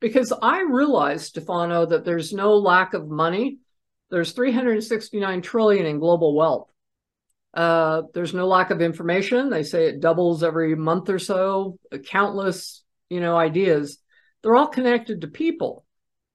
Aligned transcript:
because 0.00 0.32
I 0.42 0.62
realize, 0.62 1.26
Stefano, 1.26 1.86
that 1.86 2.04
there's 2.04 2.32
no 2.32 2.56
lack 2.56 2.94
of 2.94 3.08
money. 3.08 3.58
There's 4.10 4.32
369 4.32 5.42
trillion 5.42 5.86
in 5.86 5.98
global 5.98 6.34
wealth. 6.34 6.70
Uh, 7.54 8.02
there's 8.14 8.34
no 8.34 8.46
lack 8.46 8.70
of 8.70 8.80
information. 8.80 9.50
They 9.50 9.62
say 9.62 9.86
it 9.86 10.00
doubles 10.00 10.42
every 10.42 10.74
month 10.74 11.08
or 11.08 11.18
so. 11.18 11.78
Countless, 12.06 12.84
you 13.08 13.20
know, 13.20 13.36
ideas. 13.36 13.98
They're 14.42 14.56
all 14.56 14.68
connected 14.68 15.22
to 15.22 15.28
people. 15.28 15.84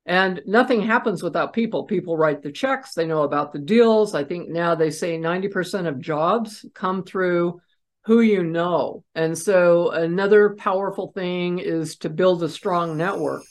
And 0.05 0.41
nothing 0.45 0.81
happens 0.81 1.23
without 1.23 1.53
people. 1.53 1.85
People 1.85 2.17
write 2.17 2.41
the 2.41 2.51
checks, 2.51 2.93
they 2.93 3.05
know 3.05 3.23
about 3.23 3.53
the 3.53 3.59
deals. 3.59 4.13
I 4.13 4.25
think 4.25 4.49
now 4.49 4.75
they 4.75 4.91
say 4.91 5.17
90% 5.17 5.87
of 5.87 5.99
jobs 5.99 6.65
come 6.73 7.03
through 7.03 7.61
who 8.05 8.19
you 8.19 8.43
know. 8.43 9.03
And 9.15 9.37
so 9.37 9.91
another 9.91 10.55
powerful 10.55 11.13
thing 11.13 11.59
is 11.59 11.95
to 11.97 12.09
build 12.09 12.43
a 12.43 12.49
strong 12.49 12.97
network. 12.97 13.43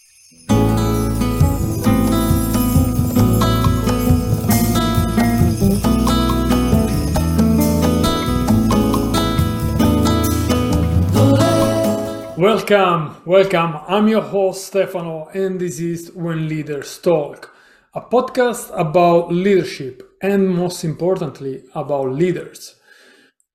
Welcome, 12.43 13.19
welcome. 13.25 13.77
I'm 13.87 14.09
your 14.09 14.21
host 14.21 14.67
Stefano, 14.67 15.29
and 15.33 15.61
this 15.61 15.79
is 15.79 16.11
When 16.11 16.49
Leaders 16.49 16.99
Talk, 16.99 17.55
a 17.95 18.01
podcast 18.01 18.69
about 18.77 19.33
leadership 19.33 20.03
and, 20.21 20.49
most 20.49 20.83
importantly, 20.83 21.63
about 21.77 22.11
leaders. 22.11 22.75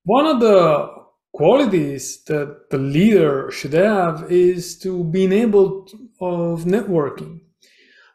One 0.06 0.26
of 0.26 0.40
the 0.40 0.88
qualities 1.34 2.24
that 2.28 2.70
the 2.70 2.78
leader 2.78 3.52
should 3.52 3.74
have 3.74 4.32
is 4.32 4.80
to 4.84 5.04
be 5.04 5.26
able 5.36 5.90
of 6.22 6.64
networking, 6.64 7.42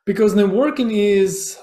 because 0.06 0.34
networking 0.34 0.90
is 0.90 1.58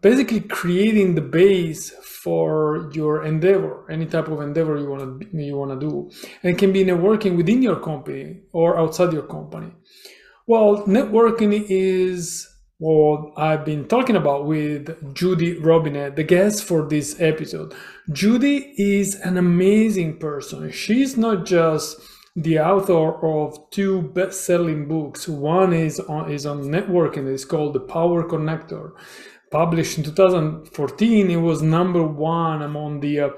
basically 0.00 0.40
creating 0.40 1.14
the 1.14 1.20
base 1.20 1.90
for 1.90 2.90
your 2.92 3.24
endeavor, 3.24 3.90
any 3.90 4.06
type 4.06 4.28
of 4.28 4.40
endeavor 4.40 4.76
you 4.76 4.88
want 4.88 5.20
to 5.20 5.36
you 5.36 5.56
want 5.56 5.72
to 5.72 5.86
do, 5.88 6.10
and 6.42 6.54
it 6.54 6.58
can 6.58 6.72
be 6.72 6.84
networking 6.84 7.36
within 7.36 7.62
your 7.62 7.80
company 7.80 8.42
or 8.52 8.78
outside 8.78 9.12
your 9.12 9.26
company. 9.26 9.72
Well, 10.46 10.84
networking 10.86 11.66
is 11.68 12.48
what 12.78 13.32
I've 13.36 13.64
been 13.64 13.86
talking 13.86 14.16
about 14.16 14.46
with 14.46 15.14
Judy 15.14 15.54
Robinett, 15.60 16.16
the 16.16 16.24
guest 16.24 16.64
for 16.64 16.88
this 16.88 17.20
episode. 17.20 17.74
Judy 18.10 18.74
is 18.76 19.14
an 19.14 19.36
amazing 19.36 20.18
person. 20.18 20.70
She's 20.72 21.16
not 21.16 21.46
just 21.46 22.00
the 22.34 22.58
author 22.58 23.24
of 23.24 23.70
two 23.70 24.02
best-selling 24.02 24.88
books. 24.88 25.28
One 25.28 25.72
is 25.72 26.00
on 26.00 26.30
is 26.30 26.46
on 26.46 26.62
networking. 26.62 27.32
It's 27.32 27.44
called 27.44 27.74
The 27.74 27.80
Power 27.80 28.24
Connector 28.28 28.92
published 29.52 29.98
in 29.98 30.04
2014, 30.04 31.30
it 31.30 31.36
was 31.36 31.62
number 31.62 32.02
one 32.02 32.62
among 32.62 33.00
the 33.00 33.20
uh, 33.20 33.30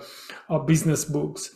uh, 0.48 0.60
business 0.60 1.04
books. 1.04 1.50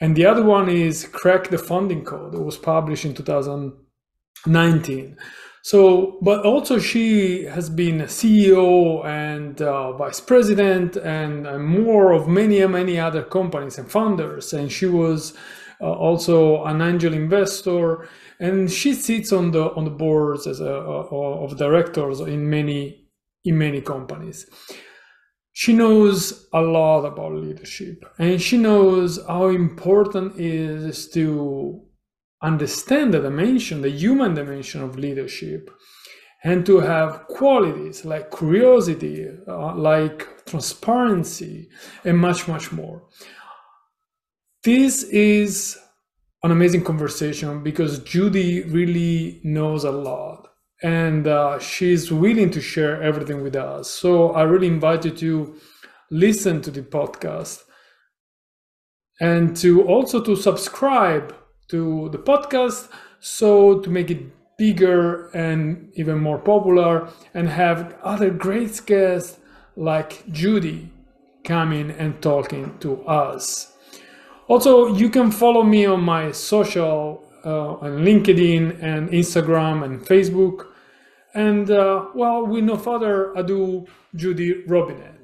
And 0.00 0.16
the 0.16 0.26
other 0.26 0.42
one 0.42 0.68
is 0.68 1.06
Crack 1.06 1.48
the 1.48 1.58
Funding 1.58 2.04
Code. 2.04 2.34
It 2.34 2.42
was 2.42 2.58
published 2.58 3.04
in 3.04 3.14
2019. 3.14 5.16
So, 5.62 6.18
but 6.22 6.46
also 6.46 6.78
she 6.78 7.44
has 7.44 7.68
been 7.68 7.98
CEO 8.02 9.04
and 9.04 9.60
uh, 9.60 9.92
vice 9.92 10.20
president 10.20 10.96
and, 10.96 11.46
and, 11.46 11.64
more 11.64 12.12
of 12.12 12.26
many, 12.26 12.66
many 12.66 12.98
other 12.98 13.22
companies 13.22 13.76
and 13.76 13.90
founders. 13.90 14.54
And 14.54 14.72
she 14.72 14.86
was 14.86 15.34
uh, 15.82 15.92
also 15.92 16.64
an 16.64 16.80
angel 16.80 17.12
investor. 17.12 18.08
And 18.38 18.70
she 18.70 18.94
sits 18.94 19.32
on 19.32 19.50
the 19.50 19.70
on 19.74 19.84
the 19.84 19.90
boards 19.90 20.46
as 20.46 20.60
a, 20.60 20.72
of 20.72 21.58
directors 21.58 22.20
in 22.20 22.48
many 22.48 22.99
in 23.44 23.58
many 23.58 23.80
companies. 23.80 24.46
She 25.52 25.72
knows 25.72 26.48
a 26.52 26.60
lot 26.60 27.04
about 27.04 27.34
leadership 27.34 28.04
and 28.18 28.40
she 28.40 28.56
knows 28.56 29.18
how 29.26 29.48
important 29.48 30.36
it 30.36 30.46
is 30.46 31.08
to 31.10 31.82
understand 32.42 33.12
the 33.12 33.20
dimension, 33.20 33.82
the 33.82 33.90
human 33.90 34.34
dimension 34.34 34.82
of 34.82 34.98
leadership, 34.98 35.70
and 36.42 36.64
to 36.64 36.80
have 36.80 37.26
qualities 37.26 38.04
like 38.04 38.34
curiosity, 38.34 39.28
uh, 39.46 39.74
like 39.74 40.46
transparency, 40.46 41.68
and 42.04 42.16
much, 42.16 42.48
much 42.48 42.72
more. 42.72 43.02
This 44.64 45.02
is 45.04 45.78
an 46.42 46.50
amazing 46.50 46.84
conversation 46.84 47.62
because 47.62 47.98
Judy 48.00 48.62
really 48.62 49.40
knows 49.44 49.84
a 49.84 49.90
lot 49.90 50.39
and 50.82 51.26
uh, 51.26 51.58
she's 51.58 52.10
willing 52.10 52.50
to 52.50 52.60
share 52.60 53.02
everything 53.02 53.42
with 53.42 53.56
us. 53.56 53.90
So 53.90 54.32
I 54.32 54.42
really 54.42 54.66
invite 54.66 55.04
you 55.04 55.10
to 55.10 55.54
listen 56.10 56.62
to 56.62 56.70
the 56.70 56.82
podcast 56.82 57.62
and 59.20 59.56
to 59.58 59.82
also 59.86 60.22
to 60.22 60.34
subscribe 60.34 61.34
to 61.68 62.08
the 62.10 62.18
podcast 62.18 62.88
so 63.20 63.80
to 63.80 63.90
make 63.90 64.10
it 64.10 64.22
bigger 64.56 65.28
and 65.28 65.90
even 65.94 66.18
more 66.18 66.38
popular 66.38 67.08
and 67.34 67.48
have 67.48 67.96
other 68.02 68.30
great 68.30 68.80
guests 68.86 69.38
like 69.76 70.24
Judy 70.32 70.90
coming 71.44 71.90
and 71.90 72.20
talking 72.20 72.76
to 72.80 73.02
us. 73.04 73.72
Also, 74.48 74.94
you 74.94 75.08
can 75.08 75.30
follow 75.30 75.62
me 75.62 75.86
on 75.86 76.02
my 76.02 76.32
social 76.32 77.24
uh, 77.44 77.74
on 77.74 78.04
LinkedIn 78.04 78.82
and 78.82 79.08
Instagram 79.10 79.84
and 79.84 80.00
Facebook 80.00 80.66
and 81.34 81.70
uh, 81.70 82.06
well, 82.14 82.46
with 82.46 82.64
no 82.64 82.76
further 82.76 83.32
ado, 83.34 83.86
Judy 84.14 84.62
Robinett. 84.66 85.16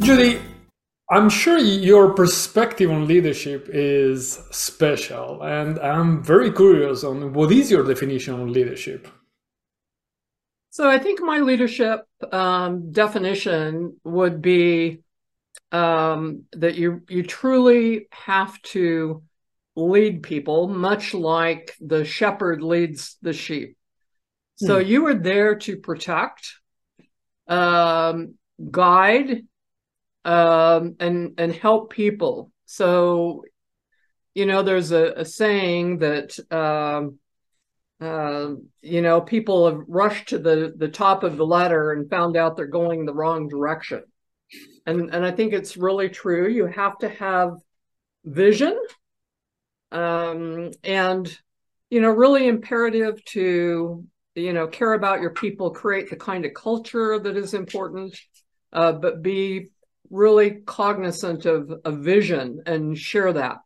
Judy, 0.00 0.40
I'm 1.10 1.28
sure 1.28 1.58
your 1.58 2.14
perspective 2.14 2.90
on 2.90 3.06
leadership 3.06 3.68
is 3.72 4.40
special, 4.50 5.42
and 5.42 5.78
I'm 5.78 6.22
very 6.22 6.52
curious 6.52 7.04
on 7.04 7.32
what 7.32 7.52
is 7.52 7.70
your 7.70 7.84
definition 7.84 8.40
of 8.40 8.48
leadership. 8.48 9.08
So 10.70 10.90
I 10.90 10.98
think 10.98 11.20
my 11.22 11.40
leadership 11.40 12.06
um, 12.32 12.92
definition 12.92 13.96
would 14.04 14.42
be 14.42 15.00
um, 15.72 16.44
that 16.52 16.74
you 16.74 17.02
you 17.08 17.22
truly 17.22 18.08
have 18.10 18.60
to 18.74 19.22
lead 19.76 20.22
people, 20.22 20.68
much 20.68 21.14
like 21.14 21.76
the 21.80 22.04
shepherd 22.04 22.62
leads 22.62 23.18
the 23.22 23.32
sheep. 23.32 23.76
So 24.56 24.80
hmm. 24.80 24.88
you 24.88 25.06
are 25.06 25.14
there 25.14 25.56
to 25.56 25.76
protect, 25.76 26.54
um, 27.46 28.34
guide, 28.70 29.42
um, 30.24 30.96
and 30.98 31.34
and 31.38 31.54
help 31.54 31.92
people. 31.92 32.50
So, 32.64 33.44
you 34.34 34.46
know, 34.46 34.62
there's 34.62 34.92
a, 34.92 35.12
a 35.12 35.24
saying 35.24 35.98
that 35.98 36.38
um, 36.50 37.18
uh, 38.00 38.54
you 38.80 39.02
know 39.02 39.20
people 39.20 39.66
have 39.66 39.82
rushed 39.86 40.30
to 40.30 40.38
the 40.38 40.72
the 40.76 40.88
top 40.88 41.22
of 41.22 41.36
the 41.36 41.46
ladder 41.46 41.92
and 41.92 42.10
found 42.10 42.36
out 42.36 42.56
they're 42.56 42.66
going 42.66 43.04
the 43.04 43.14
wrong 43.14 43.48
direction, 43.48 44.02
and 44.86 45.14
and 45.14 45.24
I 45.24 45.32
think 45.32 45.52
it's 45.52 45.76
really 45.76 46.08
true. 46.08 46.48
You 46.48 46.66
have 46.66 46.96
to 46.98 47.10
have 47.10 47.52
vision 48.24 48.80
um, 49.92 50.70
and 50.84 51.38
you 51.90 52.00
know 52.00 52.10
really 52.10 52.46
imperative 52.46 53.24
to 53.24 54.04
you 54.34 54.52
know 54.52 54.66
care 54.66 54.94
about 54.94 55.20
your 55.20 55.30
people 55.30 55.70
create 55.70 56.10
the 56.10 56.16
kind 56.16 56.44
of 56.44 56.54
culture 56.54 57.18
that 57.18 57.36
is 57.36 57.54
important 57.54 58.18
uh, 58.72 58.92
but 58.92 59.22
be 59.22 59.68
really 60.10 60.62
cognizant 60.66 61.46
of 61.46 61.72
a 61.84 61.90
vision 61.90 62.62
and 62.66 62.96
share 62.96 63.32
that. 63.32 63.58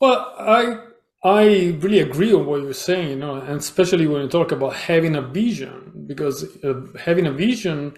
Well 0.00 0.34
i 0.38 0.78
i 1.22 1.44
really 1.80 2.00
agree 2.00 2.32
on 2.32 2.46
what 2.46 2.62
you're 2.62 2.72
saying 2.72 3.10
you 3.10 3.16
know 3.16 3.34
and 3.34 3.60
especially 3.60 4.06
when 4.06 4.22
you 4.22 4.28
talk 4.28 4.52
about 4.52 4.74
having 4.74 5.16
a 5.16 5.20
vision 5.20 6.04
because 6.06 6.44
uh, 6.64 6.80
having 6.98 7.26
a 7.26 7.32
vision 7.32 7.94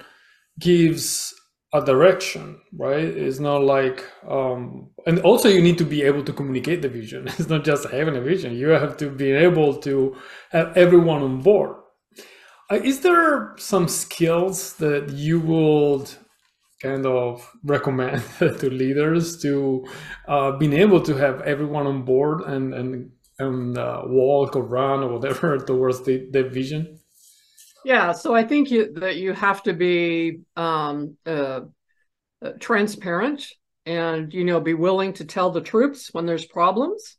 gives 0.58 1.32
a 1.74 1.84
direction, 1.84 2.60
right? 2.76 3.04
It's 3.04 3.38
not 3.40 3.62
like, 3.64 4.04
um, 4.28 4.90
and 5.06 5.20
also 5.20 5.48
you 5.48 5.62
need 5.62 5.78
to 5.78 5.84
be 5.84 6.02
able 6.02 6.22
to 6.24 6.32
communicate 6.32 6.82
the 6.82 6.88
vision. 6.88 7.28
It's 7.38 7.48
not 7.48 7.64
just 7.64 7.88
having 7.90 8.16
a 8.16 8.20
vision. 8.20 8.54
You 8.54 8.68
have 8.68 8.96
to 8.98 9.10
be 9.10 9.32
able 9.32 9.74
to 9.88 10.16
have 10.50 10.76
everyone 10.76 11.22
on 11.22 11.40
board. 11.40 11.76
Uh, 12.70 12.76
is 12.76 13.00
there 13.00 13.54
some 13.58 13.88
skills 13.88 14.74
that 14.74 15.10
you 15.10 15.40
would 15.40 16.10
kind 16.82 17.06
of 17.06 17.50
recommend 17.64 18.22
to 18.38 18.70
leaders 18.70 19.40
to 19.42 19.86
uh, 20.28 20.52
being 20.52 20.72
able 20.72 21.00
to 21.02 21.14
have 21.16 21.40
everyone 21.42 21.86
on 21.86 22.04
board 22.04 22.42
and 22.42 22.74
and 22.74 23.10
and 23.38 23.78
uh, 23.78 24.02
walk 24.06 24.56
or 24.56 24.62
run 24.64 25.02
or 25.02 25.18
whatever 25.18 25.58
towards 25.70 26.04
the, 26.04 26.28
the 26.32 26.44
vision? 26.44 26.98
Yeah, 27.84 28.12
so 28.12 28.34
I 28.34 28.44
think 28.44 28.70
you, 28.70 28.92
that 28.94 29.16
you 29.16 29.32
have 29.32 29.62
to 29.64 29.72
be 29.72 30.40
um, 30.56 31.16
uh, 31.26 31.60
uh, 32.42 32.50
transparent. 32.60 33.46
and 33.86 34.32
you 34.32 34.44
know 34.44 34.60
be 34.60 34.74
willing 34.74 35.12
to 35.14 35.24
tell 35.24 35.50
the 35.50 35.60
troops 35.60 36.10
when 36.12 36.26
there's 36.26 36.46
problems 36.46 37.16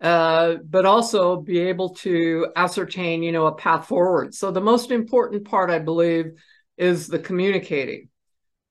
uh, 0.00 0.56
but 0.68 0.84
also 0.84 1.40
be 1.40 1.58
able 1.58 1.94
to 1.94 2.48
ascertain 2.54 3.22
you 3.22 3.32
know 3.32 3.46
a 3.46 3.54
path 3.54 3.86
forward 3.88 4.34
so 4.34 4.50
the 4.50 4.60
most 4.60 4.90
important 4.90 5.44
part 5.44 5.70
i 5.70 5.78
believe 5.78 6.32
is 6.76 7.08
the 7.08 7.18
communicating 7.18 8.08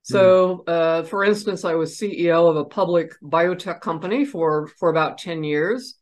so 0.03 0.63
mm. 0.68 0.71
uh, 0.71 1.03
for 1.03 1.24
instance 1.24 1.65
i 1.65 1.75
was 1.75 1.98
ceo 1.98 2.50
of 2.50 2.56
a 2.56 2.65
public 2.65 3.12
biotech 3.21 3.81
company 3.81 4.24
for 4.24 4.68
for 4.80 4.89
about 4.89 5.18
10 5.18 5.44
years 5.44 5.95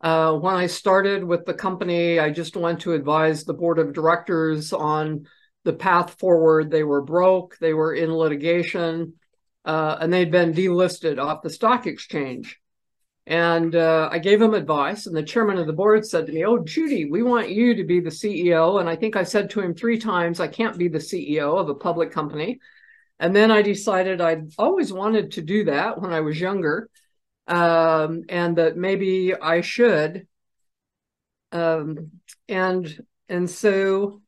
uh, 0.00 0.32
when 0.34 0.54
i 0.54 0.66
started 0.66 1.24
with 1.24 1.44
the 1.44 1.54
company 1.54 2.18
i 2.18 2.30
just 2.30 2.56
went 2.56 2.80
to 2.80 2.92
advise 2.92 3.44
the 3.44 3.54
board 3.54 3.78
of 3.78 3.92
directors 3.92 4.72
on 4.72 5.26
the 5.64 5.72
path 5.72 6.18
forward 6.18 6.70
they 6.70 6.84
were 6.84 7.02
broke 7.02 7.56
they 7.58 7.74
were 7.74 7.94
in 7.94 8.12
litigation 8.12 9.14
uh, 9.66 9.98
and 10.00 10.12
they'd 10.12 10.30
been 10.30 10.54
delisted 10.54 11.18
off 11.18 11.42
the 11.42 11.50
stock 11.50 11.86
exchange. 11.86 12.60
And 13.26 13.74
uh, 13.74 14.08
I 14.10 14.20
gave 14.20 14.40
him 14.40 14.54
advice, 14.54 15.06
and 15.06 15.16
the 15.16 15.22
chairman 15.24 15.58
of 15.58 15.66
the 15.66 15.72
board 15.72 16.06
said 16.06 16.26
to 16.26 16.32
me, 16.32 16.44
Oh, 16.44 16.58
Judy, 16.58 17.10
we 17.10 17.24
want 17.24 17.50
you 17.50 17.74
to 17.74 17.84
be 17.84 17.98
the 17.98 18.08
CEO. 18.10 18.78
And 18.78 18.88
I 18.88 18.94
think 18.94 19.16
I 19.16 19.24
said 19.24 19.50
to 19.50 19.60
him 19.60 19.74
three 19.74 19.98
times, 19.98 20.38
I 20.38 20.46
can't 20.46 20.78
be 20.78 20.86
the 20.86 20.98
CEO 20.98 21.58
of 21.58 21.68
a 21.68 21.74
public 21.74 22.12
company. 22.12 22.60
And 23.18 23.34
then 23.34 23.50
I 23.50 23.62
decided 23.62 24.20
I'd 24.20 24.52
always 24.56 24.92
wanted 24.92 25.32
to 25.32 25.42
do 25.42 25.64
that 25.64 26.00
when 26.00 26.12
I 26.12 26.20
was 26.20 26.40
younger, 26.40 26.88
um, 27.46 28.22
and 28.28 28.56
that 28.56 28.76
maybe 28.76 29.34
I 29.34 29.60
should. 29.60 30.26
Um, 31.52 32.10
and 32.48 33.04
and 33.28 33.48
so 33.48 34.20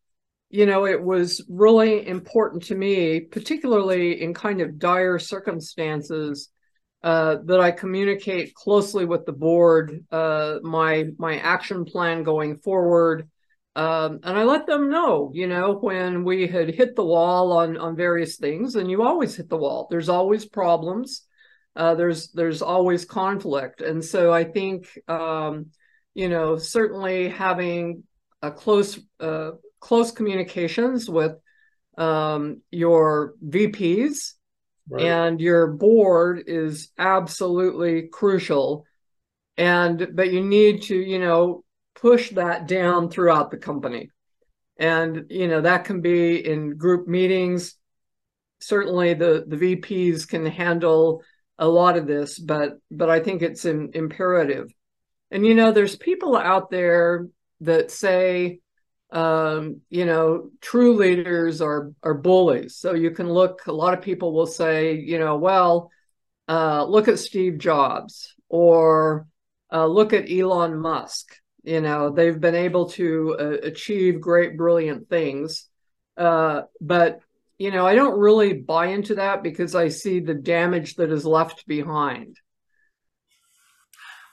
you 0.51 0.65
know, 0.65 0.87
it 0.87 1.03
was 1.03 1.45
really 1.49 2.07
important 2.07 2.63
to 2.65 2.75
me, 2.75 3.21
particularly 3.21 4.23
in 4.23 4.33
kind 4.33 4.61
of 4.61 4.79
dire 4.79 5.19
circumstances, 5.19 6.49
uh, 7.03 7.37
that 7.45 7.61
I 7.61 7.71
communicate 7.71 8.55
closely 8.55 9.05
with 9.05 9.25
the 9.25 9.33
board, 9.33 10.05
uh, 10.11 10.59
my 10.63 11.07
my 11.19 11.39
action 11.39 11.85
plan 11.85 12.25
going 12.25 12.59
forward, 12.59 13.29
um, 13.77 14.19
and 14.25 14.37
I 14.37 14.43
let 14.43 14.67
them 14.67 14.91
know, 14.91 15.31
you 15.33 15.47
know, 15.47 15.75
when 15.75 16.25
we 16.25 16.49
had 16.49 16.75
hit 16.75 16.97
the 16.97 17.05
wall 17.05 17.53
on 17.53 17.77
on 17.77 17.95
various 17.95 18.37
things, 18.37 18.75
and 18.75 18.91
you 18.91 19.03
always 19.03 19.37
hit 19.37 19.49
the 19.49 19.57
wall. 19.57 19.87
There's 19.91 20.09
always 20.09 20.45
problems. 20.47 21.23
Uh, 21.79 21.95
there's 21.95 22.33
there's 22.33 22.61
always 22.61 23.05
conflict, 23.05 23.83
and 23.83 24.05
so 24.05 24.33
I 24.33 24.43
think, 24.43 24.99
um, 25.07 25.67
you 26.13 26.29
know, 26.29 26.59
certainly 26.59 27.29
having 27.29 28.03
a 28.43 28.51
close 28.51 28.99
uh, 29.21 29.53
close 29.79 30.11
communications 30.11 31.09
with 31.09 31.37
um, 31.97 32.63
your 32.73 33.35
VPs 33.47 34.33
right. 34.91 35.05
and 35.05 35.41
your 35.41 35.69
board 35.69 36.45
is 36.49 36.91
absolutely 36.99 38.09
crucial. 38.09 38.85
And 39.57 40.09
but 40.15 40.33
you 40.33 40.43
need 40.43 40.83
to, 40.83 40.97
you 40.97 41.21
know, 41.21 41.65
push 41.95 42.31
that 42.31 42.67
down 42.67 43.09
throughout 43.09 43.53
the 43.53 43.57
company. 43.57 44.11
And 44.79 45.27
you 45.31 45.47
know, 45.47 45.61
that 45.61 45.85
can 45.85 46.01
be 46.01 46.45
in 46.45 46.77
group 46.77 47.07
meetings. 47.07 47.75
Certainly 48.61 49.15
the 49.15 49.45
the 49.47 49.57
VPs 49.77 50.27
can 50.27 50.45
handle 50.45 51.23
a 51.59 51.67
lot 51.67 51.97
of 51.97 52.07
this, 52.07 52.39
but 52.39 52.79
but 52.91 53.11
I 53.11 53.21
think 53.21 53.43
it's 53.43 53.65
in, 53.65 53.91
imperative. 53.95 54.73
And 55.31 55.45
you 55.47 55.55
know, 55.55 55.73
there's 55.73 55.97
people 55.97 56.37
out 56.37 56.71
there 56.71 57.29
that 57.61 57.91
say, 57.91 58.61
um, 59.11 59.81
you 59.91 60.07
know, 60.07 60.51
true 60.61 60.97
leaders 60.97 61.61
are 61.61 61.93
are 62.03 62.15
bullies. 62.15 62.77
So 62.77 62.95
you 62.95 63.11
can 63.11 63.29
look. 63.29 63.67
A 63.67 63.73
lot 63.73 63.95
of 63.95 64.03
people 64.03 64.33
will 64.33 64.47
say, 64.47 64.95
you 64.95 65.19
know, 65.19 65.37
well, 65.37 65.91
uh, 66.49 66.85
look 66.85 67.09
at 67.09 67.19
Steve 67.19 67.59
Jobs 67.59 68.35
or 68.49 69.27
uh, 69.73 69.87
look 69.87 70.13
at 70.13 70.31
Elon 70.31 70.79
Musk. 70.79 71.35
You 71.65 71.81
know, 71.81 72.11
they've 72.11 72.41
been 72.41 72.55
able 72.55 72.91
to 72.91 73.37
uh, 73.39 73.67
achieve 73.67 74.21
great, 74.21 74.57
brilliant 74.57 75.09
things. 75.09 75.69
Uh, 76.17 76.63
but 76.81 77.21
you 77.59 77.71
know, 77.71 77.87
I 77.87 77.95
don't 77.95 78.19
really 78.19 78.55
buy 78.55 78.87
into 78.87 79.17
that 79.17 79.43
because 79.43 79.75
I 79.75 79.89
see 79.89 80.21
the 80.21 80.35
damage 80.35 80.95
that 80.97 81.11
is 81.11 81.25
left 81.27 81.67
behind. 81.67 82.37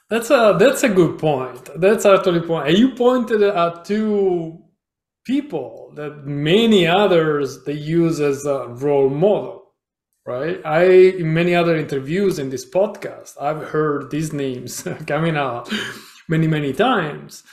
That's 0.10 0.30
a 0.30 0.56
that's 0.60 0.84
a 0.84 0.90
good 0.90 1.18
point. 1.18 1.70
That's 1.78 2.06
actually 2.06 2.42
point. 2.42 2.70
And 2.70 2.78
you 2.78 2.94
pointed 2.94 3.42
at 3.42 3.86
two 3.86 4.66
people 5.26 5.92
that 5.96 6.26
many 6.26 6.86
others 6.86 7.64
they 7.64 7.74
use 7.74 8.20
as 8.20 8.46
a 8.46 8.68
role 8.68 9.10
model 9.10 9.74
right 10.26 10.64
i 10.66 10.84
in 10.84 11.34
many 11.34 11.56
other 11.56 11.76
interviews 11.76 12.38
in 12.38 12.50
this 12.50 12.70
podcast 12.70 13.34
i've 13.42 13.64
heard 13.70 14.12
these 14.12 14.32
names 14.32 14.88
coming 15.08 15.36
out 15.36 15.68
many 16.30 16.48
many 16.48 16.72
times 16.72 17.44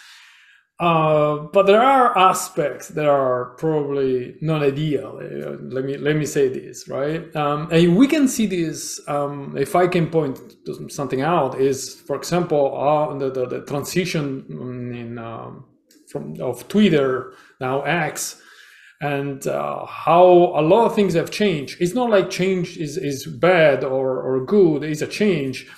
uh, 0.83 1.37
but 1.53 1.67
there 1.67 1.81
are 1.81 2.19
aspects 2.19 2.89
that 2.89 3.07
are 3.07 3.55
probably 3.57 4.35
not 4.41 4.65
ideal. 4.65 5.21
Uh, 5.23 5.57
let 5.73 5.85
me 5.85 5.97
let 5.97 6.17
me 6.17 6.27
say 6.27 6.49
this 6.49 6.89
right, 6.89 7.35
um, 7.37 7.69
and 7.71 7.97
we 7.97 8.09
can 8.09 8.27
see 8.27 8.47
this. 8.47 9.01
Um, 9.07 9.57
if 9.57 9.77
I 9.77 9.87
can 9.87 10.11
point 10.11 10.41
something 10.89 11.23
out, 11.23 11.61
is 11.61 11.95
for 11.95 12.17
example 12.17 12.77
uh, 12.77 13.17
the, 13.17 13.31
the, 13.31 13.47
the 13.47 13.61
transition 13.65 14.45
in 14.93 15.19
um, 15.19 15.67
from 16.09 16.41
of 16.41 16.67
Twitter 16.67 17.33
now 17.61 17.83
X, 17.83 18.43
and 19.01 19.47
uh, 19.47 19.87
how 19.87 20.25
a 20.25 20.63
lot 20.63 20.87
of 20.87 20.97
things 20.97 21.15
have 21.15 21.31
changed. 21.31 21.77
It's 21.81 21.95
not 21.95 22.11
like 22.11 22.29
change 22.29 22.77
is 22.77 22.97
is 22.97 23.25
bad 23.25 23.85
or 23.85 24.21
or 24.21 24.45
good. 24.45 24.83
It's 24.83 25.01
a 25.01 25.07
change, 25.07 25.69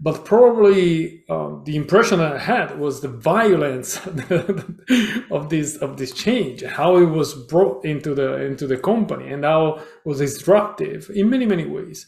but 0.00 0.24
probably 0.24 1.24
uh, 1.28 1.56
the 1.64 1.74
impression 1.74 2.20
I 2.20 2.38
had 2.38 2.78
was 2.78 3.00
the 3.00 3.08
violence 3.08 3.98
of 5.30 5.48
this 5.50 5.76
of 5.76 5.96
this 5.96 6.12
change, 6.12 6.62
how 6.62 6.96
it 6.98 7.06
was 7.06 7.34
brought 7.34 7.84
into 7.84 8.14
the 8.14 8.44
into 8.44 8.66
the 8.66 8.76
company, 8.76 9.32
and 9.32 9.44
how 9.44 9.82
was 10.04 10.18
disruptive 10.18 11.10
in 11.14 11.28
many 11.28 11.46
many 11.46 11.66
ways. 11.66 12.06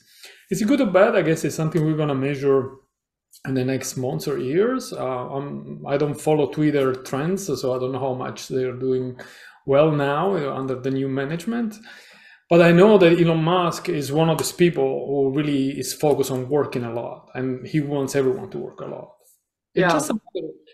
Is 0.51 0.63
it 0.63 0.69
good 0.69 0.81
or 0.81 0.87
bad? 0.87 1.17
I 1.17 1.23
guess 1.23 1.45
it's 1.45 1.57
something 1.57 1.85
we're 1.85 1.97
gonna 1.97 2.15
measure 2.15 2.71
in 3.47 3.55
the 3.55 3.65
next 3.65 3.97
months 3.97 4.29
or 4.29 4.39
years. 4.39 4.93
Uh, 4.93 5.29
I 5.87 5.97
don't 5.97 6.21
follow 6.21 6.47
Twitter 6.47 6.93
trends, 6.95 7.47
so 7.47 7.75
I 7.75 7.79
don't 7.79 7.93
know 7.93 8.01
how 8.01 8.15
much 8.15 8.49
they're 8.49 8.77
doing 8.77 9.19
well 9.67 9.91
now 9.91 10.37
uh, 10.37 10.55
under 10.55 10.77
the 10.77 10.91
new 10.91 11.09
management. 11.09 11.77
But 12.51 12.63
I 12.63 12.73
know 12.73 12.99
that 12.99 13.21
Elon 13.21 13.45
Musk 13.45 13.89
is 13.89 14.13
one 14.13 14.29
of 14.29 14.39
these 14.39 14.53
people 14.53 15.07
who 15.07 15.39
really 15.39 15.79
is 15.79 15.95
focused 15.95 16.33
on 16.33 16.49
working 16.49 16.85
a 16.85 16.93
lot, 16.93 17.31
and 17.35 17.67
he 17.67 17.81
wants 17.81 18.17
everyone 18.17 18.51
to 18.51 18.59
work 18.59 18.81
a 18.81 18.87
lot. 18.87 19.13
It 19.75 19.83
yeah. 19.83 19.91
Just, 19.91 20.11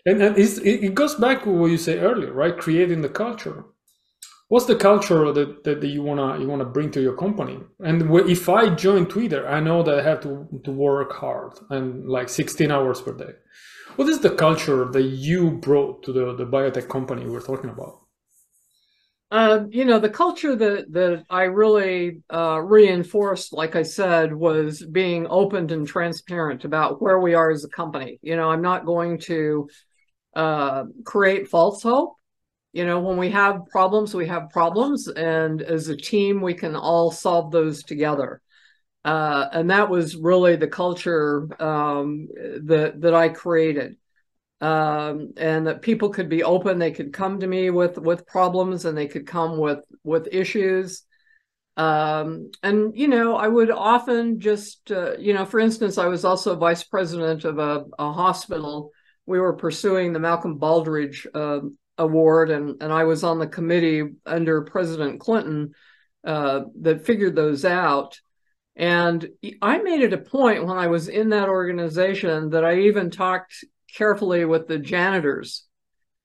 and, 0.05 0.21
and 0.21 0.37
it 0.37 0.95
goes 0.95 1.13
back 1.15 1.43
to 1.43 1.51
what 1.51 1.67
you 1.67 1.77
say 1.77 1.99
earlier, 1.99 2.33
right? 2.33 2.57
Creating 2.57 3.03
the 3.03 3.09
culture 3.09 3.63
what's 4.49 4.65
the 4.65 4.75
culture 4.75 5.31
that, 5.31 5.63
that, 5.63 5.83
you 5.83 6.01
wanna 6.01 6.39
you 6.39 6.47
wanna 6.47 6.65
bring 6.65 6.89
to 6.91 7.01
your 7.01 7.15
company 7.15 7.59
and 7.79 8.01
if 8.29 8.47
i 8.49 8.73
join 8.73 9.05
twitter 9.05 9.47
i 9.47 9.59
know 9.59 9.83
that 9.83 9.99
i 9.99 10.01
have 10.01 10.21
to, 10.21 10.47
to 10.63 10.71
work 10.71 11.13
hard 11.13 11.53
and 11.69 12.07
like 12.07 12.29
16 12.29 12.71
hours 12.71 13.01
per 13.01 13.13
day 13.13 13.33
what 13.95 14.07
is 14.07 14.19
the 14.19 14.29
culture 14.29 14.85
that 14.85 15.01
you 15.01 15.51
brought 15.51 16.03
to 16.03 16.13
the, 16.13 16.35
the 16.35 16.45
biotech 16.45 16.87
company 16.87 17.25
we're 17.25 17.41
talking 17.41 17.69
about 17.69 17.99
uh, 19.29 19.65
you 19.69 19.83
know 19.83 19.99
the 19.99 20.09
culture 20.09 20.55
that 20.55 20.91
that 20.91 21.23
i 21.29 21.43
really 21.43 22.21
uh, 22.33 22.59
reinforced 22.59 23.51
like 23.51 23.75
i 23.75 23.83
said 23.83 24.33
was 24.33 24.85
being 24.85 25.27
open 25.29 25.69
and 25.71 25.87
transparent 25.87 26.63
about 26.63 27.01
where 27.01 27.19
we 27.19 27.33
are 27.33 27.51
as 27.51 27.65
a 27.65 27.69
company. 27.69 28.19
You 28.21 28.35
know 28.37 28.49
i'm 28.49 28.61
not 28.61 28.85
going 28.85 29.19
to 29.19 29.69
uh, 30.35 30.83
create 31.03 31.49
false 31.49 31.83
hope. 31.83 32.13
You 32.71 32.85
know 32.85 32.99
when 32.99 33.17
we 33.17 33.31
have 33.31 33.65
problems 33.71 34.13
we 34.13 34.27
have 34.27 34.49
problems 34.49 35.07
and 35.07 35.61
as 35.61 35.89
a 35.89 35.97
team 35.97 36.41
we 36.41 36.53
can 36.53 36.75
all 36.75 37.11
solve 37.11 37.51
those 37.51 37.83
together. 37.83 38.41
Uh, 39.03 39.47
and 39.53 39.69
that 39.71 39.89
was 39.89 40.15
really 40.15 40.57
the 40.57 40.67
culture 40.67 41.47
um, 41.61 42.27
that 42.65 42.99
that 43.01 43.13
I 43.13 43.29
created, 43.29 43.95
um, 44.61 45.33
and 45.37 45.67
that 45.67 45.81
people 45.81 46.09
could 46.09 46.29
be 46.29 46.43
open. 46.43 46.79
They 46.79 46.91
could 46.91 47.13
come 47.13 47.39
to 47.39 47.47
me 47.47 47.69
with 47.69 47.97
with 47.97 48.25
problems, 48.25 48.85
and 48.85 48.97
they 48.97 49.07
could 49.07 49.27
come 49.27 49.57
with 49.57 49.83
with 50.03 50.27
issues. 50.31 51.03
Um, 51.75 52.49
and 52.63 52.97
you 52.97 53.07
know, 53.07 53.35
I 53.35 53.47
would 53.47 53.69
often 53.69 54.39
just, 54.39 54.91
uh, 54.91 55.15
you 55.17 55.33
know, 55.33 55.45
for 55.45 55.59
instance, 55.59 55.99
I 55.99 56.07
was 56.07 56.25
also 56.25 56.55
vice 56.55 56.83
president 56.83 57.45
of 57.45 57.59
a, 57.59 57.85
a 57.99 58.11
hospital. 58.11 58.91
We 59.27 59.39
were 59.39 59.53
pursuing 59.53 60.11
the 60.11 60.19
Malcolm 60.19 60.59
Baldrige 60.59 61.27
uh, 61.35 61.67
award, 61.99 62.49
and 62.49 62.81
and 62.81 62.91
I 62.91 63.03
was 63.03 63.23
on 63.23 63.37
the 63.37 63.47
committee 63.47 64.03
under 64.25 64.61
President 64.63 65.19
Clinton 65.19 65.73
uh, 66.23 66.61
that 66.81 67.05
figured 67.05 67.35
those 67.35 67.63
out. 67.63 68.19
And 68.75 69.27
I 69.61 69.79
made 69.79 70.01
it 70.01 70.13
a 70.13 70.19
point 70.19 70.65
when 70.65 70.77
I 70.77 70.87
was 70.87 71.07
in 71.07 71.29
that 71.29 71.49
organization 71.49 72.51
that 72.51 72.63
I 72.63 72.81
even 72.81 73.09
talked 73.09 73.65
carefully 73.95 74.45
with 74.45 74.67
the 74.67 74.77
janitors 74.77 75.65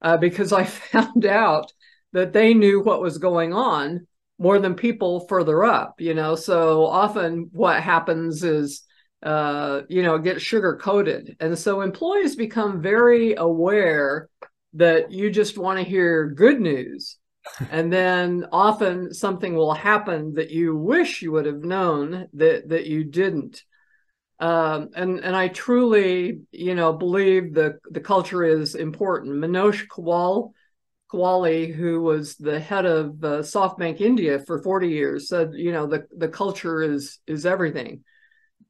uh, 0.00 0.16
because 0.16 0.52
I 0.52 0.64
found 0.92 1.26
out 1.26 1.72
that 2.12 2.32
they 2.32 2.54
knew 2.54 2.80
what 2.80 3.00
was 3.00 3.18
going 3.18 3.52
on 3.52 4.06
more 4.38 4.58
than 4.58 4.74
people 4.74 5.26
further 5.28 5.64
up, 5.64 6.00
you 6.00 6.14
know. 6.14 6.34
So 6.34 6.84
often 6.86 7.48
what 7.52 7.80
happens 7.80 8.42
is, 8.42 8.82
uh, 9.22 9.82
you 9.88 10.02
know, 10.02 10.18
get 10.18 10.42
sugar 10.42 10.76
coated. 10.76 11.36
And 11.40 11.56
so 11.58 11.80
employees 11.80 12.36
become 12.36 12.82
very 12.82 13.34
aware 13.34 14.28
that 14.74 15.12
you 15.12 15.30
just 15.30 15.58
want 15.58 15.78
to 15.78 15.84
hear 15.84 16.28
good 16.28 16.60
news. 16.60 17.18
and 17.70 17.92
then 17.92 18.46
often 18.52 19.12
something 19.12 19.54
will 19.54 19.74
happen 19.74 20.34
that 20.34 20.50
you 20.50 20.76
wish 20.76 21.22
you 21.22 21.32
would 21.32 21.46
have 21.46 21.64
known 21.64 22.28
that 22.34 22.68
that 22.68 22.86
you 22.86 23.04
didn't. 23.04 23.62
Um, 24.42 24.90
and 24.96 25.20
and 25.20 25.36
I 25.36 25.46
truly, 25.46 26.40
you 26.50 26.74
know, 26.74 26.92
believe 26.92 27.54
the 27.54 27.78
the 27.92 28.00
culture 28.00 28.42
is 28.42 28.74
important. 28.74 29.36
Manoj 29.36 29.86
Kawal 29.86 30.50
Kawali, 31.12 31.72
who 31.72 32.02
was 32.02 32.34
the 32.34 32.58
head 32.58 32.84
of 32.84 33.22
uh, 33.22 33.38
SoftBank 33.42 34.00
India 34.00 34.40
for 34.40 34.60
40 34.60 34.88
years, 34.88 35.28
said, 35.28 35.52
you 35.54 35.70
know, 35.70 35.86
the, 35.86 36.08
the 36.16 36.26
culture 36.26 36.82
is 36.82 37.20
is 37.24 37.46
everything. 37.46 38.02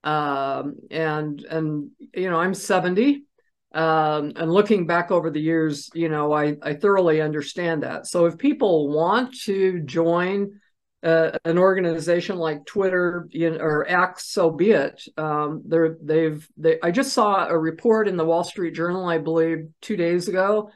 Um, 0.04 0.74
and 0.90 1.40
and 1.40 1.90
you 2.12 2.28
know, 2.28 2.38
I'm 2.38 2.52
70, 2.52 3.24
um, 3.72 4.32
and 4.36 4.52
looking 4.52 4.86
back 4.86 5.10
over 5.10 5.30
the 5.30 5.40
years, 5.40 5.88
you 5.94 6.10
know, 6.10 6.34
I 6.34 6.58
I 6.60 6.74
thoroughly 6.74 7.22
understand 7.22 7.82
that. 7.84 8.06
So 8.06 8.26
if 8.26 8.36
people 8.36 8.90
want 8.90 9.34
to 9.44 9.80
join 9.80 10.60
uh, 11.02 11.32
an 11.44 11.58
organization 11.58 12.36
like 12.36 12.64
Twitter 12.64 13.26
you 13.30 13.50
know, 13.50 13.58
or 13.58 13.88
X, 13.88 14.28
so 14.28 14.50
be 14.50 14.70
it. 14.70 15.02
Um, 15.16 15.62
they're, 15.66 15.96
they've 16.00 16.46
they. 16.56 16.78
I 16.82 16.90
just 16.90 17.12
saw 17.12 17.46
a 17.46 17.58
report 17.58 18.08
in 18.08 18.16
the 18.16 18.24
Wall 18.24 18.44
Street 18.44 18.74
Journal, 18.74 19.06
I 19.06 19.18
believe, 19.18 19.68
two 19.80 19.96
days 19.96 20.28
ago 20.28 20.70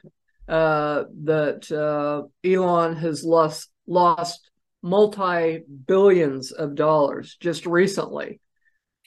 uh, 0.48 1.04
that 1.24 1.70
uh, 1.70 2.26
Elon 2.48 2.96
has 2.96 3.24
lost 3.24 3.70
lost 3.86 4.50
multi 4.82 5.62
billions 5.86 6.52
of 6.52 6.74
dollars 6.74 7.36
just 7.40 7.66
recently. 7.66 8.40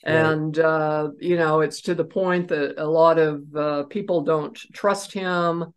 And 0.03 0.57
uh, 0.57 1.09
you 1.19 1.35
know, 1.35 1.59
it's 1.59 1.81
to 1.81 1.95
the 1.95 2.05
point 2.05 2.47
that 2.49 2.81
a 2.81 2.87
lot 2.87 3.19
of 3.19 3.43
uh, 3.55 3.83
people 3.83 4.21
don't 4.21 4.57
trust 4.73 5.11
him. 5.11 5.73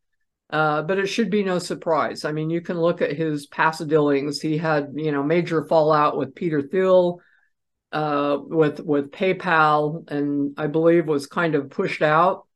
Uh, 0.52 0.82
but 0.82 0.98
it 0.98 1.06
should 1.06 1.30
be 1.30 1.42
no 1.42 1.58
surprise. 1.58 2.26
I 2.26 2.32
mean, 2.32 2.50
you 2.50 2.60
can 2.60 2.78
look 2.78 3.00
at 3.00 3.16
his 3.16 3.46
past 3.46 3.88
dealings. 3.88 4.38
He 4.38 4.58
had, 4.58 4.92
you 4.94 5.10
know, 5.10 5.22
major 5.22 5.64
fallout 5.64 6.18
with 6.18 6.34
Peter 6.34 6.60
Thiel, 6.60 7.20
uh, 7.90 8.36
with 8.38 8.78
with 8.80 9.10
PayPal, 9.10 10.10
and 10.10 10.54
I 10.58 10.66
believe 10.66 11.06
was 11.06 11.26
kind 11.26 11.54
of 11.54 11.70
pushed 11.70 12.02
out. 12.02 12.46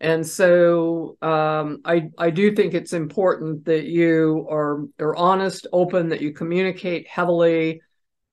And 0.00 0.26
so 0.26 1.18
um, 1.20 1.82
I 1.84 2.08
I 2.16 2.30
do 2.30 2.54
think 2.54 2.72
it's 2.72 2.94
important 2.94 3.66
that 3.66 3.84
you 3.84 4.46
are 4.50 4.84
are 4.98 5.16
honest, 5.16 5.66
open, 5.74 6.08
that 6.08 6.22
you 6.22 6.32
communicate 6.32 7.06
heavily, 7.06 7.82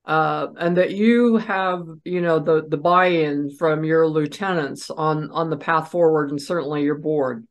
uh, 0.06 0.48
and 0.58 0.78
that 0.78 0.92
you 0.92 1.38
have 1.38 1.86
you 2.06 2.22
know 2.22 2.40
the 2.40 2.66
the 2.70 2.78
buy-in 2.78 3.50
from 3.58 3.84
your 3.84 4.08
lieutenants 4.08 4.90
on 4.90 5.30
on 5.32 5.50
the 5.50 5.58
path 5.58 5.92
forward, 5.92 6.30
and 6.30 6.42
certainly 6.42 6.84
your 6.84 7.00
board. 7.00 7.46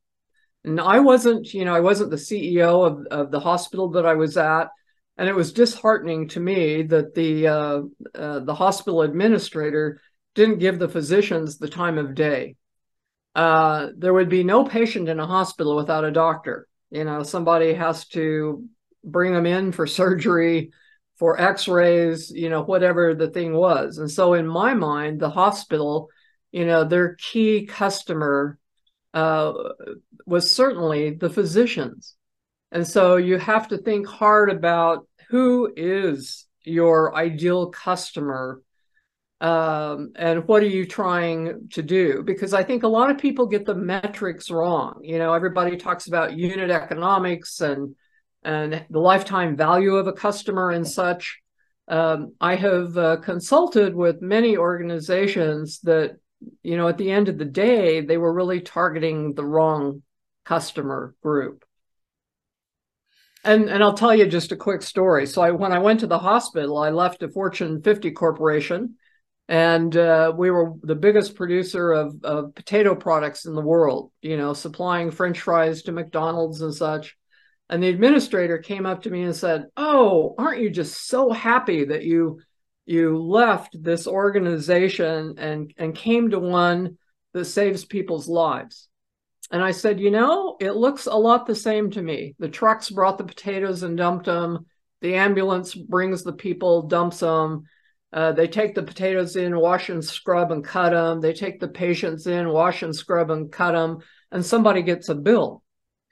And 0.65 0.81
I 0.81 1.01
wasn't 1.01 1.53
you 1.55 1.65
know 1.65 1.75
I 1.75 1.81
wasn't 1.81 2.11
the 2.11 2.17
CEO 2.17 2.87
of 2.87 3.07
of 3.07 3.31
the 3.31 3.41
hospital 3.41 3.91
that 3.91 4.07
I 4.07 4.15
was 4.15 4.37
at, 4.37 4.69
and 5.17 5.29
it 5.29 5.35
was 5.35 5.53
disheartening 5.53 6.29
to 6.29 6.41
me 6.41 6.83
that 6.85 7.15
the 7.15 7.47
uh, 7.49 7.81
uh, 8.15 8.39
the 8.41 8.55
hospital 8.55 9.03
administrator 9.03 10.01
didn't 10.35 10.59
give 10.59 10.79
the 10.79 10.89
physicians 10.89 11.59
the 11.59 11.69
time 11.69 11.99
of 11.99 12.15
day 12.15 12.57
uh, 13.35 13.89
there 13.97 14.13
would 14.13 14.29
be 14.29 14.45
no 14.45 14.65
patient 14.65 15.09
in 15.09 15.21
a 15.21 15.27
hospital 15.27 15.77
without 15.77 16.05
a 16.05 16.11
doctor. 16.11 16.69
You 16.91 17.05
know, 17.05 17.23
somebody 17.23 17.73
has 17.75 18.07
to 18.09 18.65
bring 19.05 19.33
them 19.33 19.47
in 19.47 19.73
for 19.73 19.87
surgery, 19.87 20.73
for 21.17 21.41
x 21.41 21.69
rays, 21.69 22.31
you 22.31 22.49
know, 22.49 22.63
whatever 22.63 23.15
the 23.15 23.31
thing 23.31 23.55
was. 23.55 23.99
And 23.99 24.11
so, 24.11 24.35
in 24.35 24.47
my 24.47 24.75
mind, 24.75 25.21
the 25.21 25.31
hospital, 25.31 26.09
you 26.51 26.67
know, 26.67 26.85
their 26.85 27.15
key 27.15 27.67
customer 27.67 28.59
uh, 29.15 29.53
was 30.27 30.51
certainly 30.51 31.11
the 31.11 31.31
physicians. 31.31 32.17
And 32.71 32.87
so, 32.87 33.17
you 33.17 33.39
have 33.39 33.69
to 33.69 33.79
think 33.79 34.07
hard 34.07 34.51
about 34.51 35.07
who 35.29 35.73
is 35.77 36.47
your 36.65 37.15
ideal 37.15 37.71
customer 37.71 38.63
um, 39.43 40.13
and 40.15 40.47
what 40.47 40.63
are 40.63 40.69
you 40.69 40.87
trying 40.87 41.69
to 41.73 41.83
do? 41.83 42.23
Because 42.23 42.55
I 42.55 42.63
think 42.63 42.85
a 42.85 42.89
lot 42.89 43.11
of 43.11 43.19
people 43.19 43.49
get 43.49 43.67
the 43.67 43.75
metrics 43.75 44.53
wrong. 44.53 45.01
You 45.03 45.19
know, 45.19 45.35
everybody 45.35 45.77
talks 45.77 46.07
about 46.07 46.39
unit 46.39 46.71
economics 46.71 47.61
and 47.61 47.97
and 48.45 48.85
the 48.89 49.01
lifetime 49.01 49.57
value 49.57 49.97
of 49.97 50.07
a 50.07 50.13
customer 50.13 50.71
and 50.71 50.87
such. 50.87 51.41
Um, 51.89 52.35
I 52.41 52.55
have 52.55 52.97
uh, 52.97 53.17
consulted 53.17 53.95
with 53.95 54.23
many 54.23 54.57
organizations 54.57 55.81
that, 55.81 56.17
you 56.63 56.77
know, 56.77 56.89
at 56.89 56.99
the 56.99 57.11
end 57.11 57.29
of 57.29 57.39
the 57.39 57.45
day, 57.45 58.01
they 58.01 58.17
were 58.17 58.33
really 58.33 58.61
targeting 58.61 59.35
the 59.35 59.45
wrong 59.45 60.03
customer 60.45 61.15
group. 61.23 61.65
And 63.45 63.69
and 63.69 63.83
I'll 63.83 63.95
tell 63.95 64.15
you 64.15 64.27
just 64.27 64.53
a 64.53 64.57
quick 64.57 64.83
story. 64.83 65.27
So 65.27 65.43
I, 65.43 65.51
when 65.51 65.73
I 65.73 65.79
went 65.79 66.01
to 66.01 66.07
the 66.07 66.19
hospital, 66.19 66.79
I 66.79 66.91
left 66.91 67.23
a 67.23 67.29
Fortune 67.29 67.83
50 67.83 68.13
corporation 68.13 68.97
and 69.49 69.97
uh, 69.97 70.33
we 70.37 70.51
were 70.51 70.75
the 70.83 70.95
biggest 70.95 71.35
producer 71.35 71.93
of, 71.93 72.25
of 72.25 72.55
potato 72.55 72.95
products 72.95 73.45
in 73.45 73.55
the 73.55 73.61
world 73.61 74.11
you 74.23 74.37
know 74.37 74.53
supplying 74.53 75.11
french 75.11 75.41
fries 75.41 75.83
to 75.83 75.93
mcdonald's 75.93 76.63
and 76.63 76.75
such 76.75 77.17
and 77.69 77.83
the 77.83 77.89
administrator 77.89 78.59
came 78.59 78.87
up 78.87 79.03
to 79.03 79.11
me 79.11 79.23
and 79.23 79.35
said 79.35 79.67
oh 79.77 80.35
aren't 80.39 80.61
you 80.61 80.71
just 80.71 81.07
so 81.07 81.31
happy 81.31 81.85
that 81.85 82.05
you 82.05 82.41
you 82.85 83.19
left 83.19 83.83
this 83.83 84.07
organization 84.07 85.35
and 85.39 85.73
and 85.77 85.95
came 85.95 86.31
to 86.31 86.39
one 86.39 86.99
that 87.33 87.45
saves 87.45 87.85
people's 87.85 88.29
lives. 88.29 88.89
And 89.51 89.63
i 89.63 89.71
said 89.71 90.01
you 90.01 90.11
know 90.11 90.57
it 90.61 90.73
looks 90.73 91.07
a 91.07 91.15
lot 91.15 91.47
the 91.47 91.55
same 91.55 91.91
to 91.93 92.03
me. 92.03 92.35
The 92.39 92.49
trucks 92.49 92.91
brought 92.91 93.19
the 93.19 93.25
potatoes 93.25 93.83
and 93.83 93.97
dumped 93.97 94.27
them 94.27 94.67
the 95.01 95.15
ambulance 95.17 95.75
brings 95.75 96.23
the 96.23 96.33
people 96.33 96.83
dumps 96.83 97.21
them 97.21 97.65
uh, 98.13 98.33
they 98.33 98.47
take 98.47 98.75
the 98.75 98.83
potatoes 98.83 99.37
in, 99.37 99.59
wash 99.59 99.89
and 99.89 100.05
scrub 100.05 100.53
and 100.53 100.63
cut 100.63 100.91
them. 100.91 101.21
They 101.21 101.33
take 101.33 101.61
the 101.61 101.69
patients 101.69 102.27
in, 102.27 102.49
wash 102.49 102.83
and 102.83 102.95
scrub 102.95 103.31
and 103.31 103.51
cut 103.51 103.73
them, 103.73 103.99
and 104.31 104.45
somebody 104.45 104.83
gets 104.83 105.09
a 105.09 105.15
bill. 105.15 105.62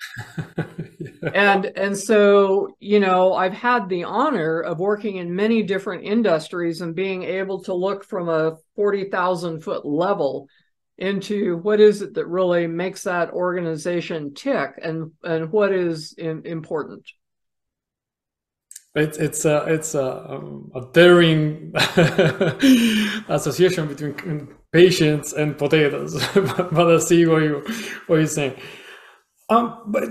yeah. 0.59 1.31
And 1.35 1.67
and 1.77 1.97
so 1.97 2.77
you 2.81 3.01
know 3.01 3.35
I've 3.35 3.53
had 3.53 3.89
the 3.89 4.05
honor 4.05 4.61
of 4.61 4.79
working 4.79 5.17
in 5.17 5.35
many 5.35 5.63
different 5.63 6.05
industries 6.05 6.81
and 6.81 6.95
being 6.95 7.23
able 7.23 7.63
to 7.65 7.75
look 7.75 8.05
from 8.05 8.29
a 8.29 8.57
forty 8.75 9.11
thousand 9.11 9.63
foot 9.63 9.85
level 9.85 10.49
into 10.99 11.57
what 11.59 11.81
is 11.81 12.03
it 12.03 12.15
that 12.15 12.27
really 12.27 12.67
makes 12.67 13.05
that 13.05 13.31
organization 13.31 14.35
tick 14.35 14.79
and 14.83 15.13
and 15.25 15.51
what 15.51 15.73
is 15.73 16.15
in, 16.19 16.45
important. 16.45 17.11
It's 18.95 19.19
it's 19.19 19.45
a 19.45 19.65
it's 19.67 19.95
a, 19.95 20.33
um, 20.33 20.71
a 20.75 20.83
daring 20.93 21.73
association 23.29 23.87
between 23.87 24.49
patients 24.73 25.33
and 25.33 25.57
potatoes, 25.57 26.27
but 26.35 26.91
I 26.91 26.99
see 26.99 27.25
what 27.25 27.43
you 27.43 27.65
what 28.09 28.17
you're 28.17 28.27
saying. 28.27 28.57
Um, 29.51 29.83
but 29.87 30.05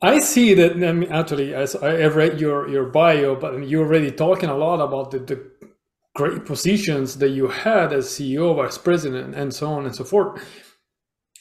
I 0.00 0.18
see 0.20 0.54
that. 0.54 0.72
I 0.72 0.92
mean, 0.92 1.12
actually, 1.12 1.54
I, 1.54 1.66
I 1.82 2.06
read 2.06 2.40
your 2.40 2.68
your 2.68 2.86
bio, 2.86 3.36
but 3.36 3.68
you're 3.68 3.84
already 3.84 4.10
talking 4.10 4.48
a 4.48 4.56
lot 4.56 4.80
about 4.80 5.10
the, 5.10 5.18
the 5.18 5.50
great 6.14 6.44
positions 6.44 7.18
that 7.18 7.28
you 7.28 7.48
had 7.48 7.92
as 7.92 8.06
CEO, 8.06 8.56
vice 8.56 8.78
president, 8.78 9.34
and 9.34 9.54
so 9.54 9.68
on 9.68 9.84
and 9.84 9.94
so 9.94 10.04
forth. 10.04 10.42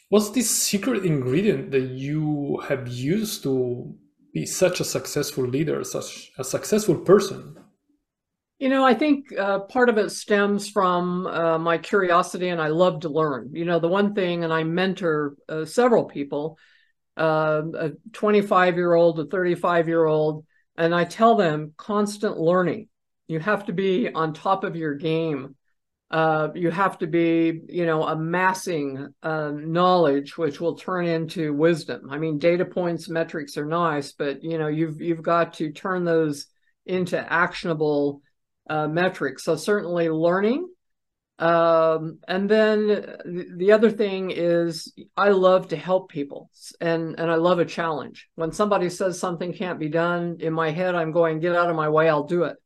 What's 0.09 0.29
the 0.31 0.41
secret 0.41 1.05
ingredient 1.05 1.71
that 1.71 1.89
you 1.89 2.61
have 2.67 2.87
used 2.87 3.43
to 3.43 3.93
be 4.33 4.45
such 4.45 4.79
a 4.79 4.85
successful 4.85 5.45
leader, 5.45 5.83
such 5.83 6.31
a 6.37 6.43
successful 6.43 6.95
person? 6.95 7.57
You 8.59 8.69
know, 8.69 8.83
I 8.83 8.95
think 8.95 9.37
uh, 9.37 9.59
part 9.59 9.89
of 9.89 9.97
it 9.97 10.09
stems 10.11 10.69
from 10.69 11.27
uh, 11.27 11.59
my 11.59 11.77
curiosity, 11.77 12.49
and 12.49 12.61
I 12.61 12.69
love 12.69 13.01
to 13.01 13.09
learn. 13.09 13.51
You 13.53 13.65
know, 13.65 13.79
the 13.79 13.87
one 13.87 14.15
thing, 14.15 14.43
and 14.43 14.51
I 14.51 14.63
mentor 14.63 15.35
uh, 15.47 15.65
several 15.65 16.05
people, 16.05 16.57
uh, 17.17 17.63
a 17.73 17.91
25 18.13 18.75
year 18.75 18.93
old, 18.93 19.19
a 19.19 19.25
35 19.25 19.87
year 19.87 20.05
old, 20.05 20.45
and 20.77 20.93
I 20.93 21.03
tell 21.03 21.35
them 21.35 21.73
constant 21.77 22.37
learning. 22.37 22.89
You 23.27 23.39
have 23.39 23.65
to 23.65 23.73
be 23.73 24.09
on 24.09 24.33
top 24.33 24.63
of 24.63 24.75
your 24.75 24.95
game 24.95 25.55
uh, 26.09 26.49
you 26.55 26.71
have 26.71 26.97
to 26.99 27.07
be, 27.07 27.61
you 27.67 27.85
know, 27.85 28.03
amassing 28.03 29.13
uh, 29.23 29.51
knowledge, 29.53 30.37
which 30.37 30.61
will 30.61 30.75
turn 30.75 31.05
into 31.05 31.53
wisdom. 31.53 32.07
I 32.09 32.17
mean, 32.17 32.37
data 32.37 32.63
points, 32.63 33.09
metrics 33.09 33.57
are 33.57 33.65
nice, 33.65 34.13
but 34.13 34.41
you 34.41 34.57
know, 34.57 34.67
you've 34.67 35.01
you've 35.01 35.21
got 35.21 35.55
to 35.55 35.71
turn 35.71 36.05
those 36.05 36.47
into 36.85 37.19
actionable 37.31 38.21
uh, 38.69 38.87
metrics. 38.87 39.43
So 39.43 39.57
certainly, 39.57 40.09
learning 40.09 40.69
Um, 41.39 42.17
and 42.27 42.49
then 42.49 42.87
the 43.57 43.71
other 43.71 43.91
thing 43.91 44.31
is 44.31 44.91
I 45.15 45.29
love 45.29 45.67
to 45.67 45.77
help 45.77 46.09
people 46.09 46.49
and, 46.81 47.19
and 47.19 47.29
I 47.29 47.35
love 47.35 47.59
a 47.59 47.65
challenge. 47.65 48.27
When 48.35 48.51
somebody 48.51 48.89
says 48.89 49.19
something 49.19 49.53
can't 49.53 49.79
be 49.79 49.89
done 49.89 50.37
in 50.39 50.51
my 50.53 50.71
head, 50.71 50.95
I'm 50.95 51.11
going, 51.11 51.39
get 51.39 51.55
out 51.55 51.69
of 51.69 51.75
my 51.75 51.89
way, 51.89 52.09
I'll 52.09 52.23
do 52.23 52.43
it. 52.43 52.57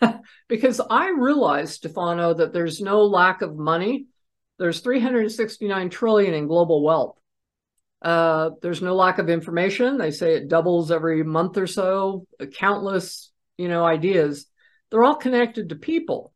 because 0.48 0.80
I 0.90 1.10
realize, 1.10 1.74
Stefano, 1.74 2.34
that 2.34 2.52
there's 2.52 2.80
no 2.80 3.04
lack 3.04 3.42
of 3.42 3.56
money. 3.56 4.06
There's 4.58 4.80
369 4.80 5.90
trillion 5.90 6.34
in 6.34 6.48
global 6.48 6.82
wealth. 6.82 7.16
Uh, 8.02 8.50
there's 8.60 8.82
no 8.82 8.94
lack 8.94 9.18
of 9.18 9.30
information. 9.30 9.98
They 9.98 10.10
say 10.10 10.34
it 10.34 10.48
doubles 10.48 10.90
every 10.90 11.22
month 11.22 11.56
or 11.58 11.66
so. 11.66 12.26
Countless, 12.54 13.30
you 13.56 13.68
know, 13.68 13.84
ideas. 13.84 14.46
They're 14.90 15.04
all 15.04 15.16
connected 15.16 15.68
to 15.68 15.76
people. 15.76 16.32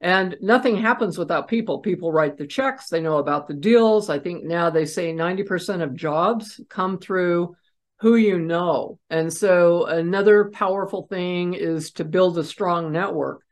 And 0.00 0.36
nothing 0.40 0.76
happens 0.76 1.18
without 1.18 1.48
people. 1.48 1.80
People 1.80 2.12
write 2.12 2.36
the 2.36 2.46
checks, 2.46 2.88
they 2.88 3.00
know 3.00 3.18
about 3.18 3.48
the 3.48 3.54
deals. 3.54 4.08
I 4.08 4.18
think 4.18 4.44
now 4.44 4.70
they 4.70 4.84
say 4.84 5.12
90% 5.12 5.82
of 5.82 5.94
jobs 5.94 6.60
come 6.68 6.98
through 6.98 7.56
who 8.00 8.14
you 8.14 8.38
know. 8.38 8.98
And 9.10 9.32
so 9.32 9.86
another 9.86 10.50
powerful 10.50 11.06
thing 11.08 11.54
is 11.54 11.90
to 11.92 12.04
build 12.04 12.38
a 12.38 12.44
strong 12.44 12.92
network. 12.92 13.44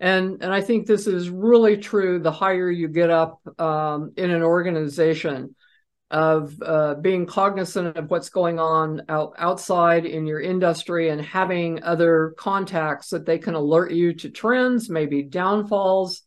And, 0.00 0.42
and 0.42 0.52
I 0.52 0.60
think 0.60 0.86
this 0.86 1.06
is 1.06 1.30
really 1.30 1.76
true 1.76 2.18
the 2.18 2.32
higher 2.32 2.68
you 2.68 2.88
get 2.88 3.10
up 3.10 3.40
um, 3.60 4.12
in 4.16 4.30
an 4.32 4.42
organization 4.42 5.54
of 6.10 6.54
uh, 6.62 6.94
being 6.94 7.26
cognizant 7.26 7.96
of 7.96 8.10
what's 8.10 8.28
going 8.28 8.58
on 8.58 9.02
out, 9.08 9.34
outside 9.38 10.04
in 10.04 10.26
your 10.26 10.40
industry 10.40 11.08
and 11.08 11.20
having 11.20 11.82
other 11.82 12.34
contacts 12.38 13.10
that 13.10 13.26
they 13.26 13.38
can 13.38 13.54
alert 13.54 13.90
you 13.90 14.12
to 14.12 14.28
trends, 14.28 14.88
maybe 14.88 15.22
downfalls, 15.22 16.22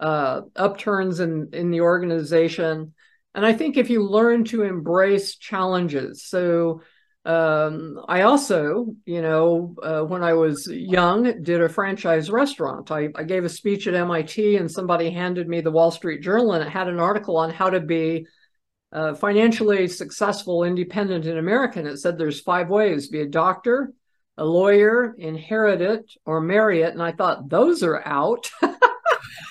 uh, 0.00 0.42
upturns 0.54 1.20
in, 1.20 1.50
in 1.52 1.70
the 1.70 1.80
organization. 1.80 2.94
And 3.34 3.44
I 3.44 3.52
think 3.52 3.76
if 3.76 3.90
you 3.90 4.04
learn 4.04 4.44
to 4.44 4.62
embrace 4.62 5.36
challenges, 5.36 6.26
so 6.26 6.80
um, 7.26 8.00
I 8.08 8.22
also, 8.22 8.94
you 9.04 9.20
know, 9.20 9.74
uh, 9.82 10.02
when 10.02 10.22
I 10.22 10.34
was 10.34 10.68
young, 10.70 11.42
did 11.42 11.60
a 11.60 11.68
franchise 11.68 12.30
restaurant. 12.30 12.92
I, 12.92 13.08
I 13.16 13.24
gave 13.24 13.44
a 13.44 13.48
speech 13.48 13.88
at 13.88 13.94
MIT, 13.94 14.56
and 14.56 14.70
somebody 14.70 15.10
handed 15.10 15.48
me 15.48 15.60
the 15.60 15.72
Wall 15.72 15.90
Street 15.90 16.22
Journal, 16.22 16.52
and 16.52 16.64
it 16.64 16.70
had 16.70 16.86
an 16.86 17.00
article 17.00 17.36
on 17.36 17.50
how 17.50 17.68
to 17.68 17.80
be 17.80 18.28
uh, 18.92 19.14
financially 19.14 19.88
successful, 19.88 20.64
independent. 20.64 21.26
And 21.26 21.88
it 21.88 21.98
said 21.98 22.18
there's 22.18 22.40
five 22.40 22.68
ways: 22.68 23.08
be 23.08 23.20
a 23.20 23.26
doctor, 23.26 23.92
a 24.36 24.44
lawyer, 24.44 25.14
inherit 25.18 25.80
it, 25.80 26.10
or 26.24 26.40
marry 26.40 26.82
it. 26.82 26.92
And 26.92 27.02
I 27.02 27.12
thought 27.12 27.48
those 27.48 27.82
are 27.82 28.06
out. 28.06 28.50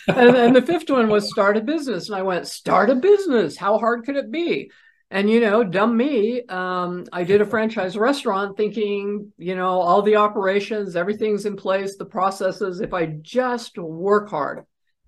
and, 0.08 0.36
and 0.36 0.56
the 0.56 0.62
fifth 0.62 0.89
one 0.89 1.10
was 1.10 1.30
start 1.30 1.58
a 1.58 1.62
business. 1.62 2.10
And 2.10 2.15
I 2.15 2.22
went, 2.22 2.48
start 2.48 2.89
a 2.89 2.96
business. 2.96 3.58
How 3.58 3.77
hard 3.77 4.06
could 4.06 4.15
it 4.15 4.32
be? 4.32 4.72
And 5.12 5.30
you 5.30 5.39
know, 5.39 5.63
dumb 5.63 5.96
me, 5.96 6.42
um, 6.50 7.06
I 7.13 7.24
did 7.24 7.39
a 7.39 7.46
franchise 7.46 7.96
restaurant 7.96 8.58
thinking, 8.58 9.32
you 9.38 9.56
know, 9.56 9.80
all 9.80 10.01
the 10.01 10.15
operations, 10.15 10.96
everything's 10.96 11.46
in 11.46 11.56
place, 11.56 11.96
the 11.96 12.06
processes. 12.06 12.82
If 12.82 12.94
I 12.94 13.06
just 13.06 13.77
work 13.77 14.30
hard, 14.30 14.65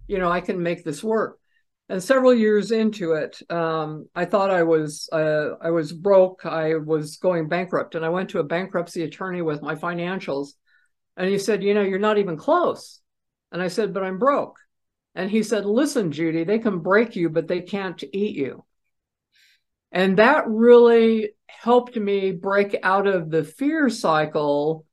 you 0.08 0.20
know, 0.20 0.30
I 0.32 0.40
can 0.40 0.62
make 0.62 0.84
this 0.84 1.04
work. 1.04 1.40
And 1.90 2.04
several 2.04 2.34
years 2.34 2.72
into 2.72 3.14
it, 3.14 3.42
um, 3.50 4.10
I 4.14 4.26
thought 4.26 4.50
I 4.50 4.64
was 4.64 5.08
uh, 5.12 5.52
I 5.62 5.70
was 5.70 5.94
broke. 5.94 6.46
I 6.46 6.76
was 6.76 7.16
going 7.18 7.48
bankrupt, 7.48 7.96
and 7.96 8.04
I 8.04 8.10
went 8.10 8.30
to 8.32 8.40
a 8.40 8.44
bankruptcy 8.44 9.04
attorney 9.04 9.42
with 9.42 9.62
my 9.62 9.76
financials, 9.76 10.50
and 11.16 11.30
he 11.30 11.40
said, 11.40 11.64
"You 11.64 11.74
know, 11.74 11.84
you're 11.84 12.00
not 12.00 12.18
even 12.18 12.36
close." 12.36 13.00
And 13.54 13.62
I 13.62 13.70
said, 13.70 13.94
"But 13.94 14.04
I'm 14.04 14.20
broke." 14.20 14.58
And 15.16 15.32
he 15.32 15.44
said, 15.44 15.66
"Listen, 15.66 16.12
Judy, 16.12 16.44
they 16.44 16.60
can 16.60 16.80
break 16.80 17.16
you, 17.16 17.30
but 17.30 17.48
they 17.48 17.62
can't 17.62 18.04
eat 18.12 18.36
you." 18.36 18.66
And 19.94 20.18
that 20.18 20.44
really 20.48 21.32
helped 21.48 21.96
me 21.96 22.32
break 22.34 22.78
out 22.84 23.08
of 23.08 23.30
the 23.30 23.46
fear 23.46 23.90
cycle 23.90 24.86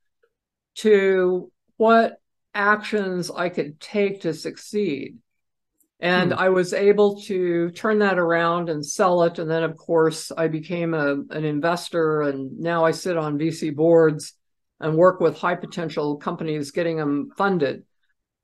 to 0.77 1.51
what 1.77 2.21
actions 2.55 3.33
I 3.33 3.49
could 3.49 3.81
take 3.81 4.21
to 4.21 4.33
succeed. 4.33 5.19
And 6.01 6.33
hmm. 6.33 6.39
I 6.39 6.49
was 6.49 6.73
able 6.73 7.21
to 7.23 7.71
turn 7.71 8.01
that 8.01 8.19
around 8.19 8.69
and 8.69 8.85
sell 8.85 9.23
it. 9.23 9.39
And 9.39 9.51
then, 9.51 9.63
of 9.63 9.77
course, 9.77 10.33
I 10.37 10.49
became 10.49 10.95
a, 10.95 11.15
an 11.31 11.45
investor. 11.45 12.23
And 12.23 12.59
now 12.59 12.85
I 12.85 12.91
sit 12.91 13.17
on 13.17 13.39
VC 13.39 13.75
boards 13.75 14.35
and 14.81 14.97
work 14.97 15.21
with 15.21 15.39
high 15.39 15.55
potential 15.55 16.17
companies, 16.17 16.73
getting 16.73 16.97
them 16.97 17.31
funded. 17.37 17.85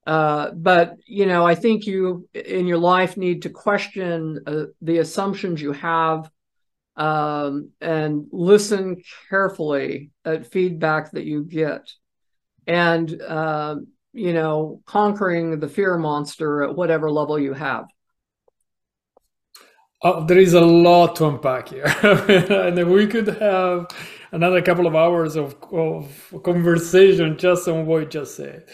Uh, 0.07 0.51
but 0.53 0.97
you 1.07 1.27
know, 1.27 1.47
I 1.47 1.55
think 1.55 1.87
you 1.87 2.29
in 2.35 2.67
your 2.67 2.79
life 2.79 3.17
need 3.17 3.43
to 3.43 3.51
question 3.51 4.41
uh, 4.47 4.65
the 4.81 4.99
assumptions 4.99 5.61
you 5.61 5.73
have 5.73 6.31
um, 6.97 7.71
and 7.81 8.27
listen 8.33 9.03
carefully 9.29 10.11
at 10.25 10.51
feedback 10.51 11.11
that 11.13 11.25
you 11.25 11.45
get 11.45 11.83
and 12.67 13.21
uh, 13.21 13.77
you 14.13 14.33
know 14.33 14.81
conquering 14.87 15.61
the 15.61 15.69
fear 15.69 15.97
monster 15.97 16.63
at 16.63 16.75
whatever 16.75 17.11
level 17.11 17.39
you 17.39 17.53
have. 17.53 17.85
Oh, 20.03 20.25
there 20.25 20.39
is 20.39 20.55
a 20.55 20.61
lot 20.61 21.17
to 21.17 21.27
unpack 21.27 21.69
here. 21.69 21.85
And 22.03 22.91
we 22.91 23.07
could 23.07 23.29
have 23.29 23.89
another 24.33 24.63
couple 24.63 24.87
of 24.87 24.97
hours 24.97 25.37
of, 25.37 25.57
of 25.73 26.43
conversation 26.43 27.37
just 27.37 27.69
on 27.69 27.85
what 27.85 28.03
you 28.03 28.09
just 28.09 28.37
said. 28.37 28.65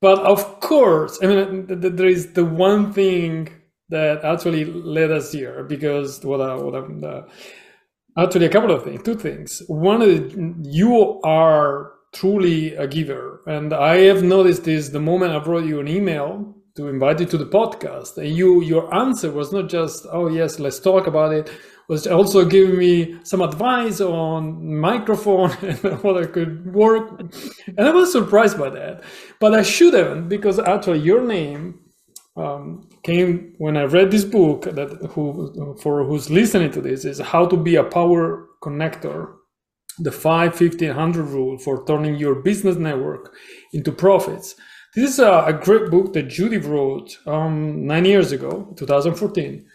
But 0.00 0.18
of 0.20 0.60
course 0.60 1.18
i 1.22 1.26
mean 1.26 1.66
there 1.68 2.06
is 2.08 2.32
the 2.32 2.44
one 2.44 2.92
thing 2.92 3.48
that 3.88 4.24
actually 4.24 4.64
led 4.64 5.10
us 5.10 5.32
here 5.32 5.64
because 5.64 6.24
what, 6.24 6.40
I, 6.40 6.54
what 6.56 6.74
I'm, 6.74 7.04
uh, 7.04 7.22
actually 8.16 8.46
a 8.46 8.48
couple 8.48 8.72
of 8.72 8.84
things, 8.84 9.02
two 9.02 9.14
things. 9.14 9.62
One 9.68 10.00
is 10.02 10.34
you 10.62 11.20
are 11.22 11.92
truly 12.12 12.74
a 12.74 12.86
giver, 12.86 13.42
and 13.46 13.72
I 13.72 13.98
have 14.02 14.22
noticed 14.22 14.64
this 14.64 14.90
the 14.90 15.00
moment 15.00 15.32
I 15.32 15.42
wrote 15.44 15.64
you 15.64 15.80
an 15.80 15.88
email 15.88 16.54
to 16.76 16.88
invite 16.88 17.20
you 17.20 17.26
to 17.26 17.38
the 17.38 17.46
podcast, 17.46 18.16
and 18.18 18.34
you 18.36 18.62
your 18.62 18.92
answer 18.94 19.30
was 19.30 19.52
not 19.52 19.68
just 19.68 20.06
oh 20.12 20.28
yes 20.28 20.58
let's 20.58 20.80
talk 20.80 21.06
about 21.06 21.32
it 21.32 21.50
was 21.88 22.06
also 22.06 22.44
giving 22.44 22.78
me 22.78 23.18
some 23.22 23.42
advice 23.42 24.00
on 24.00 24.78
microphone 24.78 25.50
and 25.62 25.78
what 26.02 26.16
I 26.16 26.26
could 26.26 26.72
work. 26.72 27.20
And 27.66 27.80
I 27.80 27.90
was 27.90 28.10
surprised 28.10 28.58
by 28.58 28.70
that. 28.70 29.02
But 29.40 29.54
I 29.54 29.62
shouldn't 29.62 30.28
because 30.28 30.58
actually 30.58 31.00
your 31.00 31.22
name 31.22 31.80
um, 32.36 32.88
came 33.02 33.54
when 33.58 33.76
I 33.76 33.84
read 33.84 34.10
this 34.10 34.24
book 34.24 34.62
that 34.62 34.90
who 35.10 35.76
for 35.82 36.04
who's 36.04 36.30
listening 36.30 36.70
to 36.72 36.80
this 36.80 37.04
is 37.04 37.18
how 37.18 37.46
to 37.46 37.56
be 37.56 37.76
a 37.76 37.84
power 37.84 38.48
connector, 38.62 39.34
the 39.98 40.12
5, 40.12 40.60
100 40.60 41.22
rule 41.24 41.58
for 41.58 41.84
turning 41.86 42.16
your 42.16 42.36
business 42.36 42.76
network 42.76 43.34
into 43.72 43.92
profits. 43.92 44.54
This 44.94 45.12
is 45.12 45.18
a, 45.18 45.44
a 45.46 45.52
great 45.52 45.90
book 45.90 46.12
that 46.12 46.28
Judy 46.28 46.58
wrote 46.58 47.16
um, 47.26 47.86
nine 47.86 48.04
years 48.04 48.32
ago, 48.32 48.72
2014. 48.76 49.66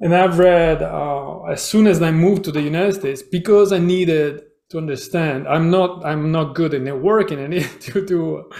And 0.00 0.14
I've 0.14 0.38
read 0.38 0.82
uh, 0.82 1.42
as 1.44 1.62
soon 1.62 1.86
as 1.86 2.00
I 2.02 2.10
moved 2.10 2.44
to 2.44 2.52
the 2.52 2.62
United 2.62 2.94
States 2.94 3.22
because 3.22 3.72
I 3.72 3.78
needed 3.78 4.42
to 4.70 4.78
understand. 4.78 5.48
I'm 5.48 5.70
not 5.70 6.04
I'm 6.04 6.30
not 6.30 6.54
good 6.54 6.74
at 6.74 6.82
networking. 6.82 7.38
I 7.44 7.46
need 7.48 7.68
to, 7.80 8.06
to 8.06 8.50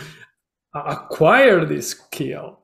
acquire 0.74 1.64
this 1.64 1.90
skill 1.90 2.58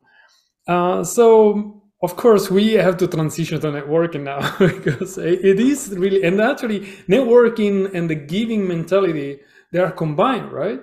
uh, 0.67 1.05
so 1.05 1.83
of 2.05 2.17
course 2.17 2.51
we 2.51 2.73
have 2.75 2.97
to 2.99 3.07
transition 3.09 3.59
to 3.61 3.69
networking 3.69 4.23
now 4.23 4.41
because 4.59 5.17
it 5.19 5.59
is 5.59 5.89
really 5.97 6.23
and 6.23 6.41
actually 6.41 6.81
networking 7.09 7.93
and 7.95 8.11
the 8.11 8.15
giving 8.15 8.69
mentality 8.69 9.41
they 9.73 9.81
are 9.81 9.91
combined 9.91 10.53
right? 10.53 10.81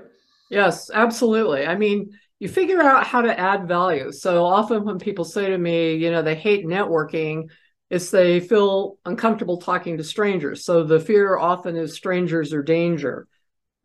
Yes 0.49 0.89
absolutely. 0.93 1.65
I 1.65 1.75
mean 1.75 2.12
you 2.39 2.49
figure 2.49 2.81
out 2.81 3.05
how 3.05 3.21
to 3.21 3.39
add 3.39 3.67
value. 3.67 4.12
So 4.12 4.43
often 4.43 4.84
when 4.84 4.97
people 4.97 5.25
say 5.25 5.47
to 5.49 5.57
me 5.57 5.95
you 5.95 6.10
know 6.12 6.23
they 6.23 6.36
hate 6.36 6.65
networking 6.65 7.49
it's 7.89 8.10
they 8.10 8.39
feel 8.39 8.97
uncomfortable 9.05 9.57
talking 9.57 9.97
to 9.97 10.03
strangers. 10.03 10.65
So 10.65 10.84
the 10.84 10.99
fear 10.99 11.38
often 11.38 11.75
is 11.75 11.93
strangers 11.93 12.53
or 12.53 12.63
danger. 12.63 13.27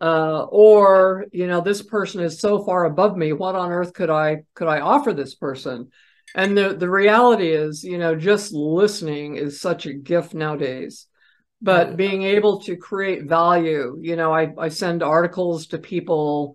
Uh, 0.00 0.44
or 0.50 1.24
you 1.32 1.46
know 1.46 1.60
this 1.60 1.82
person 1.82 2.20
is 2.22 2.38
so 2.38 2.62
far 2.62 2.84
above 2.84 3.16
me 3.16 3.32
what 3.32 3.54
on 3.54 3.70
earth 3.72 3.94
could 3.94 4.10
i 4.10 4.42
could 4.54 4.68
i 4.68 4.78
offer 4.78 5.14
this 5.14 5.34
person 5.34 5.88
and 6.36 6.56
the 6.56 6.74
the 6.74 6.88
reality 6.88 7.48
is 7.48 7.82
you 7.82 7.98
know 7.98 8.14
just 8.14 8.52
listening 8.52 9.36
is 9.36 9.60
such 9.60 9.86
a 9.86 9.94
gift 9.94 10.34
nowadays. 10.34 11.06
But 11.62 11.96
being 11.96 12.22
able 12.22 12.60
to 12.60 12.76
create 12.76 13.24
value 13.24 13.96
you 14.00 14.14
know 14.14 14.32
i 14.32 14.52
i 14.58 14.68
send 14.68 15.02
articles 15.02 15.66
to 15.68 15.78
people. 15.78 16.54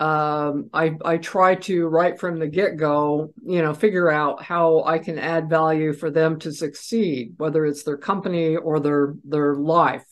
Um, 0.00 0.70
I, 0.72 0.92
I 1.04 1.16
try 1.16 1.56
to 1.56 1.88
right 1.88 2.16
from 2.20 2.38
the 2.38 2.46
get 2.46 2.76
go, 2.76 3.34
you 3.44 3.62
know, 3.62 3.74
figure 3.74 4.08
out 4.08 4.40
how 4.40 4.84
I 4.84 5.00
can 5.00 5.18
add 5.18 5.50
value 5.50 5.92
for 5.92 6.08
them 6.08 6.38
to 6.38 6.52
succeed, 6.52 7.34
whether 7.36 7.66
it's 7.66 7.82
their 7.82 7.96
company 7.96 8.54
or 8.54 8.78
their 8.78 9.14
their 9.24 9.56
life. 9.56 10.06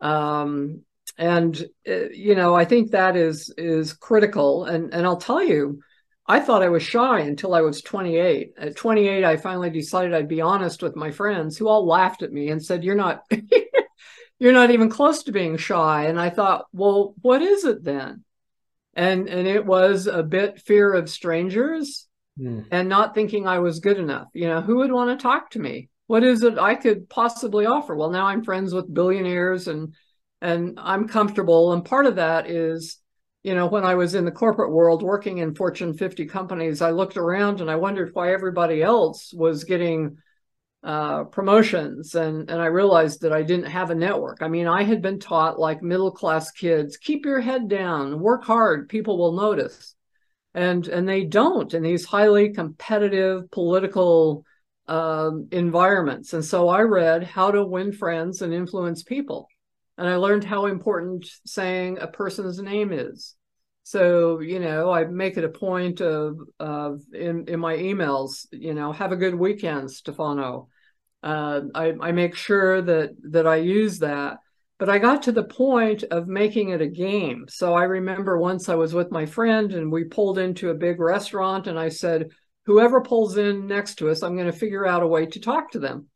Um, 0.00 0.84
and 1.18 1.54
uh, 1.86 2.08
you 2.12 2.34
know 2.34 2.54
i 2.54 2.64
think 2.64 2.92
that 2.92 3.14
is 3.16 3.52
is 3.58 3.92
critical. 3.92 4.64
And 4.64 4.94
and 4.94 5.06
i'll 5.06 5.18
tell 5.18 5.42
you 5.42 5.80
I 6.28 6.40
thought 6.40 6.62
I 6.62 6.68
was 6.68 6.82
shy 6.82 7.20
until 7.20 7.54
I 7.54 7.62
was 7.62 7.80
28. 7.80 8.52
At 8.58 8.76
28, 8.76 9.24
I 9.24 9.36
finally 9.38 9.70
decided 9.70 10.12
I'd 10.12 10.28
be 10.28 10.42
honest 10.42 10.82
with 10.82 10.94
my 10.94 11.10
friends 11.10 11.56
who 11.56 11.68
all 11.68 11.86
laughed 11.86 12.22
at 12.22 12.32
me 12.32 12.50
and 12.50 12.62
said, 12.62 12.84
You're 12.84 12.94
not 12.94 13.22
you're 14.38 14.52
not 14.52 14.70
even 14.70 14.88
close 14.88 15.24
to 15.24 15.32
being 15.32 15.56
shy. 15.56 16.04
And 16.04 16.20
I 16.20 16.30
thought, 16.30 16.66
well, 16.72 17.14
what 17.22 17.42
is 17.42 17.64
it 17.64 17.82
then? 17.82 18.24
And 18.94 19.28
and 19.28 19.46
it 19.46 19.64
was 19.64 20.06
a 20.06 20.22
bit 20.22 20.60
fear 20.60 20.92
of 20.92 21.08
strangers 21.08 22.06
mm. 22.38 22.66
and 22.70 22.88
not 22.88 23.14
thinking 23.14 23.46
I 23.46 23.60
was 23.60 23.80
good 23.80 23.98
enough. 23.98 24.28
You 24.34 24.48
know, 24.48 24.60
who 24.60 24.76
would 24.76 24.92
want 24.92 25.18
to 25.18 25.22
talk 25.22 25.50
to 25.50 25.58
me? 25.58 25.88
What 26.08 26.24
is 26.24 26.42
it 26.42 26.58
I 26.58 26.74
could 26.74 27.08
possibly 27.08 27.66
offer? 27.66 27.94
Well, 27.94 28.10
now 28.10 28.26
I'm 28.26 28.44
friends 28.44 28.74
with 28.74 28.92
billionaires 28.92 29.68
and 29.68 29.94
and 30.40 30.78
I'm 30.80 31.08
comfortable. 31.08 31.72
And 31.72 31.84
part 31.84 32.06
of 32.06 32.16
that 32.16 32.50
is 32.50 32.98
you 33.48 33.54
know, 33.54 33.66
when 33.66 33.82
I 33.82 33.94
was 33.94 34.14
in 34.14 34.26
the 34.26 34.30
corporate 34.30 34.72
world 34.72 35.02
working 35.02 35.38
in 35.38 35.54
Fortune 35.54 35.94
50 35.94 36.26
companies, 36.26 36.82
I 36.82 36.90
looked 36.90 37.16
around 37.16 37.62
and 37.62 37.70
I 37.70 37.76
wondered 37.76 38.10
why 38.12 38.30
everybody 38.30 38.82
else 38.82 39.32
was 39.32 39.64
getting 39.64 40.18
uh, 40.84 41.24
promotions. 41.24 42.14
And, 42.14 42.50
and 42.50 42.60
I 42.60 42.66
realized 42.66 43.22
that 43.22 43.32
I 43.32 43.42
didn't 43.42 43.70
have 43.70 43.88
a 43.88 43.94
network. 43.94 44.42
I 44.42 44.48
mean, 44.48 44.66
I 44.66 44.82
had 44.82 45.00
been 45.00 45.18
taught 45.18 45.58
like 45.58 45.82
middle 45.82 46.10
class 46.10 46.50
kids 46.50 46.98
keep 46.98 47.24
your 47.24 47.40
head 47.40 47.68
down, 47.68 48.20
work 48.20 48.44
hard, 48.44 48.90
people 48.90 49.16
will 49.16 49.32
notice. 49.32 49.94
And, 50.52 50.86
and 50.86 51.08
they 51.08 51.24
don't 51.24 51.72
in 51.72 51.82
these 51.82 52.04
highly 52.04 52.52
competitive 52.52 53.50
political 53.50 54.44
uh, 54.88 55.30
environments. 55.52 56.34
And 56.34 56.44
so 56.44 56.68
I 56.68 56.82
read 56.82 57.22
How 57.22 57.50
to 57.50 57.64
Win 57.64 57.92
Friends 57.92 58.42
and 58.42 58.52
Influence 58.52 59.04
People. 59.04 59.48
And 59.96 60.06
I 60.06 60.16
learned 60.16 60.44
how 60.44 60.66
important 60.66 61.26
saying 61.46 61.96
a 61.98 62.08
person's 62.08 62.60
name 62.60 62.92
is. 62.92 63.36
So, 63.88 64.40
you 64.40 64.58
know, 64.58 64.90
I 64.90 65.04
make 65.06 65.38
it 65.38 65.44
a 65.44 65.48
point 65.48 66.02
of, 66.02 66.36
of 66.60 67.00
in, 67.14 67.46
in 67.48 67.58
my 67.58 67.74
emails, 67.74 68.46
you 68.52 68.74
know, 68.74 68.92
have 68.92 69.12
a 69.12 69.16
good 69.16 69.34
weekend, 69.34 69.90
Stefano. 69.90 70.68
Uh, 71.22 71.62
I, 71.74 71.94
I 71.98 72.12
make 72.12 72.34
sure 72.34 72.82
that 72.82 73.12
that 73.30 73.46
I 73.46 73.56
use 73.56 74.00
that. 74.00 74.40
But 74.78 74.90
I 74.90 74.98
got 74.98 75.22
to 75.22 75.32
the 75.32 75.42
point 75.42 76.04
of 76.10 76.28
making 76.28 76.68
it 76.68 76.82
a 76.82 76.86
game. 76.86 77.46
So 77.48 77.72
I 77.72 77.84
remember 77.84 78.36
once 78.36 78.68
I 78.68 78.74
was 78.74 78.92
with 78.92 79.10
my 79.10 79.24
friend 79.24 79.72
and 79.72 79.90
we 79.90 80.04
pulled 80.04 80.36
into 80.38 80.68
a 80.68 80.74
big 80.74 81.00
restaurant 81.00 81.66
and 81.66 81.78
I 81.78 81.88
said, 81.88 82.28
whoever 82.66 83.00
pulls 83.00 83.38
in 83.38 83.66
next 83.66 83.94
to 83.96 84.10
us, 84.10 84.22
I'm 84.22 84.36
going 84.36 84.52
to 84.52 84.58
figure 84.58 84.86
out 84.86 85.02
a 85.02 85.08
way 85.08 85.24
to 85.24 85.40
talk 85.40 85.70
to 85.70 85.78
them 85.78 86.08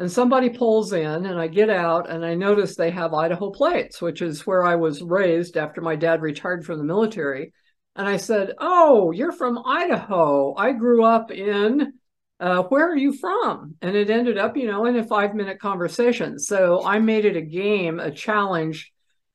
and 0.00 0.10
somebody 0.10 0.48
pulls 0.48 0.94
in 0.94 1.26
and 1.26 1.38
I 1.38 1.46
get 1.46 1.68
out 1.68 2.08
and 2.08 2.24
I 2.24 2.34
notice 2.34 2.74
they 2.74 2.90
have 2.90 3.12
Idaho 3.12 3.50
plates, 3.50 4.00
which 4.00 4.22
is 4.22 4.46
where 4.46 4.64
I 4.64 4.76
was 4.76 5.02
raised 5.02 5.58
after 5.58 5.82
my 5.82 5.94
dad 5.94 6.22
retired 6.22 6.64
from 6.64 6.78
the 6.78 6.84
military. 6.84 7.52
And 7.96 8.08
I 8.08 8.16
said, 8.16 8.54
Oh, 8.58 9.10
you're 9.10 9.30
from 9.30 9.62
Idaho. 9.62 10.54
I 10.56 10.72
grew 10.72 11.04
up 11.04 11.30
in, 11.30 11.92
uh, 12.40 12.62
where 12.62 12.90
are 12.90 12.96
you 12.96 13.12
from? 13.12 13.74
And 13.82 13.94
it 13.94 14.08
ended 14.08 14.38
up, 14.38 14.56
you 14.56 14.66
know, 14.66 14.86
in 14.86 14.96
a 14.96 15.04
five 15.04 15.34
minute 15.34 15.60
conversation. 15.60 16.38
So 16.38 16.82
I 16.82 16.98
made 16.98 17.26
it 17.26 17.36
a 17.36 17.42
game, 17.42 18.00
a 18.00 18.10
challenge. 18.10 18.90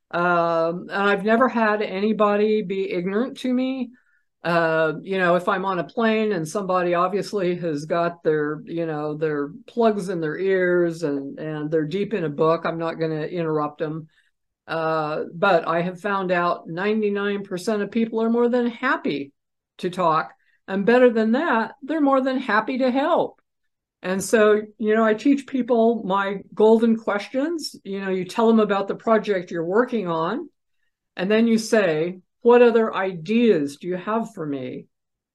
Um, 0.10 0.88
and 0.90 1.04
I've 1.04 1.24
never 1.24 1.48
had 1.48 1.84
anybody 1.84 2.64
be 2.64 2.92
ignorant 2.92 3.38
to 3.42 3.54
me 3.54 3.92
uh, 4.46 4.94
you 5.02 5.18
know, 5.18 5.36
if 5.36 5.50
I'm 5.50 5.66
on 5.66 5.80
a 5.80 5.84
plane 5.84 6.32
and 6.32 6.48
somebody 6.48 6.94
obviously 6.94 7.56
has 7.56 7.86
got 7.86 8.24
their, 8.24 8.62
you 8.66 8.86
know, 8.86 9.16
their 9.16 9.50
plugs 9.66 10.10
in 10.10 10.22
their 10.22 10.38
ears 10.38 11.02
and 11.02 11.40
and 11.40 11.72
they're 11.72 11.88
deep 11.88 12.14
in 12.14 12.26
a 12.26 12.30
book, 12.30 12.62
I'm 12.64 12.78
not 12.78 13.00
going 13.00 13.10
to 13.10 13.28
interrupt 13.28 13.80
them. 13.80 14.08
Uh, 14.68 15.24
but 15.34 15.68
I 15.68 15.82
have 15.82 16.00
found 16.00 16.32
out 16.32 16.68
99% 16.68 17.82
of 17.82 17.90
people 17.92 18.22
are 18.22 18.30
more 18.30 18.48
than 18.48 18.68
happy 18.68 19.32
to 19.80 19.90
talk, 19.90 20.32
and 20.68 20.86
better 20.86 21.10
than 21.10 21.32
that, 21.32 21.74
they're 21.82 22.00
more 22.00 22.22
than 22.22 22.38
happy 22.38 22.78
to 22.78 22.92
help. 22.92 23.42
And 24.04 24.24
so, 24.24 24.62
you 24.78 24.94
know, 24.94 25.04
I 25.04 25.16
teach 25.16 25.48
people 25.48 26.04
my 26.06 26.42
golden 26.54 26.98
questions. 26.98 27.76
You 27.84 28.02
know, 28.02 28.12
you 28.12 28.26
tell 28.26 28.48
them 28.48 28.60
about 28.60 28.88
the 28.88 28.96
project 28.96 29.50
you're 29.50 29.66
working 29.66 30.08
on, 30.08 30.50
and 31.16 31.32
then 31.32 31.48
you 31.48 31.58
say, 31.58 32.20
what 32.46 32.62
other 32.62 32.94
ideas 32.94 33.78
do 33.78 33.88
you 33.88 33.96
have 33.96 34.32
for 34.36 34.46
me? 34.46 34.86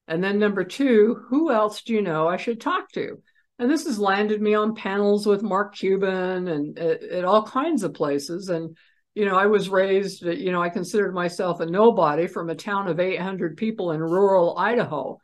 And 0.07 0.23
then 0.23 0.39
number 0.39 0.63
two, 0.63 1.25
who 1.27 1.51
else 1.51 1.81
do 1.81 1.91
you 1.91 2.01
know 2.01 2.25
I 2.25 2.37
should 2.37 2.61
talk 2.61 2.89
to? 2.93 3.21
And 3.59 3.69
this 3.69 3.83
has 3.83 3.99
landed 3.99 4.41
me 4.41 4.53
on 4.53 4.75
panels 4.75 5.25
with 5.25 5.43
Mark 5.43 5.75
Cuban 5.75 6.47
and 6.47 6.79
at, 6.79 7.03
at 7.03 7.25
all 7.25 7.43
kinds 7.43 7.83
of 7.83 7.93
places. 7.93 8.47
And, 8.47 8.77
you 9.13 9.25
know, 9.25 9.35
I 9.35 9.47
was 9.47 9.67
raised, 9.67 10.25
uh, 10.25 10.29
you 10.29 10.53
know, 10.53 10.63
I 10.63 10.69
considered 10.69 11.13
myself 11.13 11.59
a 11.59 11.65
nobody 11.65 12.27
from 12.27 12.49
a 12.49 12.55
town 12.55 12.87
of 12.87 13.01
800 13.01 13.57
people 13.57 13.91
in 13.91 13.99
rural 13.99 14.57
Idaho. 14.57 15.19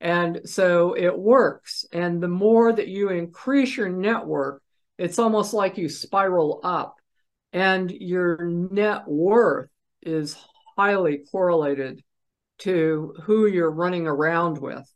And 0.00 0.48
so 0.48 0.94
it 0.96 1.18
works. 1.18 1.84
And 1.92 2.22
the 2.22 2.28
more 2.28 2.72
that 2.72 2.86
you 2.86 3.08
increase 3.08 3.76
your 3.76 3.88
network, 3.88 4.62
it's 4.98 5.18
almost 5.18 5.52
like 5.52 5.78
you 5.78 5.88
spiral 5.88 6.60
up 6.62 6.94
and 7.52 7.90
your 7.90 8.44
net 8.46 9.08
worth 9.08 9.68
is 10.00 10.36
highly 10.76 11.22
correlated 11.30 12.02
to 12.58 13.14
who 13.22 13.46
you're 13.46 13.70
running 13.70 14.06
around 14.06 14.58
with. 14.58 14.88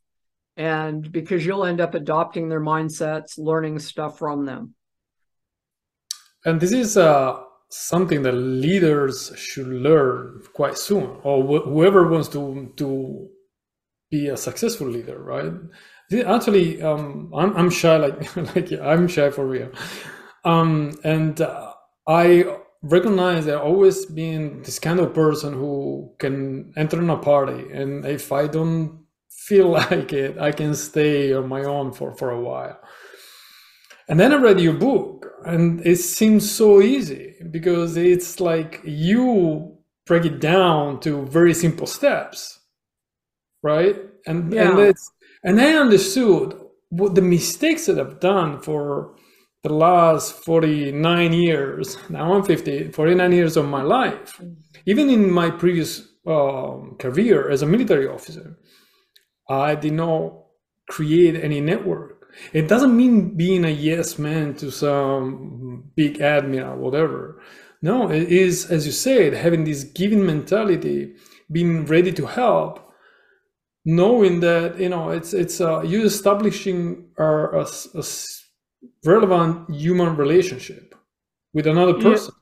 And 0.57 1.11
because 1.11 1.47
you'll 1.47 1.65
end 1.65 1.81
up 1.81 1.95
adopting 1.95 2.49
their 2.49 2.61
mindsets, 2.61 3.39
learning 3.39 3.79
stuff 3.79 4.19
from 4.19 4.45
them. 4.45 4.75
And 6.45 6.61
this 6.61 6.73
is 6.73 6.97
uh, 6.97 7.41
something 7.69 8.23
that 8.23 8.33
leaders 8.33 9.33
should 9.37 9.69
learn 9.69 10.43
quite 10.55 10.79
soon, 10.79 11.17
or 11.23 11.43
wh- 11.43 11.65
whoever 11.65 12.09
wants 12.09 12.29
to, 12.29 12.73
to 12.77 13.29
be 14.11 14.29
a 14.29 14.37
successful 14.37 14.89
leader, 14.89 15.21
right? 15.21 15.53
Actually, 16.27 16.81
um, 16.83 17.31
I'm, 17.37 17.57
I'm 17.57 17.71
shy, 17.71 17.97
like, 17.97 18.37
like 18.57 18.73
I'm 18.73 19.09
shy 19.09 19.31
for 19.31 19.47
real. 19.47 19.71
Um, 20.45 20.99
and 21.05 21.41
uh, 21.41 21.73
I 22.07 22.59
recognize 22.83 23.47
that 23.47 23.61
always 23.61 24.07
being 24.07 24.63
this 24.63 24.79
kind 24.79 25.01
of 25.01 25.15
person 25.15 25.53
who 25.53 26.13
can 26.19 26.73
enter 26.77 27.01
in 27.01 27.11
a 27.11 27.17
party 27.17 27.73
and 27.73 28.05
if 28.07 28.31
i 28.31 28.47
don't 28.47 29.01
feel 29.29 29.69
like 29.81 30.13
it 30.13 30.39
i 30.39 30.53
can 30.53 30.75
stay 30.75 31.33
on 31.33 31.49
my 31.49 31.65
own 31.65 31.93
for 31.93 32.15
for 32.15 32.31
a 32.31 32.41
while 32.41 32.79
and 34.09 34.19
then 34.21 34.33
i 34.33 34.37
read 34.37 34.61
your 34.61 34.75
book 34.75 35.27
and 35.45 35.85
it 35.87 35.97
seems 35.97 36.51
so 36.51 36.81
easy 36.81 37.35
because 37.51 37.97
it's 37.97 38.39
like 38.39 38.81
you 38.85 39.77
break 40.07 40.25
it 40.25 40.41
down 40.41 41.01
to 41.01 41.27
very 41.27 41.55
simple 41.55 41.87
steps 41.87 42.61
right 43.63 43.97
and 44.27 44.53
yeah. 44.53 44.71
and 44.71 44.79
it's 44.79 45.11
and 45.43 45.61
i 45.61 45.73
understood 45.75 46.59
what 46.91 47.15
the 47.17 47.23
mistakes 47.23 47.87
that 47.87 47.99
i've 47.99 48.21
done 48.21 48.61
for 48.61 49.17
the 49.63 49.73
last 49.73 50.33
49 50.45 51.33
years, 51.33 51.97
now 52.09 52.35
I'm 52.35 52.45
50, 52.45 52.93
49 52.93 53.33
years 53.33 53.57
of 53.57 53.67
my 53.67 53.83
life, 53.83 54.41
even 54.87 55.11
in 55.11 55.31
my 55.31 55.51
previous 55.51 56.09
um, 56.27 56.97
career 56.99 57.51
as 57.51 57.63
a 57.63 57.67
military 57.67 58.07
officer, 58.07 58.59
I 59.49 59.75
did 59.75 59.95
not 59.95 60.35
create 60.91 61.37
any 61.37 61.61
network. 61.61 62.27
It 62.53 62.69
doesn't 62.69 62.97
mean 62.97 63.37
being 63.37 63.65
a 63.65 63.71
yes 63.71 64.19
man 64.19 64.55
to 64.57 64.71
some 64.71 65.91
big 65.97 66.21
admiral, 66.21 66.79
whatever. 66.79 67.41
No, 67.81 68.11
it 68.11 68.29
is, 68.29 68.71
as 68.71 68.87
you 68.87 68.93
said, 68.93 69.33
having 69.33 69.65
this 69.65 69.85
giving 69.85 70.25
mentality, 70.25 71.15
being 71.51 71.87
ready 71.87 72.13
to 72.13 72.27
help, 72.27 72.93
knowing 73.85 74.41
that 74.41 74.79
you 74.79 74.89
know 74.89 75.11
it's 75.11 75.33
it's 75.33 75.61
uh, 75.61 75.81
you 75.83 76.05
establishing 76.05 77.09
a, 77.19 77.25
a, 77.25 77.67
a 77.95 78.03
relevant 79.05 79.71
human 79.71 80.17
relationship 80.17 80.95
with 81.53 81.67
another 81.67 81.95
person. 81.95 82.35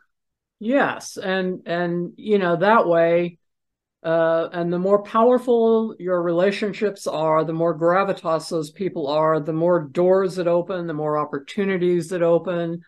Yes, 0.59 1.17
and 1.17 1.63
and 1.67 2.13
you 2.17 2.39
know 2.39 2.57
that 2.57 2.89
way, 2.89 3.39
uh, 4.03 4.49
and 4.53 4.73
the 4.73 4.79
more 4.79 5.03
powerful 5.03 5.95
your 5.99 6.23
relationships 6.23 7.07
are, 7.07 7.45
the 7.45 7.53
more 7.53 7.79
gravitas 7.79 8.49
those 8.49 8.71
people 8.71 9.07
are, 9.09 9.39
the 9.39 9.53
more 9.53 9.81
doors 9.81 10.37
that 10.37 10.49
open, 10.49 10.87
the 10.87 10.95
more 10.95 11.19
opportunities 11.19 12.09
that 12.09 12.23
open. 12.23 12.81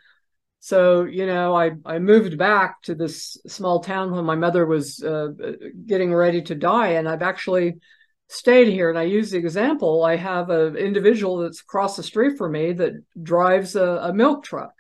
So 0.61 1.05
you 1.05 1.27
know, 1.27 1.55
I 1.55 1.73
I 1.85 1.99
moved 1.99 2.39
back 2.39 2.83
to 2.83 2.95
this 2.95 3.37
small 3.47 3.81
town 3.81 4.13
when 4.13 4.25
my 4.25 4.35
mother 4.37 4.65
was 4.65 5.03
uh, 5.03 5.29
getting 5.87 6.15
ready 6.15 6.43
to 6.43 6.55
die, 6.55 6.91
and 6.93 7.09
I've 7.09 7.23
actually 7.23 7.77
stayed 8.29 8.69
here 8.69 8.91
and 8.91 8.99
I 8.99 9.05
use 9.05 9.31
the 9.31 9.39
example, 9.39 10.05
I 10.05 10.17
have 10.17 10.51
an 10.51 10.77
individual 10.77 11.39
that's 11.39 11.61
across 11.61 11.97
the 11.97 12.03
street 12.03 12.37
from 12.37 12.53
me 12.53 12.73
that 12.75 12.93
drives 13.23 13.75
a, 13.75 13.85
a 13.85 14.13
milk 14.13 14.45
truck. 14.45 14.73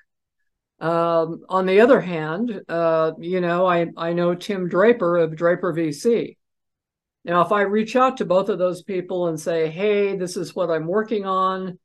Um, 0.81 1.43
on 1.49 1.67
the 1.67 1.81
other 1.81 2.01
hand, 2.01 2.63
uh, 2.69 3.13
you 3.19 3.41
know, 3.41 3.67
I, 3.67 3.87
I 3.97 4.13
know 4.13 4.35
Tim 4.35 4.69
Draper 4.69 5.17
of 5.17 5.35
Draper 5.35 5.73
VC. 5.73 6.37
Now, 7.25 7.41
if 7.41 7.51
I 7.51 7.63
reach 7.63 7.97
out 7.97 8.19
to 8.19 8.25
both 8.25 8.49
of 8.49 8.59
those 8.59 8.83
people 8.83 9.27
and 9.27 9.41
say, 9.41 9.71
hey, 9.71 10.17
this 10.17 10.37
is 10.37 10.55
what 10.55 10.71
I'm 10.71 10.87
working 10.87 11.27
on, 11.27 11.79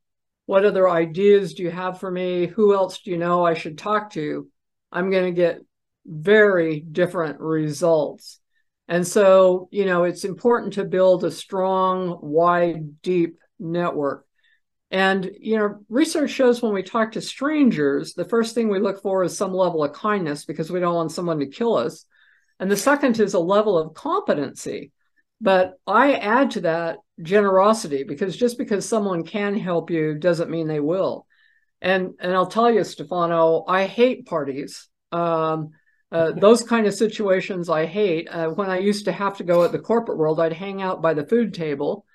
what 0.46 0.64
other 0.64 0.88
ideas 0.88 1.54
do 1.54 1.64
you 1.64 1.70
have 1.70 1.98
for 1.98 2.10
me? 2.10 2.46
Who 2.46 2.74
else 2.74 3.00
do 3.00 3.10
you 3.10 3.18
know 3.18 3.44
I 3.44 3.54
should 3.54 3.78
talk 3.78 4.10
to? 4.10 4.48
I'm 4.92 5.10
going 5.10 5.24
to 5.24 5.32
get 5.32 5.60
very 6.06 6.80
different 6.80 7.40
results 7.40 8.38
And 8.88 9.06
so, 9.06 9.68
you 9.72 9.86
know, 9.86 10.04
it's 10.04 10.24
important 10.24 10.74
to 10.74 10.84
build 10.84 11.24
a 11.24 11.30
strong, 11.30 12.18
wide, 12.20 13.00
deep 13.02 13.38
network. 13.58 14.26
And, 14.90 15.30
you 15.40 15.56
know, 15.56 15.78
research 15.88 16.30
shows 16.30 16.62
when 16.62 16.72
we 16.72 16.82
talk 16.82 17.12
to 17.12 17.20
strangers, 17.20 18.14
the 18.14 18.26
first 18.26 18.54
thing 18.54 18.68
we 18.68 18.78
look 18.78 19.02
for 19.02 19.24
is 19.24 19.36
some 19.36 19.52
level 19.52 19.82
of 19.82 19.92
kindness 19.92 20.44
because 20.44 20.70
we 20.70 20.80
don't 20.80 20.94
want 20.94 21.12
someone 21.12 21.40
to 21.40 21.46
kill 21.46 21.74
us. 21.76 22.04
And 22.60 22.70
the 22.70 22.76
second 22.76 23.18
is 23.18 23.34
a 23.34 23.40
level 23.40 23.78
of 23.78 23.94
competency. 23.94 24.92
But 25.40 25.74
I 25.86 26.14
add 26.14 26.52
to 26.52 26.60
that 26.62 26.98
generosity 27.20 28.04
because 28.04 28.36
just 28.36 28.56
because 28.56 28.88
someone 28.88 29.24
can 29.24 29.58
help 29.58 29.90
you 29.90 30.14
doesn't 30.14 30.50
mean 30.50 30.68
they 30.68 30.80
will. 30.80 31.26
And 31.80 32.14
and 32.20 32.32
I'll 32.32 32.46
tell 32.46 32.70
you, 32.70 32.84
Stefano, 32.84 33.64
I 33.66 33.86
hate 33.86 34.26
parties. 34.26 34.88
Um, 35.12 35.70
uh, 36.14 36.30
those 36.30 36.62
kind 36.62 36.86
of 36.86 36.94
situations 36.94 37.68
I 37.68 37.86
hate. 37.86 38.28
Uh, 38.30 38.46
when 38.50 38.70
I 38.70 38.78
used 38.78 39.04
to 39.06 39.12
have 39.12 39.36
to 39.38 39.44
go 39.44 39.64
at 39.64 39.72
the 39.72 39.80
corporate 39.80 40.16
world, 40.16 40.38
I'd 40.38 40.52
hang 40.52 40.80
out 40.80 41.02
by 41.02 41.12
the 41.12 41.26
food 41.26 41.52
table 41.52 42.06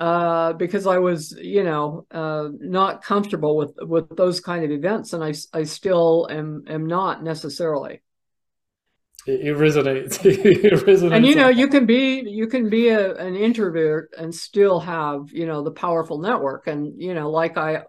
uh, 0.00 0.52
because 0.54 0.84
I 0.84 0.98
was, 0.98 1.30
you 1.40 1.62
know, 1.62 2.06
uh, 2.10 2.48
not 2.58 3.04
comfortable 3.04 3.56
with 3.56 3.76
with 3.80 4.16
those 4.16 4.40
kind 4.40 4.64
of 4.64 4.72
events, 4.72 5.12
and 5.12 5.22
I 5.22 5.32
I 5.52 5.62
still 5.62 6.26
am 6.28 6.64
am 6.66 6.86
not 6.86 7.22
necessarily. 7.22 8.02
It, 9.28 9.40
it 9.42 9.56
resonates. 9.56 10.18
it 10.24 10.84
resonates. 10.84 11.12
And 11.12 11.24
you 11.24 11.36
know, 11.36 11.48
you 11.48 11.68
can 11.68 11.86
be 11.86 12.28
you 12.28 12.48
can 12.48 12.68
be 12.68 12.88
a, 12.88 13.14
an 13.14 13.36
introvert 13.36 14.12
and 14.18 14.34
still 14.34 14.80
have 14.80 15.30
you 15.30 15.46
know 15.46 15.62
the 15.62 15.70
powerful 15.70 16.18
network, 16.18 16.66
and 16.66 17.00
you 17.00 17.14
know, 17.14 17.30
like 17.30 17.56
I, 17.56 17.84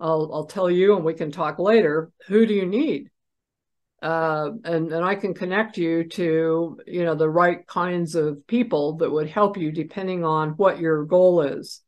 I'll 0.00 0.30
I'll 0.32 0.46
tell 0.46 0.70
you, 0.70 0.96
and 0.96 1.04
we 1.04 1.12
can 1.12 1.30
talk 1.30 1.58
later. 1.58 2.10
Who 2.28 2.46
do 2.46 2.54
you 2.54 2.64
need? 2.64 3.10
Uh, 4.02 4.50
and 4.64 4.92
and 4.92 5.04
I 5.04 5.14
can 5.14 5.32
connect 5.32 5.78
you 5.78 6.04
to 6.08 6.78
you 6.86 7.04
know 7.04 7.14
the 7.14 7.30
right 7.30 7.66
kinds 7.66 8.14
of 8.14 8.46
people 8.46 8.96
that 8.98 9.10
would 9.10 9.30
help 9.30 9.56
you 9.56 9.70
depending 9.70 10.24
on 10.24 10.50
what 10.50 10.80
your 10.80 11.04
goal 11.04 11.42
is. 11.42 11.80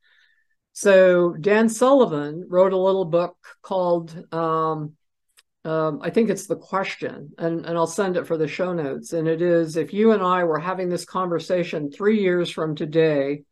So 0.73 1.35
Dan 1.35 1.69
Sullivan 1.69 2.47
wrote 2.49 2.73
a 2.73 2.79
little 2.79 3.05
book 3.05 3.37
called 3.63 4.17
um, 4.33 4.95
um, 5.65 6.01
I 6.03 6.11
think 6.11 6.29
it's 6.29 6.47
the 6.47 6.57
question, 6.57 7.33
and 7.39 7.65
and 7.65 7.77
I'll 7.77 7.87
send 7.87 8.17
it 8.17 8.27
for 8.27 8.37
the 8.37 8.47
show 8.47 8.73
notes. 8.75 9.13
And 9.13 9.27
it 9.27 9.41
is 9.41 9.77
if 9.77 9.93
you 9.95 10.13
and 10.13 10.23
I 10.23 10.45
were 10.45 10.59
having 10.59 10.89
this 10.91 11.05
conversation 11.05 11.91
three 11.91 12.21
years 12.21 12.51
from 12.51 12.77
today, 12.77 13.45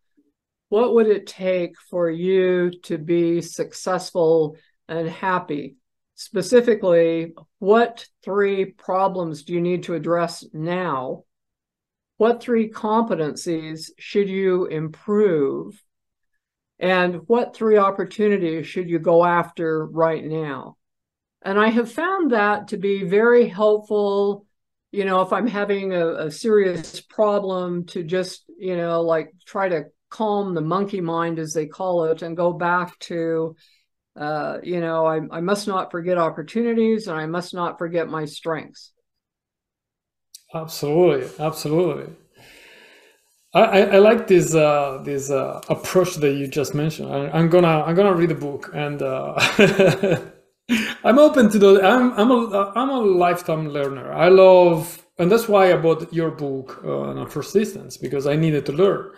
what 0.69 0.95
would 0.95 1.07
it 1.07 1.27
take 1.27 1.75
for 1.91 2.11
you 2.11 2.71
to 2.85 2.99
be 2.99 3.41
successful 3.41 4.57
and 4.89 5.09
happy? 5.09 5.77
Specifically 6.15 7.35
what 7.59 8.07
three 8.23 8.67
problems 8.67 9.43
do 9.43 9.53
you 9.53 9.61
need 9.61 9.85
to 9.85 9.95
address 9.95 10.45
now? 10.53 11.25
What 12.17 12.43
three 12.43 12.71
competencies 12.71 13.91
should 13.99 14.29
you 14.29 14.67
improve? 14.67 15.83
And 16.79 17.29
what 17.29 17.55
three 17.55 17.77
opportunities 17.77 18.67
should 18.67 18.89
you 18.89 18.99
go 18.99 19.25
after 19.25 19.87
right 19.87 20.25
now? 20.25 20.77
And 21.43 21.59
I 21.59 21.69
have 21.69 21.91
found 21.91 22.33
that 22.33 22.69
to 22.69 22.77
be 22.77 23.05
very 23.05 23.49
helpful. 23.49 24.47
You 24.93 25.05
know, 25.05 25.23
if 25.23 25.33
I'm 25.33 25.47
having 25.47 25.95
a, 25.95 26.27
a 26.27 26.31
serious 26.31 27.01
problem, 27.01 27.87
to 27.87 28.03
just, 28.03 28.45
you 28.59 28.77
know, 28.77 29.03
like 29.03 29.33
try 29.47 29.69
to 29.69 29.85
calm 30.11 30.55
the 30.55 30.61
monkey 30.61 31.01
mind, 31.01 31.39
as 31.39 31.53
they 31.53 31.67
call 31.67 32.05
it, 32.05 32.23
and 32.23 32.37
go 32.37 32.53
back 32.53 32.99
to 33.01 33.57
uh, 34.17 34.59
you 34.63 34.81
know, 34.81 35.07
I, 35.07 35.21
I 35.31 35.41
must 35.41 35.67
not 35.67 35.91
forget 35.91 36.19
opportunities 36.19 37.07
and 37.07 37.19
I 37.19 37.27
must 37.27 37.55
not 37.55 37.79
forget 37.79 38.09
my 38.09 38.25
strengths. 38.25 38.93
Absolutely, 40.55 41.31
absolutely. 41.43 42.15
I, 43.55 43.83
I, 43.83 43.99
like 43.99 44.29
this 44.29 44.55
uh, 44.55 45.03
this 45.05 45.31
uh, 45.31 45.61
approach 45.69 46.15
that 46.17 46.33
you 46.33 46.47
just 46.47 46.75
mentioned. 46.75 47.13
I, 47.13 47.39
am 47.39 47.51
gonna 47.51 47.83
I'm 47.83 47.95
gonna 47.95 48.15
read 48.15 48.31
the 48.31 48.35
book 48.35 48.71
and 48.73 49.03
uh, 49.03 49.35
I'm 51.05 51.19
open 51.19 51.51
to 51.51 51.59
the. 51.59 51.81
I'm 51.83 52.13
I'm 52.19 52.31
a 52.31 52.73
I'm 52.75 52.89
a 52.89 53.01
lifetime 53.01 53.69
learner. 53.69 54.11
I 54.13 54.29
love 54.29 55.03
and 55.19 55.31
that's 55.31 55.49
why 55.49 55.73
I 55.73 55.77
bought 55.77 56.13
your 56.13 56.31
book 56.31 56.81
uh, 56.85 57.01
on 57.01 57.27
persistence 57.31 57.97
because 57.99 58.27
I 58.27 58.37
needed 58.37 58.65
to 58.67 58.73
learn, 58.73 59.13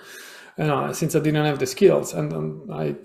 and 0.58 0.70
uh, 0.70 0.92
since 0.92 1.14
I 1.14 1.20
didn't 1.20 1.44
have 1.46 1.60
the 1.60 1.66
skills 1.66 2.12
and 2.12 2.32
um, 2.32 2.68
I 2.72 2.96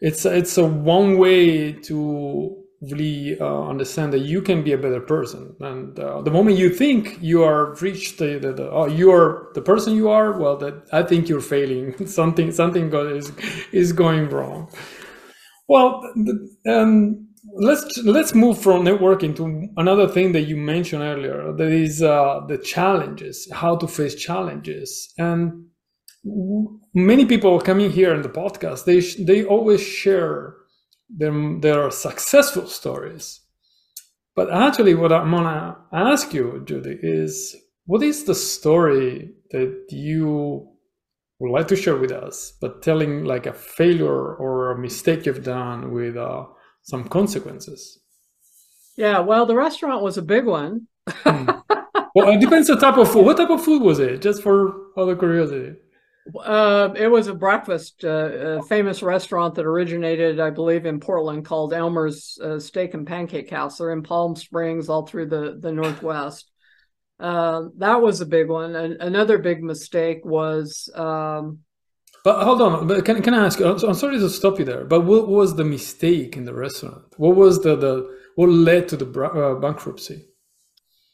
it's 0.00 0.24
it's 0.24 0.56
a 0.58 0.64
one 0.66 1.18
way 1.18 1.72
to 1.72 2.56
really 2.80 3.38
uh, 3.40 3.62
understand 3.62 4.12
that 4.12 4.20
you 4.20 4.40
can 4.40 4.62
be 4.62 4.72
a 4.72 4.78
better 4.78 5.00
person. 5.00 5.54
And 5.60 5.98
uh, 5.98 6.22
the 6.22 6.30
moment 6.30 6.58
you 6.58 6.70
think 6.70 7.18
you 7.20 7.42
are 7.42 7.74
reached 7.76 8.18
the, 8.18 8.38
the, 8.38 8.52
the 8.52 8.70
oh, 8.70 8.86
you 8.86 9.10
are 9.10 9.48
the 9.54 9.62
person 9.62 9.96
you 9.96 10.08
are 10.08 10.38
well 10.38 10.56
that 10.58 10.86
i 10.92 11.02
think 11.02 11.28
you're 11.28 11.40
failing. 11.40 12.06
Something 12.06 12.52
something 12.52 12.92
is 12.92 13.32
is 13.72 13.92
going 13.92 14.30
wrong. 14.30 14.70
Well 15.66 16.02
um, 16.66 17.28
let's 17.54 17.98
let's 18.04 18.34
move 18.34 18.60
from 18.60 18.84
networking 18.84 19.34
to 19.36 19.68
another 19.76 20.08
thing 20.08 20.32
that 20.32 20.42
you 20.42 20.56
mentioned 20.56 21.02
earlier 21.02 21.52
that 21.52 21.70
is 21.70 22.02
uh, 22.02 22.40
the 22.46 22.58
challenges 22.58 23.48
how 23.52 23.76
to 23.76 23.88
face 23.88 24.14
challenges. 24.14 25.12
And 25.18 25.67
many 26.94 27.24
people 27.24 27.60
coming 27.60 27.90
here 27.90 28.14
in 28.14 28.22
the 28.22 28.28
podcast 28.28 28.84
they 28.84 29.00
they 29.24 29.44
always 29.44 29.80
share 29.80 30.54
their 31.08 31.32
their 31.60 31.90
successful 31.90 32.66
stories. 32.66 33.40
But 34.34 34.52
actually 34.52 34.94
what 34.94 35.12
i'm 35.12 35.32
gonna 35.32 35.76
ask 35.92 36.32
you 36.32 36.62
judy 36.64 36.96
is 37.02 37.56
what 37.86 38.04
is 38.04 38.24
the 38.24 38.36
story 38.36 39.32
that 39.50 39.86
you 39.90 40.68
would 41.40 41.50
like 41.50 41.66
to 41.68 41.76
share 41.76 41.96
with 41.96 42.12
us 42.12 42.52
but 42.60 42.82
telling 42.82 43.24
like 43.24 43.46
a 43.46 43.52
failure 43.52 44.34
or 44.36 44.70
a 44.70 44.78
mistake 44.78 45.26
you've 45.26 45.42
done 45.42 45.92
with 45.92 46.16
uh, 46.16 46.44
some 46.82 47.08
consequences? 47.08 47.98
Yeah 48.96 49.18
well 49.20 49.44
the 49.44 49.56
restaurant 49.56 50.02
was 50.02 50.18
a 50.18 50.22
big 50.22 50.44
one. 50.44 50.86
Hmm. 51.08 51.50
well 52.14 52.30
it 52.30 52.40
depends 52.40 52.68
the 52.68 52.76
type 52.76 52.96
of 52.96 53.10
food. 53.10 53.24
What 53.26 53.38
type 53.38 53.50
of 53.50 53.64
food 53.64 53.82
was 53.82 53.98
it? 53.98 54.22
Just 54.22 54.40
for 54.42 54.72
other 54.96 55.16
curiosity 55.16 55.74
uh, 56.36 56.92
it 56.96 57.08
was 57.08 57.26
a 57.26 57.34
breakfast, 57.34 58.04
uh, 58.04 58.08
a 58.58 58.62
famous 58.64 59.02
restaurant 59.02 59.54
that 59.54 59.66
originated, 59.66 60.40
I 60.40 60.50
believe, 60.50 60.86
in 60.86 61.00
Portland 61.00 61.44
called 61.44 61.72
Elmer's 61.72 62.38
uh, 62.42 62.58
Steak 62.58 62.94
and 62.94 63.06
Pancake 63.06 63.50
House. 63.50 63.78
They're 63.78 63.92
in 63.92 64.02
Palm 64.02 64.36
Springs, 64.36 64.88
all 64.88 65.06
through 65.06 65.26
the 65.26 65.58
the 65.60 65.72
Northwest. 65.72 66.50
Uh, 67.20 67.64
that 67.78 68.00
was 68.00 68.20
a 68.20 68.26
big 68.26 68.48
one. 68.48 68.76
And 68.76 68.94
another 69.00 69.38
big 69.38 69.62
mistake 69.62 70.24
was. 70.24 70.88
Um, 70.94 71.60
but 72.24 72.42
hold 72.44 72.60
on, 72.60 72.86
but 72.86 73.04
can, 73.04 73.22
can 73.22 73.34
I 73.34 73.46
ask? 73.46 73.60
I'm 73.60 73.94
sorry 73.94 74.18
to 74.18 74.28
stop 74.28 74.58
you 74.58 74.64
there. 74.64 74.84
But 74.84 75.02
what 75.02 75.28
was 75.28 75.56
the 75.56 75.64
mistake 75.64 76.36
in 76.36 76.44
the 76.44 76.54
restaurant? 76.54 77.04
What 77.16 77.36
was 77.36 77.62
the 77.62 77.76
the 77.76 78.18
what 78.34 78.50
led 78.50 78.88
to 78.88 78.96
the 78.96 79.22
uh, 79.22 79.54
bankruptcy? 79.54 80.26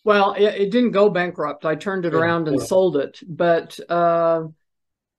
Well, 0.04 0.34
it, 0.34 0.42
it, 0.42 0.70
didn't 0.70 0.90
go 0.90 1.08
bankrupt. 1.08 1.64
I 1.64 1.76
turned 1.76 2.04
it 2.04 2.12
yeah, 2.12 2.18
around 2.18 2.46
and 2.48 2.58
yeah. 2.58 2.66
sold 2.66 2.98
it, 2.98 3.20
but 3.26 3.78
uh, 3.88 4.42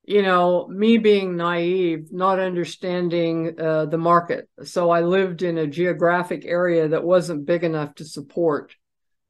you 0.08 0.22
know, 0.22 0.68
me 0.68 0.98
being 1.00 1.36
naive, 1.36 2.12
not 2.12 2.40
understanding 2.40 3.60
uh, 3.60 3.86
the 3.86 3.98
market. 3.98 4.48
So 4.64 4.92
I 4.92 5.02
lived 5.02 5.42
in 5.42 5.58
a 5.58 5.68
geographic 5.68 6.46
area 6.46 6.88
that 6.90 7.04
wasn't 7.04 7.48
big 7.48 7.64
enough 7.64 7.96
to 7.96 8.06
support 8.06 8.76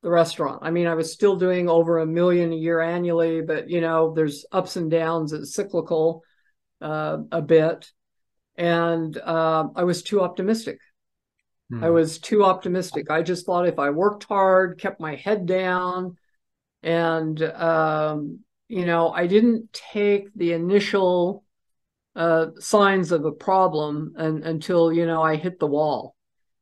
the 0.03 0.09
restaurant. 0.09 0.59
I 0.63 0.71
mean, 0.71 0.85
I 0.85 0.95
was 0.95 1.13
still 1.13 1.38
doing 1.38 1.69
over 1.69 1.99
a 1.99 2.05
million 2.05 2.51
a 2.51 2.57
year 2.57 2.81
annually, 2.81 3.41
but 3.41 3.69
you 3.69 3.79
know, 3.79 4.13
there's 4.13 4.45
ups 4.51 4.75
and 4.75 4.91
downs. 4.91 5.31
It's 5.31 5.53
cyclical 5.53 6.23
uh, 6.81 7.19
a 7.31 7.41
bit, 7.41 7.89
and 8.57 9.17
uh, 9.17 9.69
I 9.75 9.85
was 9.85 10.03
too 10.03 10.21
optimistic. 10.21 10.79
Hmm. 11.69 11.85
I 11.85 11.89
was 11.89 12.19
too 12.19 12.43
optimistic. 12.43 13.09
I 13.09 13.21
just 13.21 13.45
thought 13.45 13.67
if 13.67 13.79
I 13.79 13.91
worked 13.91 14.25
hard, 14.25 14.77
kept 14.77 14.99
my 14.99 15.15
head 15.15 15.45
down, 15.45 16.17
and 16.83 17.41
um, 17.41 18.39
you 18.67 18.86
know, 18.86 19.10
I 19.10 19.28
didn't 19.28 19.73
take 19.73 20.34
the 20.36 20.54
initial 20.54 21.43
uh, 22.15 22.47
signs 22.60 23.12
of 23.12 23.25
a 23.25 23.32
problem 23.32 24.13
and, 24.17 24.43
until, 24.43 24.91
you 24.91 25.06
know, 25.06 25.21
I 25.21 25.36
hit 25.36 25.60
the 25.60 25.67
wall. 25.67 26.15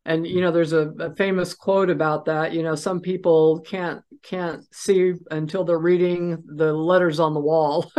And, 0.05 0.27
you 0.27 0.41
know, 0.41 0.51
there's 0.51 0.73
a, 0.73 0.89
a 0.99 1.15
famous 1.15 1.53
quote 1.53 1.89
about 1.89 2.25
that. 2.25 2.51
You 2.53 2.63
know, 2.63 2.75
some 2.75 2.99
people 2.99 3.61
can't 3.61 4.01
can't 4.21 4.63
see 4.73 5.13
until 5.31 5.63
they're 5.63 5.77
reading 5.77 6.43
the 6.45 6.73
letters 6.73 7.19
on 7.19 7.33
the 7.33 7.39
wall. 7.39 7.91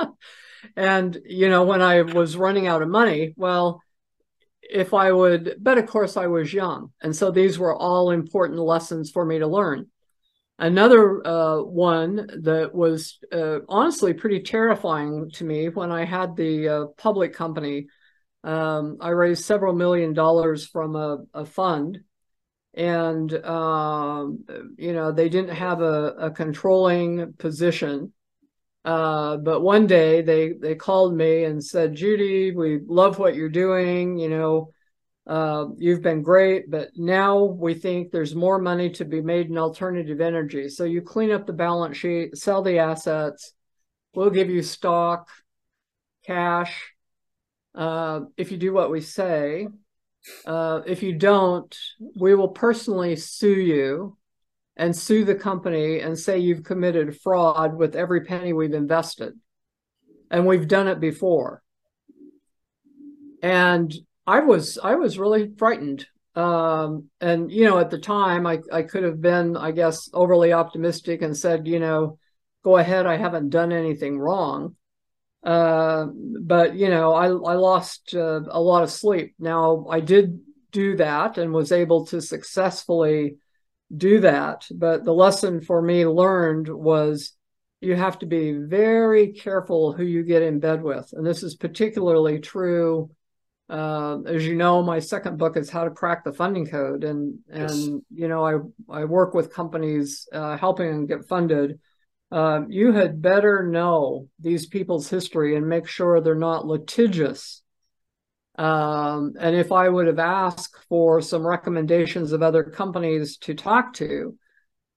and, 0.76 1.16
you 1.24 1.48
know, 1.48 1.64
when 1.64 1.80
I 1.80 2.02
was 2.02 2.36
running 2.36 2.66
out 2.66 2.82
of 2.82 2.88
money, 2.88 3.34
well, 3.36 3.80
if 4.62 4.92
I 4.92 5.12
would, 5.12 5.56
but 5.60 5.78
of 5.78 5.86
course 5.86 6.16
I 6.16 6.26
was 6.26 6.52
young. 6.52 6.92
And 7.00 7.14
so 7.14 7.30
these 7.30 7.58
were 7.58 7.74
all 7.74 8.10
important 8.10 8.58
lessons 8.58 9.10
for 9.10 9.24
me 9.24 9.38
to 9.38 9.46
learn. 9.46 9.86
Another 10.60 11.24
uh, 11.24 11.62
one 11.62 12.16
that 12.42 12.74
was 12.74 13.18
uh, 13.32 13.60
honestly 13.68 14.12
pretty 14.12 14.40
terrifying 14.40 15.30
to 15.34 15.44
me 15.44 15.68
when 15.68 15.92
I 15.92 16.04
had 16.04 16.34
the 16.34 16.68
uh, 16.68 16.86
public 16.96 17.32
company. 17.32 17.86
Um, 18.42 18.96
I 19.00 19.10
raised 19.10 19.44
several 19.44 19.72
million 19.72 20.14
dollars 20.14 20.66
from 20.66 20.96
a, 20.96 21.18
a 21.32 21.44
fund, 21.44 22.00
and 22.74 23.32
um, 23.44 24.44
you 24.76 24.92
know 24.92 25.12
they 25.12 25.28
didn't 25.28 25.54
have 25.54 25.80
a, 25.80 26.14
a 26.18 26.30
controlling 26.32 27.34
position. 27.34 28.12
Uh, 28.84 29.36
but 29.36 29.60
one 29.60 29.86
day 29.86 30.22
they 30.22 30.54
they 30.54 30.74
called 30.74 31.14
me 31.14 31.44
and 31.44 31.62
said, 31.62 31.94
Judy, 31.94 32.50
we 32.50 32.80
love 32.84 33.18
what 33.18 33.36
you're 33.36 33.48
doing. 33.48 34.18
You 34.18 34.28
know, 34.28 34.72
uh, 35.28 35.66
you've 35.76 36.00
been 36.00 36.22
great, 36.22 36.70
but 36.70 36.88
now 36.96 37.44
we 37.44 37.74
think 37.74 38.10
there's 38.10 38.34
more 38.34 38.58
money 38.58 38.88
to 38.88 39.04
be 39.04 39.20
made 39.20 39.48
in 39.48 39.58
alternative 39.58 40.22
energy. 40.22 40.70
So 40.70 40.84
you 40.84 41.02
clean 41.02 41.30
up 41.30 41.46
the 41.46 41.52
balance 41.52 41.98
sheet, 41.98 42.36
sell 42.38 42.62
the 42.62 42.78
assets. 42.78 43.52
We'll 44.14 44.30
give 44.30 44.48
you 44.48 44.62
stock, 44.62 45.28
cash, 46.24 46.94
uh, 47.74 48.20
if 48.38 48.50
you 48.50 48.56
do 48.56 48.72
what 48.72 48.90
we 48.90 49.02
say. 49.02 49.68
Uh, 50.46 50.80
if 50.86 51.02
you 51.02 51.12
don't, 51.12 51.76
we 52.16 52.34
will 52.34 52.48
personally 52.48 53.14
sue 53.14 53.60
you 53.60 54.16
and 54.78 54.96
sue 54.96 55.24
the 55.24 55.34
company 55.34 56.00
and 56.00 56.18
say 56.18 56.38
you've 56.38 56.64
committed 56.64 57.20
fraud 57.20 57.76
with 57.76 57.96
every 57.96 58.24
penny 58.24 58.54
we've 58.54 58.72
invested. 58.72 59.34
And 60.30 60.46
we've 60.46 60.68
done 60.68 60.88
it 60.88 61.00
before. 61.00 61.62
And 63.42 63.94
I 64.28 64.40
was 64.40 64.78
I 64.82 64.96
was 64.96 65.18
really 65.18 65.54
frightened. 65.56 66.06
Um, 66.34 67.08
and 67.20 67.50
you 67.50 67.64
know, 67.64 67.78
at 67.78 67.90
the 67.90 67.98
time 67.98 68.46
I, 68.46 68.60
I 68.70 68.82
could 68.82 69.02
have 69.02 69.20
been, 69.22 69.56
I 69.56 69.70
guess, 69.70 70.10
overly 70.12 70.52
optimistic 70.52 71.22
and 71.22 71.34
said, 71.36 71.66
you 71.66 71.80
know, 71.80 72.18
go 72.62 72.76
ahead, 72.76 73.06
I 73.06 73.16
haven't 73.16 73.48
done 73.48 73.72
anything 73.72 74.18
wrong. 74.18 74.76
Uh, 75.42 76.08
but 76.42 76.76
you 76.76 76.90
know, 76.90 77.14
I 77.14 77.26
I 77.28 77.54
lost 77.54 78.14
uh, 78.14 78.40
a 78.50 78.60
lot 78.60 78.82
of 78.82 78.90
sleep. 78.90 79.34
Now 79.38 79.86
I 79.88 80.00
did 80.00 80.40
do 80.72 80.96
that 80.96 81.38
and 81.38 81.52
was 81.54 81.72
able 81.72 82.04
to 82.08 82.20
successfully 82.20 83.36
do 83.96 84.20
that. 84.20 84.66
But 84.70 85.04
the 85.04 85.14
lesson 85.14 85.62
for 85.62 85.80
me 85.80 86.06
learned 86.06 86.68
was 86.68 87.32
you 87.80 87.96
have 87.96 88.18
to 88.18 88.26
be 88.26 88.52
very 88.52 89.32
careful 89.32 89.94
who 89.94 90.04
you 90.04 90.22
get 90.22 90.42
in 90.42 90.60
bed 90.60 90.82
with, 90.82 91.08
and 91.14 91.26
this 91.26 91.42
is 91.42 91.54
particularly 91.54 92.40
true. 92.40 93.10
Uh, 93.68 94.22
as 94.26 94.46
you 94.46 94.54
know, 94.54 94.82
my 94.82 94.98
second 94.98 95.36
book 95.36 95.56
is 95.56 95.68
how 95.68 95.84
to 95.84 95.90
crack 95.90 96.24
the 96.24 96.32
funding 96.32 96.66
code, 96.66 97.04
and 97.04 97.38
and 97.50 97.70
yes. 97.70 98.00
you 98.14 98.28
know 98.28 98.44
I 98.44 99.00
I 99.00 99.04
work 99.04 99.34
with 99.34 99.52
companies 99.52 100.26
uh, 100.32 100.56
helping 100.56 100.90
them 100.90 101.06
get 101.06 101.28
funded 101.28 101.78
uh, 102.30 102.60
you 102.68 102.92
had 102.92 103.22
better 103.22 103.62
know 103.62 104.28
these 104.38 104.66
people's 104.66 105.08
history 105.08 105.56
and 105.56 105.66
make 105.66 105.86
sure 105.86 106.20
they're 106.20 106.34
not 106.34 106.66
litigious. 106.66 107.62
Um, 108.56 109.34
and 109.40 109.56
if 109.56 109.72
I 109.72 109.88
would 109.88 110.08
have 110.08 110.18
asked 110.18 110.76
for 110.88 111.22
some 111.22 111.46
recommendations 111.46 112.32
of 112.32 112.42
other 112.42 112.64
companies 112.64 113.38
to 113.38 113.54
talk 113.54 113.94
to, 113.94 114.36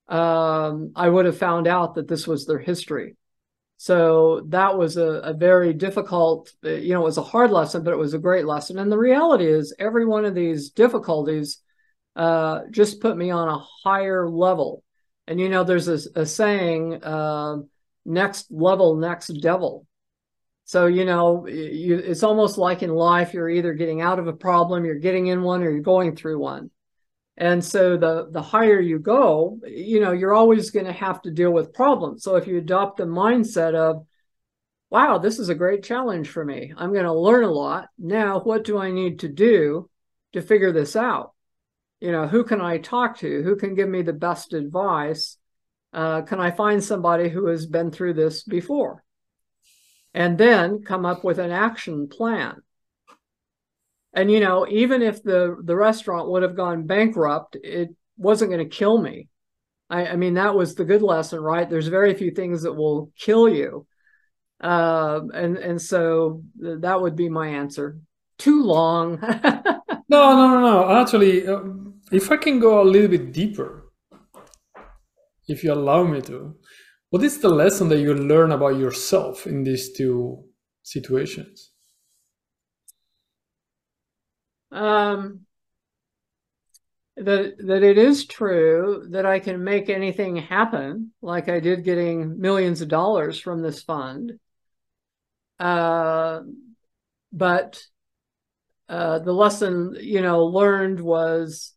um, 0.09 0.91
I 0.95 1.07
would 1.07 1.25
have 1.25 1.37
found 1.37 1.67
out 1.67 1.95
that 1.95 2.07
this 2.07 2.27
was 2.27 2.45
their 2.45 2.59
history. 2.59 3.15
So 3.81 4.45
that 4.49 4.77
was 4.77 4.97
a, 4.97 5.21
a, 5.23 5.33
very 5.33 5.73
difficult, 5.73 6.51
you 6.61 6.93
know, 6.93 7.01
it 7.01 7.05
was 7.05 7.17
a 7.17 7.23
hard 7.23 7.49
lesson, 7.49 7.83
but 7.83 7.93
it 7.93 7.97
was 7.97 8.13
a 8.13 8.19
great 8.19 8.45
lesson. 8.45 8.77
And 8.77 8.91
the 8.91 8.97
reality 8.97 9.47
is, 9.47 9.73
every 9.79 10.05
one 10.05 10.23
of 10.23 10.35
these 10.35 10.69
difficulties 10.69 11.57
uh, 12.15 12.59
just 12.69 13.01
put 13.01 13.17
me 13.17 13.31
on 13.31 13.49
a 13.49 13.65
higher 13.83 14.29
level 14.29 14.83
and 15.25 15.39
you 15.39 15.49
know, 15.49 15.63
there's 15.63 15.87
a, 15.87 15.97
a 16.19 16.25
saying, 16.25 17.03
uh, 17.03 17.57
next 18.05 18.51
level, 18.51 18.97
next 18.97 19.29
devil. 19.41 19.87
So, 20.65 20.85
you 20.85 21.05
know, 21.05 21.47
you, 21.47 21.97
it's 21.97 22.21
almost 22.21 22.57
like 22.57 22.83
in 22.83 22.91
life, 22.91 23.33
you're 23.33 23.49
either 23.49 23.73
getting 23.73 24.01
out 24.01 24.19
of 24.19 24.27
a 24.27 24.33
problem, 24.33 24.85
you're 24.85 24.99
getting 24.99 25.27
in 25.27 25.41
one, 25.41 25.63
or 25.63 25.71
you're 25.71 25.81
going 25.81 26.15
through 26.15 26.39
one. 26.39 26.69
And 27.37 27.63
so 27.63 27.97
the, 27.97 28.29
the 28.29 28.41
higher 28.41 28.79
you 28.79 28.99
go, 28.99 29.59
you 29.65 29.99
know, 29.99 30.11
you're 30.11 30.33
always 30.33 30.69
going 30.69 30.85
to 30.85 30.91
have 30.91 31.21
to 31.23 31.31
deal 31.31 31.51
with 31.51 31.73
problems. 31.73 32.23
So 32.23 32.35
if 32.35 32.45
you 32.45 32.57
adopt 32.57 32.97
the 32.97 33.05
mindset 33.05 33.73
of, 33.73 34.05
wow, 34.89 35.17
this 35.17 35.39
is 35.39 35.49
a 35.49 35.55
great 35.55 35.83
challenge 35.83 36.29
for 36.29 36.43
me. 36.43 36.73
I'm 36.75 36.93
going 36.93 37.05
to 37.05 37.13
learn 37.13 37.43
a 37.43 37.51
lot. 37.51 37.87
Now, 37.97 38.41
what 38.41 38.63
do 38.63 38.77
I 38.77 38.91
need 38.91 39.19
to 39.19 39.29
do 39.29 39.89
to 40.33 40.41
figure 40.41 40.71
this 40.71 40.95
out? 40.95 41.33
you 42.01 42.11
know 42.11 42.27
who 42.27 42.43
can 42.43 42.59
i 42.59 42.77
talk 42.77 43.17
to 43.19 43.43
who 43.43 43.55
can 43.55 43.75
give 43.75 43.87
me 43.87 44.01
the 44.01 44.11
best 44.11 44.53
advice 44.53 45.37
uh, 45.93 46.21
can 46.23 46.41
i 46.41 46.51
find 46.51 46.83
somebody 46.83 47.29
who 47.29 47.45
has 47.45 47.65
been 47.65 47.91
through 47.91 48.13
this 48.13 48.43
before 48.43 49.03
and 50.13 50.37
then 50.37 50.81
come 50.81 51.05
up 51.05 51.23
with 51.23 51.39
an 51.39 51.51
action 51.51 52.09
plan 52.09 52.61
and 54.13 54.31
you 54.31 54.39
know 54.39 54.67
even 54.69 55.01
if 55.01 55.23
the 55.23 55.55
the 55.63 55.75
restaurant 55.75 56.29
would 56.29 56.43
have 56.43 56.55
gone 56.55 56.85
bankrupt 56.85 57.55
it 57.63 57.89
wasn't 58.17 58.51
going 58.51 58.63
to 58.69 58.77
kill 58.77 59.01
me. 59.01 59.27
I, 59.89 60.07
I, 60.07 60.15
mean 60.15 60.35
that 60.35 60.55
was 60.55 60.75
the 60.75 60.85
good 60.85 61.01
lesson 61.01 61.39
right? 61.41 61.69
There's 61.69 61.87
very 61.87 62.13
few 62.13 62.31
things 62.31 62.61
that 62.63 62.73
will 62.73 63.11
kill 63.17 63.49
you. 63.49 63.87
Uh, 64.61 65.21
and 65.33 65.57
and 65.57 65.81
so 65.81 66.43
that 66.59 67.01
would 67.01 67.15
be 67.15 67.29
my 67.29 67.47
answer. 67.47 67.97
Too 68.37 68.63
long. 68.63 69.19
No, 70.11 70.35
no, 70.35 70.49
no, 70.49 70.59
no. 70.59 71.01
Actually, 71.01 71.47
uh, 71.47 71.61
if 72.11 72.29
I 72.31 72.35
can 72.35 72.59
go 72.59 72.81
a 72.81 72.83
little 72.83 73.07
bit 73.07 73.31
deeper, 73.31 73.93
if 75.47 75.63
you 75.63 75.71
allow 75.71 76.03
me 76.03 76.19
to, 76.23 76.57
what 77.11 77.23
is 77.23 77.39
the 77.39 77.47
lesson 77.47 77.87
that 77.87 77.99
you 77.99 78.13
learn 78.13 78.51
about 78.51 78.77
yourself 78.77 79.47
in 79.47 79.63
these 79.63 79.93
two 79.93 80.43
situations? 80.83 81.70
Um, 84.71 85.45
that 87.17 87.55
that 87.59 87.83
it 87.83 87.97
is 87.97 88.25
true 88.25 89.05
that 89.09 89.25
I 89.25 89.39
can 89.39 89.63
make 89.63 89.89
anything 89.89 90.37
happen, 90.37 91.11
like 91.21 91.49
I 91.49 91.59
did 91.59 91.83
getting 91.83 92.39
millions 92.39 92.81
of 92.81 92.87
dollars 92.87 93.39
from 93.39 93.61
this 93.61 93.83
fund. 93.83 94.39
Uh, 95.59 96.41
but 97.31 97.83
uh, 98.89 99.19
the 99.19 99.33
lesson 99.33 99.95
you 99.99 100.21
know 100.21 100.45
learned 100.45 100.99
was 100.99 101.73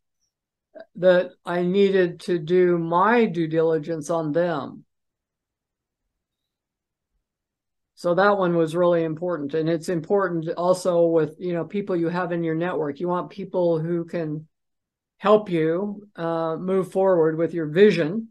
that 0.96 1.32
I 1.44 1.62
needed 1.62 2.20
to 2.20 2.38
do 2.38 2.78
my 2.78 3.26
due 3.26 3.48
diligence 3.48 4.10
on 4.10 4.32
them. 4.32 4.84
So 7.96 8.14
that 8.14 8.36
one 8.36 8.56
was 8.56 8.74
really 8.74 9.04
important, 9.04 9.54
and 9.54 9.68
it's 9.68 9.88
important 9.88 10.48
also 10.56 11.06
with 11.06 11.36
you 11.38 11.52
know 11.52 11.64
people 11.64 11.94
you 11.94 12.08
have 12.08 12.32
in 12.32 12.42
your 12.42 12.56
network. 12.56 12.98
You 12.98 13.08
want 13.08 13.30
people 13.30 13.78
who 13.78 14.04
can 14.04 14.48
help 15.18 15.48
you 15.48 16.08
uh, 16.16 16.56
move 16.56 16.90
forward 16.90 17.38
with 17.38 17.54
your 17.54 17.66
vision, 17.66 18.28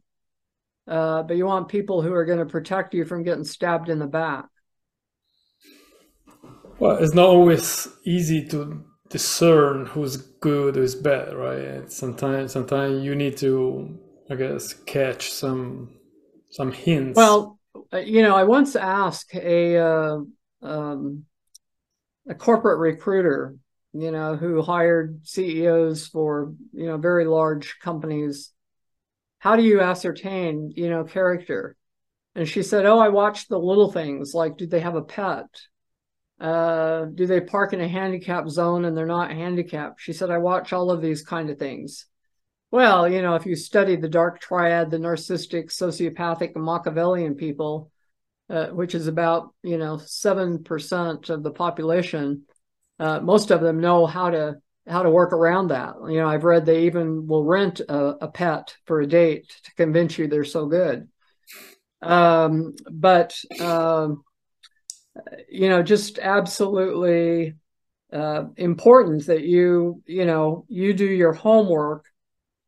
uh, 0.87 1.23
but 1.23 1.37
you 1.37 1.45
want 1.45 1.69
people 1.69 2.01
who 2.01 2.13
are 2.13 2.25
going 2.25 2.39
to 2.39 2.45
protect 2.45 2.93
you 2.93 3.05
from 3.05 3.23
getting 3.23 3.45
stabbed 3.45 3.89
in 3.89 3.99
the 3.99 4.05
back. 4.07 4.45
Well, 6.79 6.97
it's 6.97 7.13
not 7.13 7.27
always 7.27 7.87
easy 8.03 8.45
to 8.49 8.83
discern 9.09 9.85
who's 9.85 10.17
good, 10.17 10.75
who's 10.75 10.95
bad, 10.95 11.33
right? 11.35 11.89
Sometimes, 11.89 12.51
sometimes 12.51 13.03
you 13.03 13.15
need 13.15 13.37
to, 13.37 13.97
I 14.29 14.35
guess, 14.35 14.73
catch 14.73 15.31
some 15.31 15.89
some 16.49 16.71
hints. 16.71 17.15
Well, 17.15 17.59
you 17.93 18.21
know, 18.21 18.35
I 18.35 18.43
once 18.43 18.75
asked 18.75 19.35
a 19.35 19.77
uh, 19.77 20.17
um, 20.61 21.25
a 22.27 22.35
corporate 22.35 22.79
recruiter, 22.79 23.55
you 23.93 24.11
know, 24.11 24.35
who 24.35 24.61
hired 24.61 25.27
CEOs 25.27 26.07
for 26.07 26.53
you 26.73 26.85
know 26.85 26.97
very 26.97 27.25
large 27.25 27.77
companies, 27.79 28.51
how 29.39 29.55
do 29.55 29.63
you 29.63 29.81
ascertain 29.81 30.71
you 30.75 30.89
know 30.89 31.03
character? 31.03 31.75
And 32.35 32.47
she 32.47 32.63
said, 32.63 32.85
"Oh, 32.85 32.99
I 32.99 33.09
watch 33.09 33.47
the 33.47 33.59
little 33.59 33.91
things, 33.91 34.33
like 34.33 34.57
do 34.57 34.67
they 34.67 34.79
have 34.79 34.95
a 34.95 35.03
pet? 35.03 35.47
Uh, 36.39 37.05
do 37.05 37.25
they 37.25 37.39
park 37.39 37.71
in 37.71 37.79
a 37.79 37.87
handicap 37.87 38.49
zone 38.49 38.85
and 38.85 38.97
they're 38.97 39.05
not 39.05 39.31
handicapped? 39.31 40.01
She 40.01 40.11
said, 40.11 40.29
I 40.29 40.39
watch 40.39 40.73
all 40.73 40.91
of 40.91 41.01
these 41.01 41.21
kind 41.21 41.49
of 41.49 41.57
things. 41.57 42.05
Well, 42.73 43.07
you 43.07 43.21
know, 43.21 43.35
if 43.35 43.45
you 43.45 43.55
study 43.55 43.97
the 43.97 44.09
dark 44.09 44.39
triad, 44.39 44.89
the 44.89 44.97
narcissistic, 44.97 45.65
sociopathic, 45.65 46.55
and 46.55 46.63
Machiavellian 46.63 47.35
people, 47.35 47.91
uh, 48.49 48.69
which 48.69 48.95
is 48.95 49.05
about, 49.05 49.53
you 49.61 49.77
know, 49.77 49.99
7% 50.03 51.29
of 51.29 51.43
the 51.43 51.51
population, 51.51 52.45
uh, 52.99 53.19
most 53.19 53.51
of 53.51 53.61
them 53.61 53.79
know 53.79 54.07
how 54.07 54.31
to 54.31 54.55
how 54.87 55.03
to 55.03 55.11
work 55.11 55.33
around 55.33 55.67
that. 55.67 55.93
You 56.09 56.17
know, 56.17 56.27
I've 56.27 56.45
read 56.45 56.65
they 56.65 56.85
even 56.85 57.27
will 57.27 57.43
rent 57.43 57.79
a, 57.79 58.15
a 58.21 58.27
pet 58.27 58.75
for 58.85 59.01
a 59.01 59.07
date 59.07 59.53
to 59.65 59.73
convince 59.75 60.17
you 60.17 60.27
they're 60.27 60.43
so 60.43 60.65
good. 60.65 61.07
Um, 62.01 62.73
but 62.89 63.39
um, 63.61 64.23
you 65.47 65.69
know, 65.69 65.83
just 65.83 66.17
absolutely 66.17 67.53
uh, 68.11 68.45
important 68.57 69.27
that 69.27 69.43
you, 69.43 70.01
you 70.07 70.25
know, 70.25 70.65
you 70.69 70.95
do 70.95 71.05
your 71.05 71.33
homework. 71.33 72.07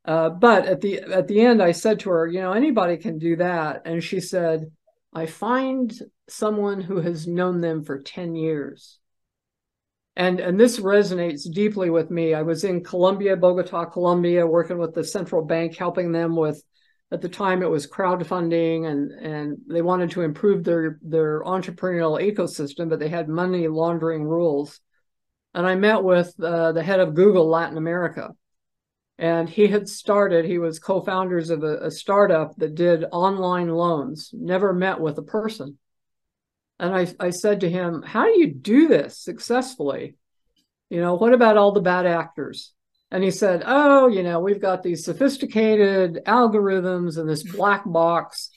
Uh, 0.05 0.29
but 0.29 0.65
at 0.65 0.81
the 0.81 0.99
at 1.01 1.27
the 1.27 1.41
end, 1.41 1.61
I 1.61 1.71
said 1.71 1.99
to 2.01 2.09
her, 2.11 2.27
you 2.27 2.41
know, 2.41 2.53
anybody 2.53 2.97
can 2.97 3.17
do 3.17 3.35
that, 3.37 3.81
and 3.85 4.03
she 4.03 4.19
said, 4.19 4.71
I 5.13 5.25
find 5.25 5.91
someone 6.27 6.81
who 6.81 7.01
has 7.01 7.27
known 7.27 7.61
them 7.61 7.83
for 7.83 7.99
ten 7.99 8.35
years. 8.35 8.99
And, 10.17 10.39
and 10.39 10.57
this 10.57 10.79
resonates 10.79 11.51
deeply 11.51 11.89
with 11.89 12.09
me. 12.09 12.33
I 12.33 12.43
was 12.43 12.63
in 12.63 12.85
Colombia, 12.85 13.35
Bogota, 13.35 13.83
Colombia, 13.83 14.47
working 14.47 14.77
with 14.77 14.93
the 14.93 15.03
central 15.03 15.43
bank, 15.43 15.75
helping 15.75 16.13
them 16.13 16.37
with 16.37 16.63
at 17.11 17.21
the 17.21 17.29
time 17.29 17.61
it 17.61 17.69
was 17.69 17.87
crowdfunding 17.87 18.87
and 18.87 19.11
and 19.11 19.57
they 19.67 19.81
wanted 19.81 20.11
to 20.11 20.21
improve 20.21 20.63
their 20.63 20.99
their 21.01 21.43
entrepreneurial 21.43 22.19
ecosystem 22.19 22.89
but 22.89 22.99
they 22.99 23.09
had 23.09 23.29
money 23.29 23.67
laundering 23.67 24.23
rules 24.23 24.79
and 25.53 25.67
i 25.67 25.75
met 25.75 26.03
with 26.03 26.33
uh, 26.41 26.71
the 26.71 26.83
head 26.83 26.99
of 26.99 27.13
google 27.13 27.47
latin 27.47 27.77
america 27.77 28.31
and 29.17 29.49
he 29.49 29.67
had 29.67 29.87
started 29.87 30.45
he 30.45 30.57
was 30.57 30.79
co-founders 30.79 31.49
of 31.49 31.63
a, 31.63 31.77
a 31.77 31.91
startup 31.91 32.55
that 32.57 32.75
did 32.75 33.05
online 33.11 33.69
loans 33.69 34.31
never 34.33 34.73
met 34.73 34.99
with 34.99 35.17
a 35.17 35.23
person 35.23 35.77
and 36.79 36.93
I, 36.93 37.07
I 37.19 37.29
said 37.29 37.61
to 37.61 37.69
him 37.69 38.01
how 38.01 38.25
do 38.25 38.39
you 38.39 38.53
do 38.53 38.87
this 38.87 39.17
successfully 39.17 40.15
you 40.89 40.99
know 40.99 41.15
what 41.15 41.33
about 41.33 41.57
all 41.57 41.71
the 41.71 41.81
bad 41.81 42.05
actors 42.05 42.73
and 43.11 43.23
he 43.23 43.31
said, 43.31 43.63
Oh, 43.65 44.07
you 44.07 44.23
know, 44.23 44.39
we've 44.39 44.61
got 44.61 44.83
these 44.83 45.05
sophisticated 45.05 46.19
algorithms 46.25 47.17
and 47.17 47.29
this 47.29 47.43
black 47.43 47.83
box. 47.85 48.49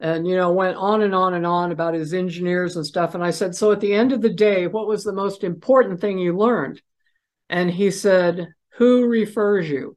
And, 0.00 0.26
you 0.26 0.36
know, 0.36 0.52
went 0.52 0.76
on 0.76 1.02
and 1.02 1.14
on 1.14 1.34
and 1.34 1.46
on 1.46 1.70
about 1.70 1.94
his 1.94 2.12
engineers 2.12 2.76
and 2.76 2.84
stuff. 2.84 3.14
And 3.14 3.22
I 3.22 3.30
said, 3.30 3.54
So 3.54 3.70
at 3.72 3.80
the 3.80 3.94
end 3.94 4.12
of 4.12 4.20
the 4.20 4.32
day, 4.32 4.66
what 4.66 4.88
was 4.88 5.04
the 5.04 5.12
most 5.12 5.44
important 5.44 6.00
thing 6.00 6.18
you 6.18 6.36
learned? 6.36 6.82
And 7.48 7.70
he 7.70 7.90
said, 7.90 8.48
Who 8.76 9.06
refers 9.06 9.68
you? 9.68 9.96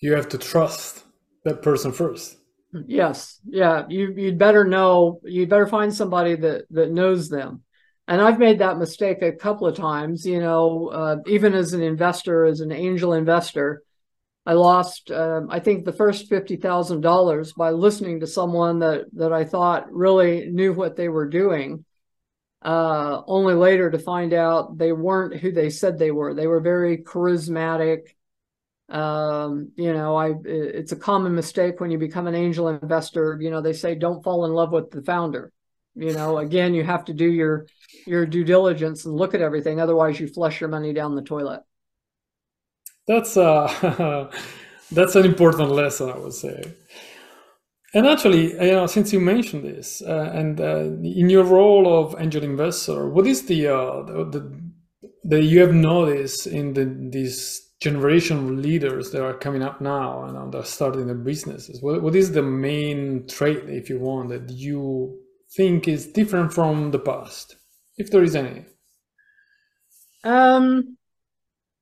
You 0.00 0.14
have 0.14 0.28
to 0.30 0.38
trust 0.38 1.04
that 1.44 1.62
person 1.62 1.92
first. 1.92 2.38
Yes. 2.86 3.40
Yeah. 3.44 3.84
You 3.88 4.14
you'd 4.16 4.38
better 4.38 4.64
know, 4.64 5.20
you'd 5.24 5.50
better 5.50 5.66
find 5.66 5.92
somebody 5.94 6.36
that 6.36 6.64
that 6.70 6.90
knows 6.90 7.28
them 7.28 7.62
and 8.10 8.20
I've 8.20 8.40
made 8.40 8.58
that 8.58 8.76
mistake 8.76 9.22
a 9.22 9.30
couple 9.30 9.68
of 9.68 9.76
times. 9.76 10.26
You 10.26 10.40
know, 10.40 10.88
uh, 10.88 11.16
even 11.26 11.54
as 11.54 11.74
an 11.74 11.80
investor, 11.82 12.44
as 12.44 12.58
an 12.58 12.72
angel 12.72 13.12
investor, 13.12 13.84
I 14.44 14.54
lost, 14.54 15.12
uh, 15.12 15.42
I 15.48 15.60
think, 15.60 15.84
the 15.84 15.92
first 15.92 16.28
fifty 16.28 16.56
thousand 16.56 17.02
dollars 17.02 17.52
by 17.52 17.70
listening 17.70 18.18
to 18.20 18.26
someone 18.26 18.80
that 18.80 19.04
that 19.12 19.32
I 19.32 19.44
thought 19.44 19.92
really 19.92 20.50
knew 20.50 20.72
what 20.72 20.96
they 20.96 21.08
were 21.08 21.28
doing. 21.28 21.84
Uh, 22.62 23.22
only 23.26 23.54
later 23.54 23.90
to 23.90 23.98
find 23.98 24.34
out 24.34 24.76
they 24.76 24.92
weren't 24.92 25.40
who 25.40 25.50
they 25.50 25.70
said 25.70 25.98
they 25.98 26.10
were. 26.10 26.34
They 26.34 26.46
were 26.46 26.60
very 26.60 26.98
charismatic. 26.98 28.08
Um, 28.88 29.72
you 29.76 29.92
know, 29.92 30.16
I 30.16 30.34
it's 30.44 30.92
a 30.92 30.96
common 30.96 31.34
mistake 31.34 31.80
when 31.80 31.90
you 31.90 31.98
become 31.98 32.26
an 32.26 32.34
angel 32.34 32.68
investor. 32.68 33.38
You 33.40 33.50
know, 33.50 33.62
they 33.62 33.72
say 33.72 33.94
don't 33.94 34.22
fall 34.22 34.44
in 34.44 34.52
love 34.52 34.72
with 34.72 34.90
the 34.90 35.02
founder 35.02 35.52
you 35.94 36.12
know 36.12 36.38
again 36.38 36.74
you 36.74 36.84
have 36.84 37.04
to 37.04 37.12
do 37.12 37.30
your 37.30 37.66
your 38.06 38.26
due 38.26 38.44
diligence 38.44 39.04
and 39.04 39.14
look 39.14 39.34
at 39.34 39.42
everything 39.42 39.80
otherwise 39.80 40.18
you 40.20 40.28
flush 40.28 40.60
your 40.60 40.70
money 40.70 40.92
down 40.92 41.14
the 41.14 41.22
toilet 41.22 41.62
that's 43.06 43.36
uh 43.36 44.30
that's 44.92 45.16
an 45.16 45.24
important 45.24 45.70
lesson 45.70 46.08
i 46.08 46.16
would 46.16 46.32
say 46.32 46.62
and 47.94 48.06
actually 48.06 48.52
you 48.52 48.72
know 48.72 48.86
since 48.86 49.12
you 49.12 49.20
mentioned 49.20 49.64
this 49.64 50.02
uh, 50.02 50.30
and 50.32 50.60
uh, 50.60 50.84
in 51.02 51.28
your 51.28 51.44
role 51.44 51.86
of 52.00 52.14
angel 52.18 52.42
investor 52.42 53.08
what 53.08 53.26
is 53.26 53.46
the 53.46 53.66
uh 53.66 54.02
the, 54.04 54.60
that 55.24 55.42
you 55.42 55.60
have 55.60 55.74
noticed 55.74 56.46
in 56.46 56.74
the 56.74 56.84
these 57.10 57.60
generation 57.80 58.36
of 58.38 58.50
leaders 58.50 59.10
that 59.10 59.24
are 59.24 59.38
coming 59.38 59.62
up 59.62 59.80
now 59.80 60.24
and 60.24 60.52
they're 60.52 60.64
starting 60.64 61.06
their 61.06 61.14
businesses 61.14 61.80
what, 61.82 62.02
what 62.02 62.14
is 62.14 62.32
the 62.32 62.42
main 62.42 63.26
trait 63.26 63.64
if 63.68 63.88
you 63.88 63.98
want 63.98 64.28
that 64.28 64.50
you 64.50 65.18
think 65.56 65.88
is 65.88 66.06
different 66.06 66.52
from 66.52 66.90
the 66.90 66.98
past, 66.98 67.56
if 67.96 68.10
there 68.10 68.22
is 68.22 68.36
any? 68.36 68.64
Um, 70.24 70.96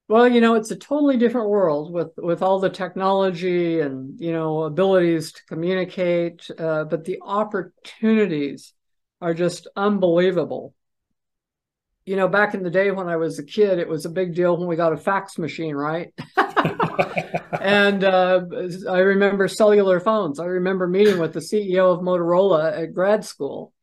well, 0.08 0.26
you 0.26 0.40
know, 0.40 0.54
it's 0.54 0.70
a 0.70 0.76
totally 0.76 1.18
different 1.18 1.50
world 1.50 1.92
with 1.92 2.12
with 2.16 2.42
all 2.42 2.58
the 2.58 2.70
technology 2.70 3.80
and 3.80 4.18
you 4.18 4.32
know 4.32 4.62
abilities 4.62 5.32
to 5.32 5.44
communicate, 5.44 6.50
uh, 6.58 6.84
but 6.84 7.04
the 7.04 7.18
opportunities 7.22 8.72
are 9.20 9.34
just 9.34 9.68
unbelievable. 9.76 10.74
You 12.06 12.16
know, 12.16 12.26
back 12.26 12.54
in 12.54 12.62
the 12.62 12.70
day 12.70 12.90
when 12.90 13.06
I 13.06 13.16
was 13.16 13.38
a 13.38 13.44
kid, 13.44 13.78
it 13.78 13.88
was 13.88 14.06
a 14.06 14.10
big 14.10 14.34
deal 14.34 14.56
when 14.56 14.66
we 14.66 14.76
got 14.76 14.94
a 14.94 14.96
fax 14.96 15.36
machine, 15.36 15.74
right? 15.74 16.14
and 17.60 18.02
uh, 18.02 18.46
I 18.88 19.00
remember 19.00 19.46
cellular 19.46 20.00
phones. 20.00 20.40
I 20.40 20.46
remember 20.46 20.86
meeting 20.86 21.18
with 21.18 21.34
the 21.34 21.40
CEO 21.40 21.92
of 21.92 22.00
Motorola 22.00 22.82
at 22.82 22.94
grad 22.94 23.26
school. 23.26 23.74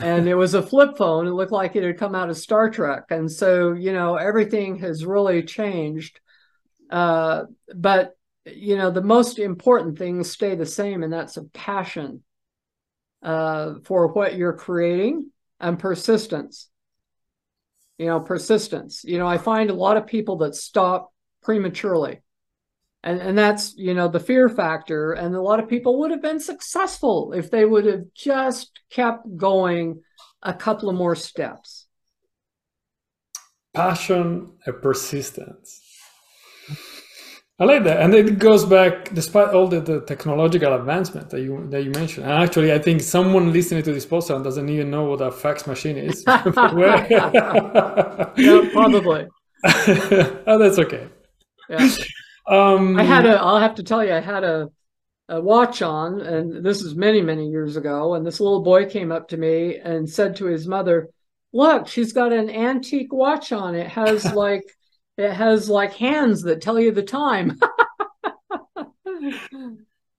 And 0.00 0.28
it 0.28 0.34
was 0.34 0.54
a 0.54 0.62
flip 0.62 0.96
phone. 0.96 1.26
It 1.26 1.32
looked 1.32 1.52
like 1.52 1.76
it 1.76 1.82
had 1.82 1.98
come 1.98 2.14
out 2.14 2.30
of 2.30 2.36
Star 2.36 2.70
Trek. 2.70 3.04
And 3.10 3.30
so, 3.30 3.72
you 3.72 3.92
know, 3.92 4.16
everything 4.16 4.78
has 4.80 5.04
really 5.04 5.42
changed. 5.42 6.20
Uh, 6.90 7.44
but, 7.74 8.16
you 8.44 8.76
know, 8.76 8.90
the 8.90 9.02
most 9.02 9.38
important 9.38 9.98
things 9.98 10.30
stay 10.30 10.54
the 10.54 10.66
same, 10.66 11.02
and 11.02 11.12
that's 11.12 11.36
a 11.36 11.44
passion 11.44 12.22
uh, 13.22 13.74
for 13.84 14.08
what 14.08 14.36
you're 14.36 14.52
creating 14.52 15.30
and 15.58 15.78
persistence. 15.78 16.68
You 17.98 18.06
know, 18.06 18.20
persistence. 18.20 19.02
You 19.04 19.18
know, 19.18 19.26
I 19.26 19.38
find 19.38 19.70
a 19.70 19.74
lot 19.74 19.96
of 19.96 20.06
people 20.06 20.38
that 20.38 20.54
stop 20.54 21.12
prematurely 21.42 22.20
and 23.06 23.20
and 23.20 23.38
that's 23.38 23.74
you 23.76 23.94
know 23.94 24.08
the 24.08 24.20
fear 24.20 24.48
factor 24.48 25.12
and 25.12 25.34
a 25.34 25.40
lot 25.40 25.60
of 25.60 25.68
people 25.68 25.98
would 26.00 26.10
have 26.10 26.20
been 26.20 26.40
successful 26.40 27.32
if 27.32 27.50
they 27.50 27.64
would 27.64 27.86
have 27.86 28.02
just 28.14 28.80
kept 28.90 29.24
going 29.36 30.02
a 30.42 30.52
couple 30.52 30.90
of 30.90 30.96
more 30.96 31.14
steps 31.14 31.86
passion 33.72 34.52
and 34.66 34.82
persistence 34.82 35.80
I 37.58 37.64
like 37.64 37.84
that, 37.84 38.02
and 38.02 38.14
it 38.14 38.38
goes 38.38 38.66
back 38.66 39.14
despite 39.14 39.54
all 39.54 39.66
the, 39.66 39.80
the 39.80 40.02
technological 40.02 40.74
advancement 40.74 41.30
that 41.30 41.40
you 41.40 41.66
that 41.70 41.84
you 41.84 41.90
mentioned. 41.92 42.26
And 42.26 42.34
actually, 42.44 42.70
I 42.70 42.78
think 42.78 43.00
someone 43.00 43.50
listening 43.50 43.82
to 43.84 43.94
this 43.94 44.04
podcast 44.04 44.44
doesn't 44.44 44.68
even 44.68 44.90
know 44.90 45.04
what 45.04 45.22
a 45.22 45.32
fax 45.32 45.66
machine 45.66 45.96
is. 45.96 46.22
yeah, 46.26 46.50
probably. 48.74 49.26
oh, 49.64 50.58
that's 50.58 50.78
okay. 50.78 51.08
Yeah. 51.70 51.88
Um, 52.46 52.96
I 52.96 53.02
had 53.02 53.26
a. 53.26 53.40
I'll 53.40 53.58
have 53.58 53.76
to 53.76 53.82
tell 53.82 54.04
you, 54.04 54.12
I 54.12 54.20
had 54.20 54.44
a, 54.44 54.70
a 55.28 55.40
watch 55.40 55.82
on, 55.82 56.20
and 56.20 56.64
this 56.64 56.82
is 56.82 56.94
many, 56.94 57.20
many 57.20 57.48
years 57.48 57.76
ago. 57.76 58.14
And 58.14 58.26
this 58.26 58.40
little 58.40 58.62
boy 58.62 58.86
came 58.86 59.10
up 59.10 59.28
to 59.28 59.36
me 59.36 59.78
and 59.78 60.08
said 60.08 60.36
to 60.36 60.46
his 60.46 60.68
mother, 60.68 61.10
"Look, 61.52 61.88
she's 61.88 62.12
got 62.12 62.32
an 62.32 62.50
antique 62.50 63.12
watch 63.12 63.52
on. 63.52 63.74
It 63.74 63.88
has 63.88 64.24
like, 64.34 64.64
it 65.16 65.32
has 65.32 65.68
like 65.68 65.94
hands 65.94 66.42
that 66.42 66.62
tell 66.62 66.78
you 66.78 66.92
the 66.92 67.02
time." 67.02 67.58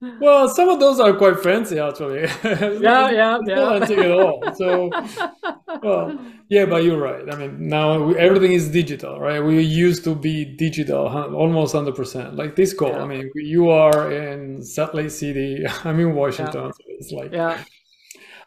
Well, 0.00 0.48
some 0.48 0.68
of 0.68 0.78
those 0.78 1.00
are 1.00 1.12
quite 1.12 1.40
fancy, 1.40 1.78
actually. 1.80 2.22
Yeah, 2.44 3.10
yeah, 3.10 3.38
yeah. 3.44 3.56
Not 3.56 3.90
at 3.90 4.10
all. 4.12 4.40
So, 4.54 4.90
well, 5.82 6.16
yeah, 6.48 6.66
but 6.66 6.84
you're 6.84 7.00
right. 7.00 7.24
I 7.32 7.36
mean, 7.36 7.68
now 7.68 8.04
we, 8.04 8.16
everything 8.16 8.52
is 8.52 8.68
digital, 8.68 9.18
right? 9.18 9.40
We 9.40 9.60
used 9.60 10.04
to 10.04 10.14
be 10.14 10.44
digital, 10.44 11.08
almost 11.08 11.74
hundred 11.74 11.96
percent. 11.96 12.36
Like 12.36 12.54
this 12.54 12.72
call. 12.72 12.90
Yeah. 12.90 13.02
I 13.02 13.06
mean, 13.06 13.28
you 13.34 13.70
are 13.70 14.12
in 14.12 14.62
Salt 14.62 14.94
Lake 14.94 15.10
City. 15.22 15.64
I'm 15.84 15.98
in 15.98 16.14
Washington. 16.14 16.66
Yeah. 16.66 16.70
So 16.70 16.82
it's 16.88 17.10
like, 17.12 17.32
yeah. 17.32 17.64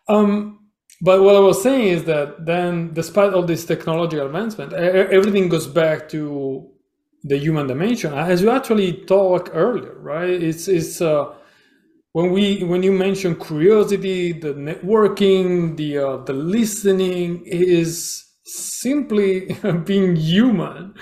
Um, 0.07 0.69
but 1.01 1.21
what 1.21 1.35
I 1.35 1.39
was 1.39 1.61
saying 1.61 1.87
is 1.87 2.03
that 2.05 2.45
then, 2.45 2.93
despite 2.93 3.33
all 3.33 3.43
this 3.43 3.65
technological 3.65 4.25
advancement, 4.25 4.71
everything 4.73 5.49
goes 5.49 5.67
back 5.67 6.07
to 6.09 6.69
the 7.23 7.37
human 7.37 7.67
dimension, 7.67 8.13
as 8.13 8.41
you 8.41 8.49
actually 8.51 8.93
talked 9.05 9.49
earlier, 9.53 9.95
right? 9.99 10.29
It's 10.29 10.69
it's. 10.69 11.01
Uh, 11.01 11.33
when 12.13 12.31
we 12.31 12.63
when 12.63 12.83
you 12.83 12.91
mention 12.91 13.35
curiosity 13.35 14.33
the 14.33 14.53
networking 14.53 15.77
the 15.77 15.97
uh, 15.97 16.17
the 16.17 16.33
listening 16.33 17.43
is 17.45 18.25
simply 18.43 19.55
being 19.85 20.15
human 20.15 20.93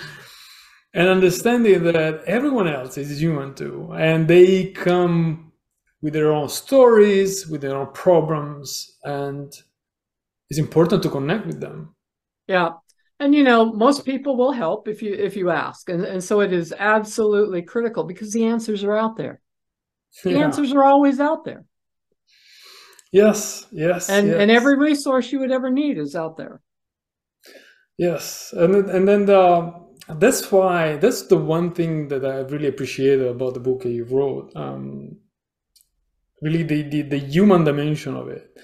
and 0.93 1.07
understanding 1.07 1.83
that 1.83 2.23
everyone 2.25 2.67
else 2.67 2.97
is 2.97 3.21
human 3.21 3.53
too. 3.53 3.91
And 3.95 4.27
they 4.27 4.71
come 4.71 5.51
with 6.01 6.13
their 6.13 6.31
own 6.31 6.49
stories 6.49 7.47
with 7.47 7.61
their 7.61 7.75
own 7.75 7.91
problems 7.93 8.97
and 9.03 9.53
it's 10.49 10.59
important 10.59 11.03
to 11.03 11.09
connect 11.09 11.45
with 11.45 11.59
them. 11.59 11.95
Yeah. 12.47 12.71
And 13.19 13.35
you 13.35 13.43
know 13.43 13.73
most 13.73 14.05
people 14.05 14.37
will 14.37 14.53
help 14.53 14.87
if 14.87 15.01
you 15.01 15.13
if 15.13 15.35
you 15.35 15.49
ask. 15.49 15.89
And, 15.89 16.03
and 16.05 16.23
so 16.23 16.39
it 16.39 16.53
is 16.53 16.73
absolutely 16.77 17.61
critical 17.61 18.03
because 18.03 18.31
the 18.31 18.45
answers 18.45 18.83
are 18.83 18.95
out 18.95 19.17
there 19.17 19.41
the 20.23 20.31
yeah. 20.31 20.39
answers 20.39 20.73
are 20.73 20.83
always 20.83 21.19
out 21.19 21.45
there. 21.45 21.65
Yes, 23.11 23.65
yes. 23.71 24.09
And 24.09 24.27
yes. 24.27 24.37
and 24.37 24.51
every 24.51 24.77
resource 24.77 25.31
you 25.31 25.39
would 25.39 25.51
ever 25.51 25.69
need 25.69 25.97
is 25.97 26.15
out 26.15 26.37
there. 26.37 26.61
Yes. 27.97 28.53
And 28.55 28.73
then, 28.73 28.89
and 28.89 29.07
then 29.07 29.25
the 29.25 29.73
that's 30.07 30.51
why 30.51 30.97
that's 30.97 31.23
the 31.23 31.37
one 31.37 31.73
thing 31.73 32.07
that 32.09 32.25
I 32.25 32.39
really 32.39 32.67
appreciated 32.67 33.27
about 33.27 33.53
the 33.53 33.59
book 33.59 33.81
that 33.83 33.89
you 33.89 34.05
wrote. 34.05 34.51
Um, 34.55 35.17
really 36.41 36.63
the, 36.63 36.83
the 36.83 37.01
the 37.01 37.17
human 37.17 37.63
dimension 37.63 38.15
of 38.15 38.29
it. 38.29 38.57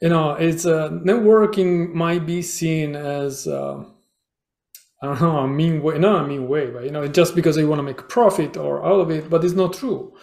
You 0.00 0.08
know, 0.08 0.32
it's 0.32 0.66
uh, 0.66 0.90
networking 0.90 1.92
might 1.92 2.26
be 2.26 2.42
seen 2.42 2.96
as 2.96 3.46
uh, 3.46 3.84
I 5.02 5.06
don't 5.06 5.20
know, 5.20 5.38
a 5.38 5.48
mean 5.48 5.82
way, 5.82 5.98
not 5.98 6.24
a 6.24 6.28
mean 6.28 6.48
way, 6.48 6.70
but 6.70 6.84
you 6.84 6.90
know, 6.90 7.06
just 7.08 7.34
because 7.34 7.56
they 7.56 7.64
want 7.64 7.80
to 7.80 7.84
make 7.84 8.00
a 8.00 8.04
profit 8.04 8.56
or 8.56 8.82
all 8.82 9.00
of 9.00 9.10
it, 9.10 9.28
but 9.28 9.44
it's 9.44 9.54
not 9.54 9.74
true. 9.74 10.14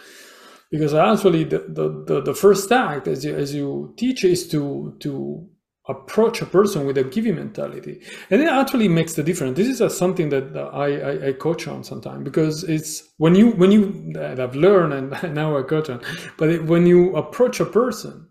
Because 0.70 0.94
actually 0.94 1.44
the, 1.44 1.58
the, 1.58 2.04
the, 2.06 2.22
the 2.22 2.34
first 2.34 2.70
act 2.70 3.08
as 3.08 3.24
you, 3.24 3.34
as 3.34 3.54
you 3.54 3.92
teach 3.96 4.22
is 4.24 4.48
to, 4.48 4.94
to 5.00 5.48
approach 5.88 6.40
a 6.40 6.46
person 6.46 6.86
with 6.86 6.96
a 6.98 7.04
giving 7.04 7.34
mentality. 7.34 8.00
And 8.30 8.40
it 8.40 8.48
actually 8.48 8.88
makes 8.88 9.14
the 9.14 9.22
difference. 9.22 9.56
This 9.56 9.66
is 9.66 9.80
a, 9.80 9.90
something 9.90 10.28
that 10.28 10.56
uh, 10.56 10.68
I, 10.72 10.88
I, 10.88 11.28
I, 11.28 11.32
coach 11.32 11.66
on 11.66 11.82
sometimes 11.82 12.22
because 12.22 12.64
it's 12.64 13.08
when 13.16 13.34
you, 13.34 13.50
when 13.52 13.72
you, 13.72 14.14
I've 14.16 14.54
learned 14.54 14.92
and 15.22 15.34
now 15.34 15.58
I 15.58 15.62
coach 15.62 15.90
on, 15.90 16.00
but 16.36 16.48
it, 16.50 16.64
when 16.64 16.86
you 16.86 17.16
approach 17.16 17.58
a 17.58 17.66
person, 17.66 18.28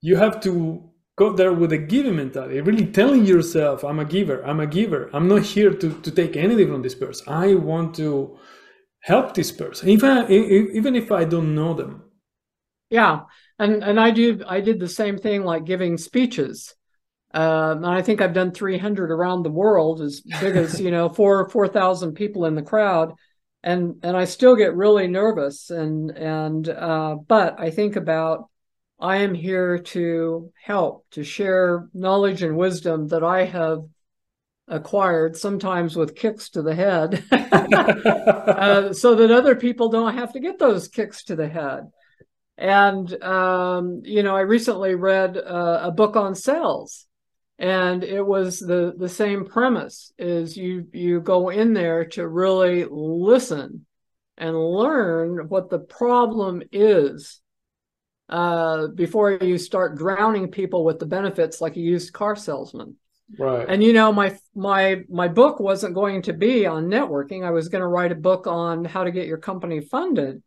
you 0.00 0.16
have 0.16 0.40
to 0.40 0.82
go 1.16 1.32
there 1.32 1.52
with 1.52 1.72
a 1.72 1.78
giving 1.78 2.16
mentality, 2.16 2.60
really 2.60 2.86
telling 2.86 3.24
yourself, 3.24 3.84
I'm 3.84 3.98
a 3.98 4.04
giver, 4.04 4.44
I'm 4.46 4.60
a 4.60 4.66
giver. 4.66 5.10
I'm 5.12 5.28
not 5.28 5.42
here 5.42 5.72
to, 5.72 6.00
to 6.00 6.10
take 6.10 6.36
anything 6.36 6.68
from 6.68 6.82
this 6.82 6.94
person. 6.94 7.32
I 7.32 7.54
want 7.54 7.94
to 7.96 8.38
help 9.06 9.34
this 9.34 9.52
person, 9.52 9.88
even, 9.88 10.28
even 10.30 10.96
if 10.96 11.12
I 11.12 11.24
don't 11.24 11.54
know 11.54 11.74
them. 11.74 12.02
Yeah. 12.90 13.20
And, 13.56 13.84
and 13.84 14.00
I 14.00 14.10
do, 14.10 14.42
I 14.46 14.60
did 14.60 14.80
the 14.80 14.88
same 14.88 15.16
thing 15.16 15.44
like 15.44 15.64
giving 15.64 15.96
speeches. 15.96 16.74
Um, 17.32 17.84
and 17.84 17.86
I 17.86 18.02
think 18.02 18.20
I've 18.20 18.32
done 18.32 18.50
300 18.50 19.12
around 19.12 19.44
the 19.44 19.50
world 19.50 20.00
as 20.00 20.22
big 20.40 20.56
as, 20.56 20.80
you 20.80 20.90
know, 20.90 21.08
four, 21.08 21.48
4,000 21.48 22.14
people 22.14 22.46
in 22.46 22.56
the 22.56 22.62
crowd. 22.62 23.14
And, 23.62 24.00
and 24.02 24.16
I 24.16 24.24
still 24.24 24.56
get 24.56 24.74
really 24.74 25.06
nervous 25.06 25.70
and, 25.70 26.10
and, 26.10 26.68
uh, 26.68 27.14
but 27.14 27.60
I 27.60 27.70
think 27.70 27.94
about, 27.94 28.48
I 28.98 29.18
am 29.18 29.34
here 29.34 29.78
to 29.78 30.52
help, 30.60 31.06
to 31.12 31.22
share 31.22 31.88
knowledge 31.94 32.42
and 32.42 32.56
wisdom 32.56 33.06
that 33.08 33.22
I 33.22 33.44
have 33.44 33.84
acquired, 34.68 35.36
sometimes 35.36 35.96
with 35.96 36.16
kicks 36.16 36.50
to 36.50 36.62
the 36.62 36.74
head, 36.74 37.24
uh, 37.32 38.92
so 38.92 39.14
that 39.14 39.30
other 39.30 39.54
people 39.54 39.88
don't 39.88 40.14
have 40.14 40.32
to 40.32 40.40
get 40.40 40.58
those 40.58 40.88
kicks 40.88 41.24
to 41.24 41.36
the 41.36 41.48
head. 41.48 41.90
And, 42.58 43.22
um, 43.22 44.02
you 44.04 44.22
know, 44.22 44.34
I 44.34 44.40
recently 44.40 44.94
read 44.94 45.36
uh, 45.36 45.80
a 45.82 45.90
book 45.90 46.16
on 46.16 46.34
sales 46.34 47.06
and 47.58 48.04
it 48.04 48.22
was 48.22 48.58
the, 48.58 48.94
the 48.96 49.08
same 49.08 49.44
premise 49.44 50.12
is 50.18 50.56
you, 50.56 50.86
you 50.92 51.20
go 51.20 51.50
in 51.50 51.72
there 51.72 52.06
to 52.06 52.26
really 52.26 52.86
listen 52.88 53.86
and 54.38 54.56
learn 54.56 55.48
what 55.48 55.70
the 55.70 55.78
problem 55.78 56.62
is 56.72 57.40
uh, 58.28 58.88
before 58.88 59.32
you 59.32 59.56
start 59.56 59.96
drowning 59.96 60.50
people 60.50 60.84
with 60.84 60.98
the 60.98 61.06
benefits 61.06 61.60
like 61.60 61.76
a 61.76 61.80
used 61.80 62.12
car 62.12 62.36
salesman. 62.36 62.96
Right. 63.38 63.66
And 63.68 63.82
you 63.82 63.92
know, 63.92 64.12
my 64.12 64.38
my 64.54 65.02
my 65.08 65.28
book 65.28 65.58
wasn't 65.58 65.94
going 65.94 66.22
to 66.22 66.32
be 66.32 66.66
on 66.66 66.86
networking. 66.86 67.44
I 67.44 67.50
was 67.50 67.68
going 67.68 67.82
to 67.82 67.88
write 67.88 68.12
a 68.12 68.16
book 68.16 68.46
on 68.46 68.84
how 68.84 69.04
to 69.04 69.10
get 69.10 69.26
your 69.26 69.38
company 69.38 69.80
funded. 69.80 70.42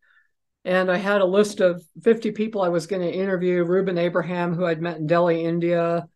And 0.65 0.91
I 0.91 0.97
had 0.97 1.21
a 1.21 1.25
list 1.25 1.61
of 1.61 1.83
50 2.03 2.31
people 2.31 2.61
I 2.61 2.69
was 2.69 2.87
going 2.87 3.01
to 3.01 3.11
interview, 3.11 3.63
Reuben 3.63 3.97
Abraham, 3.97 4.53
who 4.53 4.65
I'd 4.65 4.81
met 4.81 4.97
in 4.97 5.07
Delhi, 5.07 5.43
India, 5.43 6.07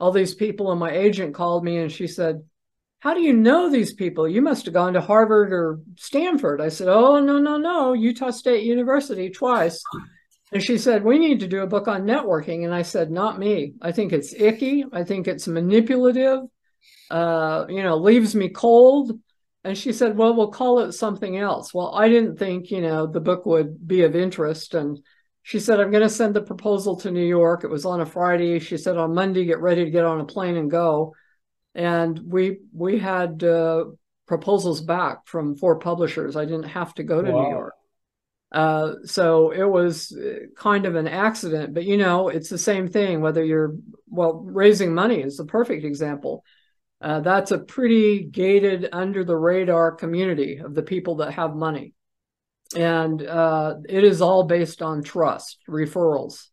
all 0.00 0.10
these 0.10 0.34
people. 0.34 0.70
And 0.70 0.80
my 0.80 0.90
agent 0.90 1.34
called 1.34 1.64
me 1.64 1.78
and 1.78 1.90
she 1.90 2.06
said, 2.06 2.42
How 3.00 3.14
do 3.14 3.20
you 3.20 3.32
know 3.32 3.68
these 3.70 3.94
people? 3.94 4.28
You 4.28 4.42
must 4.42 4.64
have 4.64 4.74
gone 4.74 4.94
to 4.94 5.00
Harvard 5.00 5.52
or 5.52 5.80
Stanford. 5.96 6.60
I 6.60 6.68
said, 6.68 6.88
Oh, 6.88 7.20
no, 7.20 7.38
no, 7.38 7.56
no, 7.56 7.92
Utah 7.94 8.30
State 8.30 8.64
University 8.64 9.30
twice. 9.30 9.82
And 10.52 10.62
she 10.62 10.76
said, 10.76 11.02
We 11.02 11.18
need 11.18 11.40
to 11.40 11.48
do 11.48 11.62
a 11.62 11.66
book 11.66 11.88
on 11.88 12.02
networking. 12.02 12.64
And 12.64 12.74
I 12.74 12.82
said, 12.82 13.10
Not 13.10 13.38
me. 13.38 13.74
I 13.80 13.90
think 13.92 14.12
it's 14.12 14.34
icky. 14.34 14.84
I 14.92 15.02
think 15.02 15.26
it's 15.26 15.48
manipulative, 15.48 16.40
uh, 17.10 17.64
you 17.68 17.82
know, 17.82 17.96
leaves 17.96 18.34
me 18.34 18.50
cold. 18.50 19.18
And 19.64 19.78
she 19.78 19.92
said, 19.92 20.16
Well, 20.16 20.34
we'll 20.34 20.50
call 20.50 20.80
it 20.80 20.92
something 20.92 21.38
else. 21.38 21.72
Well, 21.72 21.94
I 21.94 22.08
didn't 22.08 22.38
think, 22.38 22.70
you 22.70 22.82
know, 22.82 23.06
the 23.06 23.20
book 23.20 23.46
would 23.46 23.86
be 23.86 24.02
of 24.02 24.14
interest. 24.14 24.74
And 24.74 24.98
she 25.42 25.58
said, 25.58 25.80
I'm 25.80 25.90
going 25.90 26.02
to 26.02 26.08
send 26.10 26.34
the 26.34 26.42
proposal 26.42 26.96
to 27.00 27.10
New 27.10 27.24
York. 27.24 27.64
It 27.64 27.70
was 27.70 27.86
on 27.86 28.02
a 28.02 28.06
Friday. 28.06 28.58
She 28.58 28.76
said, 28.76 28.98
On 28.98 29.14
Monday, 29.14 29.46
get 29.46 29.60
ready 29.60 29.84
to 29.84 29.90
get 29.90 30.04
on 30.04 30.20
a 30.20 30.26
plane 30.26 30.56
and 30.56 30.70
go. 30.70 31.14
And 31.74 32.20
we 32.26 32.58
we 32.74 32.98
had 32.98 33.42
uh, 33.42 33.86
proposals 34.28 34.82
back 34.82 35.26
from 35.26 35.56
four 35.56 35.78
publishers. 35.78 36.36
I 36.36 36.44
didn't 36.44 36.64
have 36.64 36.92
to 36.94 37.02
go 37.02 37.22
to 37.22 37.32
wow. 37.32 37.42
New 37.42 37.48
York. 37.48 37.74
Uh, 38.52 38.96
so 39.04 39.50
it 39.50 39.64
was 39.64 40.12
uh, 40.12 40.46
kind 40.56 40.84
of 40.84 40.94
an 40.94 41.08
accident, 41.08 41.72
but 41.72 41.84
you 41.84 41.96
know, 41.96 42.28
it's 42.28 42.50
the 42.50 42.58
same 42.58 42.86
thing, 42.86 43.22
whether 43.22 43.42
you're, 43.42 43.74
well, 44.08 44.34
raising 44.44 44.94
money 44.94 45.22
is 45.22 45.38
the 45.38 45.46
perfect 45.46 45.84
example. 45.84 46.44
Uh, 47.00 47.20
that's 47.20 47.50
a 47.50 47.58
pretty 47.58 48.22
gated 48.24 48.90
under 48.92 49.24
the 49.24 49.36
radar 49.36 49.92
community 49.92 50.58
of 50.58 50.74
the 50.74 50.82
people 50.82 51.16
that 51.16 51.32
have 51.32 51.54
money. 51.54 51.94
And 52.76 53.26
uh, 53.26 53.76
it 53.88 54.04
is 54.04 54.20
all 54.20 54.44
based 54.44 54.82
on 54.82 55.02
trust, 55.02 55.58
referrals. 55.68 56.48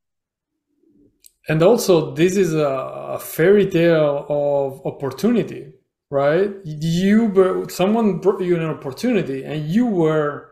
And 1.50 1.62
also, 1.62 2.14
this 2.16 2.38
is 2.38 2.54
a, 2.54 2.66
a 2.66 3.20
fairy 3.20 3.66
tale 3.70 4.26
of 4.30 4.86
opportunity, 4.86 5.74
right? 6.10 6.52
You, 6.64 7.66
someone 7.70 8.20
brought 8.20 8.42
you 8.42 8.56
an 8.56 8.66
opportunity 8.66 9.44
and 9.44 9.68
you 9.68 9.86
were 9.86 10.49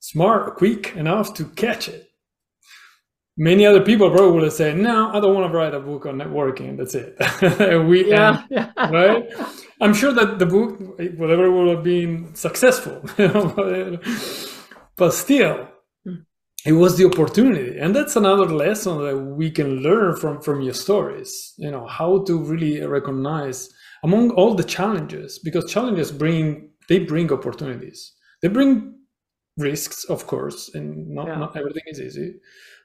smart, 0.00 0.56
quick 0.56 0.94
enough 0.96 1.34
to 1.34 1.44
catch 1.44 1.88
it. 1.88 2.08
Many 3.36 3.64
other 3.66 3.82
people 3.82 4.10
probably 4.10 4.40
would 4.40 4.52
say, 4.52 4.74
"No, 4.74 5.10
I 5.10 5.20
don't 5.20 5.34
want 5.34 5.50
to 5.50 5.56
write 5.56 5.72
a 5.72 5.78
book 5.78 6.06
on 6.06 6.18
networking. 6.18 6.76
That's 6.76 6.96
it." 6.96 7.16
we, 7.86 8.10
yeah, 8.10 8.42
yeah. 8.50 8.72
right. 8.90 9.28
I'm 9.80 9.94
sure 9.94 10.12
that 10.12 10.40
the 10.40 10.46
book, 10.46 10.80
whatever, 11.16 11.48
would 11.50 11.68
have 11.68 11.84
been 11.84 12.34
successful, 12.34 13.00
but 14.96 15.14
still, 15.14 15.68
hmm. 16.04 16.14
it 16.66 16.72
was 16.72 16.98
the 16.98 17.06
opportunity, 17.06 17.78
and 17.78 17.94
that's 17.94 18.16
another 18.16 18.46
lesson 18.46 18.98
that 19.04 19.16
we 19.16 19.52
can 19.52 19.82
learn 19.84 20.16
from 20.16 20.40
from 20.40 20.60
your 20.60 20.74
stories. 20.74 21.54
You 21.58 21.70
know 21.70 21.86
how 21.86 22.24
to 22.24 22.42
really 22.42 22.84
recognize 22.84 23.70
among 24.02 24.30
all 24.32 24.54
the 24.54 24.64
challenges, 24.64 25.38
because 25.38 25.70
challenges 25.70 26.10
bring 26.10 26.70
they 26.88 26.98
bring 26.98 27.32
opportunities. 27.32 28.14
They 28.42 28.48
bring 28.48 28.97
risks, 29.58 30.04
of 30.04 30.26
course, 30.26 30.70
and 30.74 31.08
not, 31.08 31.26
yeah. 31.26 31.38
not 31.38 31.56
everything 31.56 31.82
is 31.86 32.00
easy, 32.00 32.36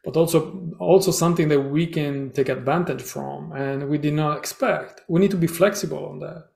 but 0.03 0.17
also 0.17 0.71
also 0.79 1.11
something 1.11 1.47
that 1.49 1.61
we 1.61 1.87
can 1.87 2.31
take 2.31 2.49
advantage 2.49 3.01
from 3.01 3.53
and 3.53 3.87
we 3.89 3.97
did 3.97 4.13
not 4.13 4.37
expect. 4.37 5.01
We 5.07 5.21
need 5.21 5.31
to 5.31 5.37
be 5.37 5.47
flexible 5.47 6.05
on 6.07 6.19
that. 6.19 6.49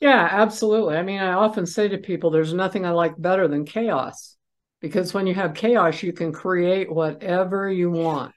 Yeah, 0.00 0.28
absolutely. 0.30 0.96
I 0.96 1.02
mean, 1.02 1.20
I 1.20 1.32
often 1.32 1.66
say 1.66 1.88
to 1.88 1.98
people, 1.98 2.30
there's 2.30 2.54
nothing 2.54 2.84
I 2.84 2.90
like 2.90 3.20
better 3.20 3.48
than 3.48 3.64
chaos 3.64 4.36
because 4.80 5.12
when 5.12 5.26
you 5.26 5.34
have 5.34 5.54
chaos, 5.54 6.02
you 6.02 6.12
can 6.12 6.32
create 6.32 6.92
whatever 6.92 7.70
you 7.70 7.90
want. 7.90 8.32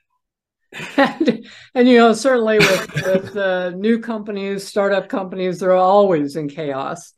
and, 0.98 1.46
and 1.76 1.88
you 1.88 1.98
know, 1.98 2.14
certainly 2.14 2.58
with, 2.58 2.94
with 3.06 3.38
uh, 3.38 3.70
new 3.72 4.00
companies, 4.00 4.68
startup 4.68 5.08
companies, 5.08 5.60
they're 5.60 5.74
always 5.74 6.36
in 6.36 6.48
chaos 6.48 7.14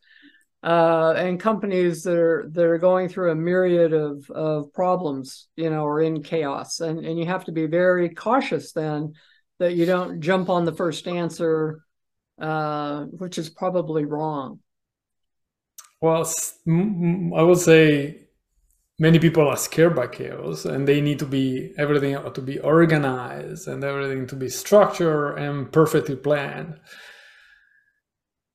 uh, 0.64 1.14
and 1.18 1.40
companies 1.40 2.04
that 2.04 2.16
are 2.16 2.46
that 2.52 2.66
are 2.66 2.78
going 2.78 3.10
through 3.10 3.32
a 3.32 3.36
myriad 3.36 3.94
of 3.94 4.30
of 4.32 4.72
problems, 4.74 5.48
you 5.56 5.70
know, 5.70 5.86
are 5.86 6.02
in 6.02 6.24
chaos, 6.24 6.80
and 6.80 7.06
and 7.06 7.20
you 7.20 7.26
have 7.26 7.46
to 7.46 7.52
be 7.52 7.66
very 7.66 8.10
cautious 8.10 8.72
then 8.72 9.14
that 9.60 9.74
you 9.76 9.86
don't 9.86 10.22
jump 10.22 10.50
on 10.50 10.64
the 10.66 10.72
first 10.72 11.08
answer, 11.08 11.84
uh, 12.40 13.04
which 13.04 13.38
is 13.38 13.50
probably 13.50 14.06
wrong. 14.06 14.60
Well, 16.02 16.30
I 16.68 17.42
would 17.42 17.60
say 17.60 18.28
many 19.00 19.20
people 19.20 19.48
are 19.48 19.58
scared 19.58 19.96
by 19.96 20.08
chaos 20.08 20.66
and 20.66 20.88
they 20.88 21.02
need 21.02 21.20
to 21.20 21.26
be 21.26 21.74
everything 21.78 22.18
to 22.34 22.42
be 22.42 22.60
organized 22.60 23.68
and 23.68 23.84
everything 23.84 24.28
to 24.28 24.36
be 24.36 24.50
structured 24.50 25.38
and 25.40 25.72
perfectly 25.72 26.16
planned 26.16 26.80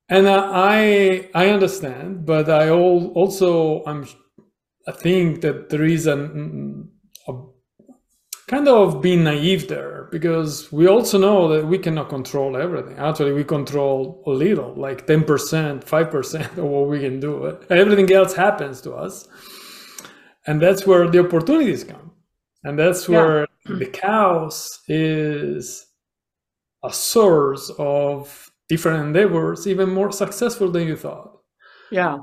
and 0.09 0.27
uh, 0.27 0.49
I 0.51 1.29
I 1.35 1.49
understand, 1.49 2.25
but 2.25 2.49
I 2.49 2.69
also 2.69 3.83
I'm 3.85 4.07
I 4.87 4.91
think 4.91 5.41
that 5.41 5.69
there 5.69 5.83
is 5.83 6.07
an, 6.07 6.89
a 7.27 7.33
kind 8.47 8.67
of 8.67 9.01
being 9.01 9.23
naive 9.23 9.67
there 9.67 10.07
because 10.11 10.71
we 10.71 10.87
also 10.87 11.19
know 11.19 11.47
that 11.49 11.67
we 11.67 11.77
cannot 11.77 12.09
control 12.09 12.57
everything. 12.57 12.97
Actually, 12.97 13.33
we 13.33 13.43
control 13.43 14.23
a 14.25 14.31
little, 14.31 14.73
like 14.73 15.05
ten 15.05 15.23
percent, 15.23 15.83
five 15.83 16.09
percent 16.09 16.51
of 16.57 16.63
what 16.63 16.87
we 16.87 16.99
can 16.99 17.19
do. 17.19 17.57
Everything 17.69 18.11
else 18.11 18.33
happens 18.33 18.81
to 18.81 18.93
us, 18.93 19.27
and 20.47 20.59
that's 20.59 20.87
where 20.87 21.07
the 21.07 21.19
opportunities 21.19 21.83
come, 21.83 22.11
and 22.63 22.79
that's 22.79 23.07
where 23.07 23.47
yeah. 23.67 23.75
the 23.75 23.85
chaos 23.85 24.67
is 24.87 25.85
a 26.83 26.91
source 26.91 27.69
of 27.77 28.48
different 28.69 29.07
endeavors 29.07 29.67
even 29.67 29.89
more 29.89 30.11
successful 30.11 30.71
than 30.71 30.87
you 30.87 30.95
thought. 30.95 31.39
Yeah. 31.91 32.19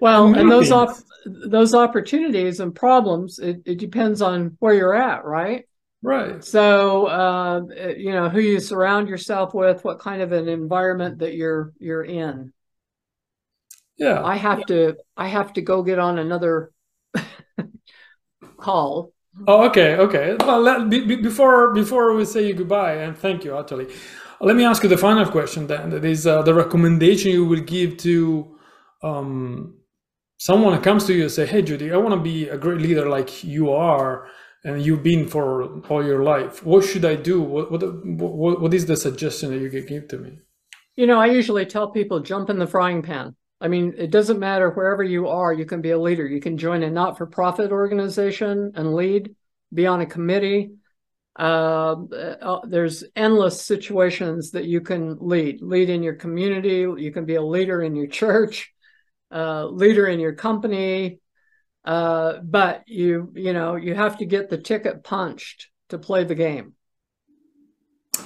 Well, 0.00 0.34
and 0.34 0.50
those 0.50 0.72
op- 0.72 0.96
those 1.26 1.74
opportunities 1.74 2.60
and 2.60 2.74
problems, 2.74 3.38
it, 3.38 3.62
it 3.66 3.78
depends 3.78 4.22
on 4.22 4.56
where 4.60 4.74
you're 4.74 4.94
at, 4.94 5.24
right? 5.24 5.66
Right. 6.02 6.44
So, 6.44 7.06
uh, 7.06 7.62
you 7.96 8.12
know, 8.12 8.28
who 8.28 8.38
you 8.38 8.60
surround 8.60 9.08
yourself 9.08 9.54
with, 9.54 9.84
what 9.84 9.98
kind 9.98 10.22
of 10.22 10.32
an 10.32 10.48
environment 10.48 11.18
that 11.18 11.34
you're 11.34 11.72
you're 11.78 12.04
in. 12.04 12.52
Yeah. 13.96 14.22
I 14.22 14.36
have 14.36 14.66
to 14.66 14.96
I 15.16 15.28
have 15.28 15.54
to 15.54 15.62
go 15.62 15.82
get 15.82 15.98
on 15.98 16.18
another 16.18 16.70
call. 18.58 19.12
Oh, 19.48 19.64
okay, 19.64 19.96
okay. 19.96 20.36
Well, 20.38 20.60
let, 20.60 20.88
be, 20.88 21.16
before 21.16 21.72
before 21.72 22.14
we 22.14 22.24
say 22.24 22.52
goodbye 22.52 22.96
and 22.96 23.16
thank 23.16 23.44
you, 23.44 23.58
actually, 23.58 23.88
let 24.40 24.56
me 24.56 24.64
ask 24.64 24.82
you 24.82 24.88
the 24.88 24.96
final 24.96 25.26
question. 25.26 25.66
Then 25.66 25.90
that 25.90 26.04
is 26.04 26.26
uh, 26.26 26.42
the 26.42 26.54
recommendation 26.54 27.30
you 27.30 27.44
will 27.44 27.60
give 27.60 27.96
to 27.98 28.56
um, 29.02 29.78
someone 30.38 30.80
comes 30.82 31.04
to 31.06 31.14
you 31.14 31.22
and 31.22 31.30
say, 31.30 31.46
"Hey, 31.46 31.62
Judy, 31.62 31.92
I 31.92 31.96
want 31.96 32.14
to 32.14 32.20
be 32.20 32.48
a 32.48 32.58
great 32.58 32.80
leader 32.80 33.08
like 33.08 33.44
you 33.44 33.70
are, 33.72 34.26
and 34.64 34.84
you've 34.84 35.02
been 35.02 35.28
for 35.28 35.80
all 35.88 36.04
your 36.04 36.22
life. 36.22 36.64
What 36.64 36.84
should 36.84 37.04
I 37.04 37.16
do? 37.16 37.40
What 37.40 37.70
what 37.70 37.82
what, 38.04 38.60
what 38.60 38.74
is 38.74 38.86
the 38.86 38.96
suggestion 38.96 39.50
that 39.50 39.60
you 39.60 39.70
could 39.70 39.86
give 39.86 40.08
to 40.08 40.18
me?" 40.18 40.38
You 40.96 41.06
know, 41.06 41.18
I 41.18 41.26
usually 41.26 41.66
tell 41.66 41.90
people 41.90 42.20
jump 42.20 42.50
in 42.50 42.58
the 42.58 42.66
frying 42.66 43.02
pan. 43.02 43.34
I 43.60 43.68
mean, 43.68 43.94
it 43.96 44.10
doesn't 44.10 44.38
matter 44.38 44.70
wherever 44.70 45.02
you 45.02 45.26
are, 45.28 45.52
you 45.52 45.64
can 45.64 45.80
be 45.80 45.90
a 45.90 45.98
leader. 45.98 46.26
You 46.26 46.40
can 46.40 46.58
join 46.58 46.82
a 46.82 46.90
not 46.90 47.16
for 47.16 47.26
profit 47.26 47.72
organization 47.72 48.72
and 48.74 48.94
lead, 48.94 49.34
be 49.72 49.86
on 49.86 50.02
a 50.02 50.06
committee. 50.06 50.74
Uh, 51.36 51.96
uh, 52.12 52.60
there's 52.64 53.04
endless 53.16 53.62
situations 53.62 54.52
that 54.52 54.64
you 54.64 54.80
can 54.80 55.18
lead. 55.20 55.60
Lead 55.62 55.90
in 55.90 56.02
your 56.02 56.14
community. 56.14 56.86
You 56.96 57.12
can 57.12 57.24
be 57.24 57.34
a 57.34 57.42
leader 57.42 57.82
in 57.82 57.96
your 57.96 58.06
church, 58.06 58.72
uh, 59.32 59.66
leader 59.66 60.06
in 60.06 60.20
your 60.20 60.34
company. 60.34 61.20
Uh, 61.84 62.38
but 62.42 62.84
you, 62.86 63.32
you 63.34 63.52
know, 63.52 63.76
you 63.76 63.94
have 63.94 64.18
to 64.18 64.24
get 64.24 64.48
the 64.48 64.58
ticket 64.58 65.04
punched 65.04 65.68
to 65.90 65.98
play 65.98 66.24
the 66.24 66.34
game. 66.34 66.74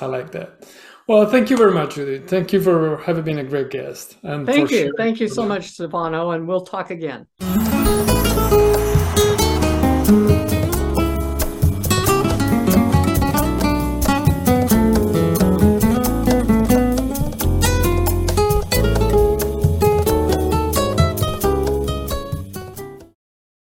I 0.00 0.06
like 0.06 0.30
that. 0.32 0.68
Well, 1.08 1.24
thank 1.26 1.48
you 1.48 1.56
very 1.56 1.72
much, 1.72 1.94
Judy. 1.94 2.18
Thank 2.18 2.52
you 2.52 2.60
for 2.60 2.98
having 2.98 3.24
been 3.24 3.38
a 3.38 3.44
great 3.44 3.70
guest. 3.70 4.18
And 4.22 4.46
thank 4.46 4.70
you. 4.70 4.92
Thank 4.98 5.20
you 5.20 5.28
so 5.28 5.46
much, 5.46 5.70
Stefano, 5.70 6.32
and 6.32 6.46
we'll 6.46 6.66
talk 6.66 6.90
again. 6.90 7.26